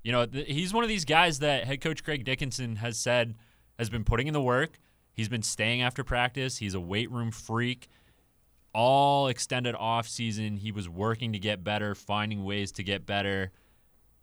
you 0.04 0.12
know, 0.12 0.26
th- 0.26 0.46
he's 0.46 0.72
one 0.72 0.84
of 0.84 0.88
these 0.88 1.04
guys 1.04 1.40
that 1.40 1.64
head 1.64 1.80
coach 1.80 2.04
Craig 2.04 2.24
Dickenson 2.24 2.76
has 2.76 2.98
said 2.98 3.34
has 3.78 3.90
been 3.90 4.04
putting 4.04 4.26
in 4.28 4.34
the 4.34 4.42
work. 4.42 4.78
He's 5.12 5.28
been 5.28 5.42
staying 5.42 5.82
after 5.82 6.04
practice. 6.04 6.58
He's 6.58 6.74
a 6.74 6.80
weight 6.80 7.10
room 7.10 7.30
freak. 7.32 7.88
All 8.74 9.26
extended 9.28 9.74
off 9.74 10.06
season, 10.06 10.58
he 10.58 10.70
was 10.70 10.88
working 10.88 11.32
to 11.32 11.38
get 11.38 11.64
better, 11.64 11.94
finding 11.94 12.44
ways 12.44 12.70
to 12.72 12.82
get 12.84 13.06
better, 13.06 13.50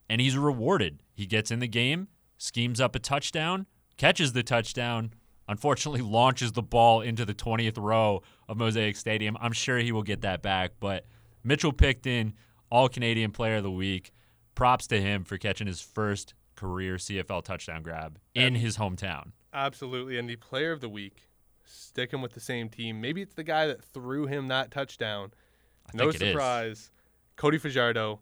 and 0.07 0.21
he's 0.21 0.37
rewarded. 0.37 1.01
He 1.13 1.25
gets 1.25 1.49
in 1.49 1.59
the 1.59 1.67
game, 1.67 2.07
schemes 2.37 2.79
up 2.79 2.95
a 2.95 2.99
touchdown, 2.99 3.65
catches 3.97 4.33
the 4.33 4.43
touchdown, 4.43 5.11
unfortunately 5.47 6.01
launches 6.03 6.51
the 6.51 6.61
ball 6.61 7.01
into 7.01 7.25
the 7.25 7.33
20th 7.33 7.77
row 7.77 8.21
of 8.47 8.57
Mosaic 8.57 8.95
Stadium. 8.95 9.37
I'm 9.39 9.53
sure 9.53 9.77
he 9.77 9.91
will 9.91 10.03
get 10.03 10.21
that 10.21 10.41
back, 10.41 10.73
but 10.79 11.05
Mitchell 11.43 11.73
Picton, 11.73 12.33
all 12.69 12.89
Canadian 12.89 13.31
player 13.31 13.57
of 13.57 13.63
the 13.63 13.71
week. 13.71 14.11
Props 14.55 14.87
to 14.87 15.01
him 15.01 15.25
for 15.25 15.37
catching 15.37 15.67
his 15.67 15.81
first 15.81 16.33
career 16.55 16.95
CFL 16.95 17.43
touchdown 17.43 17.83
grab 17.83 18.17
in 18.33 18.55
his 18.55 18.77
hometown. 18.77 19.31
Absolutely. 19.53 20.17
And 20.17 20.29
the 20.29 20.37
player 20.37 20.71
of 20.71 20.79
the 20.79 20.87
week, 20.87 21.29
sticking 21.65 22.21
with 22.21 22.33
the 22.33 22.39
same 22.39 22.69
team. 22.69 23.01
Maybe 23.01 23.21
it's 23.21 23.33
the 23.33 23.43
guy 23.43 23.67
that 23.67 23.83
threw 23.83 24.27
him 24.27 24.47
that 24.47 24.71
touchdown. 24.71 25.31
I 25.87 25.97
no 25.97 26.09
it 26.09 26.21
is. 26.21 26.31
surprise. 26.31 26.91
Cody 27.35 27.57
Fajardo, 27.57 28.19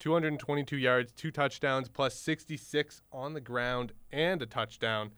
222 0.00 0.76
yards, 0.76 1.12
two 1.12 1.30
touchdowns, 1.30 1.88
plus 1.88 2.14
66 2.14 3.02
on 3.12 3.34
the 3.34 3.40
ground 3.40 3.92
and 4.10 4.42
a 4.42 4.46
touchdown. 4.46 5.12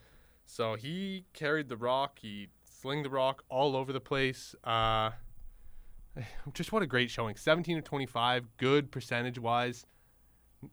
So 0.52 0.74
he 0.74 1.24
carried 1.32 1.70
the 1.70 1.78
rock. 1.78 2.18
He 2.20 2.48
slinged 2.64 3.06
the 3.06 3.10
rock 3.10 3.42
all 3.48 3.74
over 3.74 3.90
the 3.90 4.02
place. 4.02 4.54
Uh, 4.62 5.12
just 6.52 6.72
what 6.72 6.82
a 6.82 6.86
great 6.86 7.10
showing. 7.10 7.36
17 7.36 7.76
to 7.76 7.82
25, 7.82 8.58
good 8.58 8.92
percentage 8.92 9.38
wise. 9.38 9.86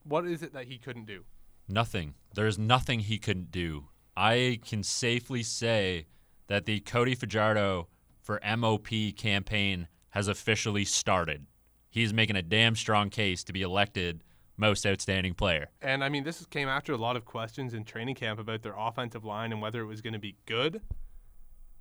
What 0.03 0.27
is 0.27 0.43
it 0.43 0.51
that 0.51 0.65
he 0.65 0.79
couldn't 0.79 1.05
do? 1.05 1.23
Nothing. 1.69 2.15
There's 2.35 2.59
nothing 2.59 2.99
he 2.99 3.17
couldn't 3.19 3.51
do. 3.51 3.85
I 4.17 4.59
can 4.67 4.83
safely 4.83 5.43
say 5.43 6.07
that 6.47 6.65
the 6.65 6.81
Cody 6.81 7.15
Fajardo 7.15 7.87
for 8.21 8.41
MOP 8.57 9.15
campaign 9.15 9.87
has 10.09 10.27
officially 10.27 10.83
started. 10.83 11.45
He's 11.89 12.13
making 12.13 12.35
a 12.35 12.41
damn 12.41 12.75
strong 12.75 13.09
case 13.09 13.45
to 13.45 13.53
be 13.53 13.61
elected 13.61 14.25
most 14.59 14.85
outstanding 14.85 15.33
player. 15.33 15.69
And 15.81 16.03
I 16.03 16.09
mean, 16.09 16.23
this 16.23 16.45
came 16.47 16.67
after 16.67 16.93
a 16.93 16.97
lot 16.97 17.15
of 17.15 17.25
questions 17.25 17.73
in 17.73 17.85
training 17.85 18.15
camp 18.15 18.39
about 18.39 18.61
their 18.61 18.75
offensive 18.77 19.23
line 19.23 19.51
and 19.51 19.61
whether 19.61 19.81
it 19.81 19.85
was 19.85 20.01
going 20.01 20.13
to 20.13 20.19
be 20.19 20.35
good. 20.45 20.81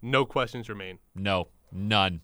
No 0.01 0.25
questions 0.25 0.69
remain. 0.69 0.99
No, 1.15 1.49
none. 1.73 2.21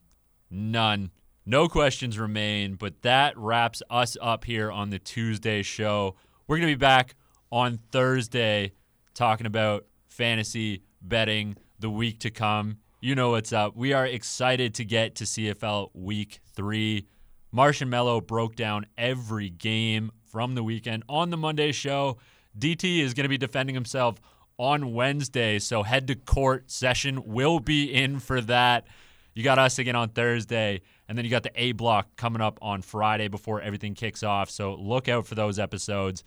None. 0.51 1.11
No 1.45 1.69
questions 1.69 2.19
remain, 2.19 2.77
but 2.77 3.03
that 3.03 3.37
wraps 3.37 3.83
us 3.90 4.17
up 4.23 4.45
here 4.45 4.71
on 4.71 4.90
the 4.90 4.99
Tuesday 4.99 5.62
show. 5.62 6.14
We're 6.47 6.57
going 6.57 6.69
to 6.69 6.77
be 6.77 6.81
back 6.81 7.17
on 7.51 7.79
Thursday 7.90 8.73
talking 9.12 9.47
about 9.47 9.85
fantasy 10.09 10.83
betting 11.03 11.57
the 11.81 11.90
week 11.90 12.21
to 12.21 12.31
come. 12.31 12.79
You 13.01 13.14
know 13.14 13.31
what's 13.31 13.53
up. 13.53 13.77
We 13.77 13.93
are 13.93 14.07
excited 14.07 14.75
to 14.77 14.85
get 14.85 15.17
to 15.17 15.25
CFL 15.25 15.90
week 15.93 16.40
three. 16.55 17.07
Martian 17.53 17.90
Mello 17.90 18.21
broke 18.21 18.57
down 18.57 18.87
every 18.97 19.51
game 19.51 20.11
from 20.35 20.57
the 20.57 20.64
weekend 20.64 21.05
on 21.09 21.31
the 21.31 21.37
Monday 21.37 21.70
show. 21.70 22.18
DT 22.59 22.99
is 22.99 23.14
going 23.14 23.22
to 23.22 23.28
be 23.28 23.39
defending 23.39 23.72
himself 23.72 24.20
on 24.59 24.93
Wednesday, 24.93 25.61
so 25.61 25.85
head 25.85 26.09
to 26.09 26.16
court 26.16 26.68
session 26.72 27.22
will 27.24 27.61
be 27.61 27.85
in 27.85 28.18
for 28.18 28.41
that. 28.41 28.85
You 29.32 29.45
got 29.45 29.61
us 29.61 29.78
again 29.78 29.95
on 29.95 30.09
Thursday, 30.09 30.80
and 31.09 31.16
then 31.16 31.24
you 31.24 31.30
got 31.30 31.45
the 31.45 31.53
A 31.55 31.70
block 31.70 32.16
coming 32.16 32.43
up 32.43 32.59
on 32.61 32.82
Friday 32.82 33.28
before 33.28 33.61
everything 33.61 33.95
kicks 33.95 34.24
off. 34.24 34.51
So 34.51 34.74
look 34.74 35.09
out 35.09 35.24
for 35.24 35.37
those 35.37 35.61
episodes, 35.61 36.24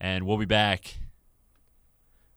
and 0.00 0.26
we'll 0.26 0.38
be 0.38 0.46
back. 0.46 0.96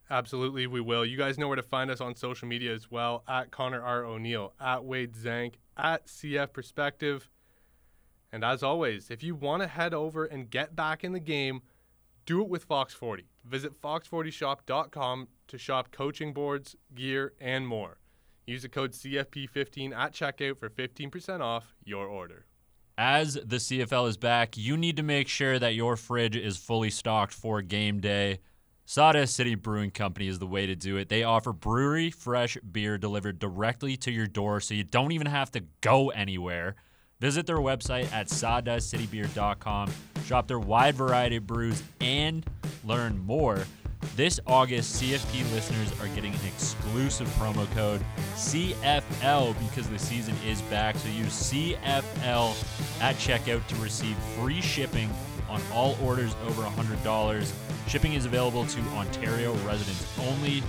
Absolutely, 0.08 0.68
we 0.68 0.80
will. 0.80 1.04
You 1.04 1.16
guys 1.16 1.36
know 1.36 1.48
where 1.48 1.56
to 1.56 1.64
find 1.64 1.90
us 1.90 2.00
on 2.00 2.14
social 2.14 2.46
media 2.46 2.72
as 2.72 2.92
well 2.92 3.24
at 3.26 3.50
Connor 3.50 3.82
R. 3.82 4.04
O'Neill, 4.04 4.52
at 4.60 4.84
Wade 4.84 5.16
Zank, 5.16 5.58
at 5.76 6.06
CF 6.06 6.52
Perspective. 6.52 7.28
And 8.32 8.44
as 8.44 8.62
always, 8.62 9.10
if 9.10 9.22
you 9.22 9.34
want 9.34 9.62
to 9.62 9.68
head 9.68 9.94
over 9.94 10.24
and 10.24 10.50
get 10.50 10.76
back 10.76 11.02
in 11.04 11.12
the 11.12 11.20
game, 11.20 11.62
do 12.26 12.42
it 12.42 12.48
with 12.48 12.64
Fox 12.64 12.92
40. 12.92 13.24
Visit 13.44 13.80
fox40shop.com 13.80 15.28
to 15.48 15.58
shop 15.58 15.90
coaching 15.90 16.34
boards, 16.34 16.76
gear, 16.94 17.32
and 17.40 17.66
more. 17.66 17.98
Use 18.46 18.62
the 18.62 18.68
code 18.68 18.92
CFP15 18.92 19.94
at 19.94 20.12
checkout 20.12 20.58
for 20.58 20.68
15% 20.68 21.40
off 21.40 21.74
your 21.84 22.06
order. 22.06 22.46
As 22.96 23.34
the 23.34 23.56
CFL 23.56 24.08
is 24.08 24.16
back, 24.16 24.56
you 24.56 24.76
need 24.76 24.96
to 24.96 25.02
make 25.02 25.28
sure 25.28 25.58
that 25.58 25.74
your 25.74 25.96
fridge 25.96 26.36
is 26.36 26.56
fully 26.56 26.90
stocked 26.90 27.32
for 27.32 27.62
game 27.62 28.00
day. 28.00 28.40
Sawdust 28.84 29.36
City 29.36 29.54
Brewing 29.54 29.90
Company 29.90 30.28
is 30.28 30.38
the 30.38 30.46
way 30.46 30.66
to 30.66 30.74
do 30.74 30.96
it. 30.96 31.08
They 31.08 31.22
offer 31.22 31.52
brewery 31.52 32.10
fresh 32.10 32.56
beer 32.56 32.98
delivered 32.98 33.38
directly 33.38 33.96
to 33.98 34.10
your 34.10 34.26
door 34.26 34.60
so 34.60 34.74
you 34.74 34.82
don't 34.82 35.12
even 35.12 35.26
have 35.26 35.50
to 35.52 35.64
go 35.80 36.08
anywhere. 36.08 36.74
Visit 37.20 37.46
their 37.46 37.56
website 37.56 38.12
at 38.12 38.28
sawdustcitybeer.com, 38.28 39.90
shop 40.24 40.46
their 40.46 40.60
wide 40.60 40.94
variety 40.94 41.36
of 41.36 41.48
brews, 41.48 41.82
and 42.00 42.46
learn 42.84 43.18
more. 43.18 43.64
This 44.14 44.38
August, 44.46 45.02
CFP 45.02 45.52
listeners 45.52 45.92
are 46.00 46.06
getting 46.14 46.32
an 46.32 46.46
exclusive 46.46 47.26
promo 47.30 47.68
code 47.74 48.00
CFL 48.36 49.58
because 49.58 49.88
the 49.88 49.98
season 49.98 50.36
is 50.46 50.62
back. 50.62 50.94
So 50.94 51.08
use 51.08 51.52
CFL 51.52 53.00
at 53.00 53.16
checkout 53.16 53.66
to 53.66 53.74
receive 53.76 54.16
free 54.38 54.60
shipping 54.60 55.10
on 55.48 55.60
all 55.72 55.96
orders 56.00 56.36
over 56.46 56.62
$100. 56.62 57.52
Shipping 57.88 58.12
is 58.12 58.26
available 58.26 58.64
to 58.66 58.80
Ontario 58.90 59.54
residents 59.66 60.06
only. 60.20 60.62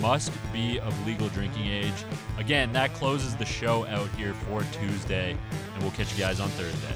Must 0.00 0.32
be 0.52 0.78
of 0.80 1.06
legal 1.06 1.28
drinking 1.28 1.66
age. 1.66 2.04
Again, 2.38 2.72
that 2.72 2.92
closes 2.94 3.34
the 3.36 3.44
show 3.44 3.86
out 3.86 4.08
here 4.10 4.34
for 4.34 4.62
Tuesday, 4.72 5.36
and 5.74 5.82
we'll 5.82 5.92
catch 5.92 6.12
you 6.12 6.18
guys 6.18 6.38
on 6.40 6.48
Thursday. 6.50 6.94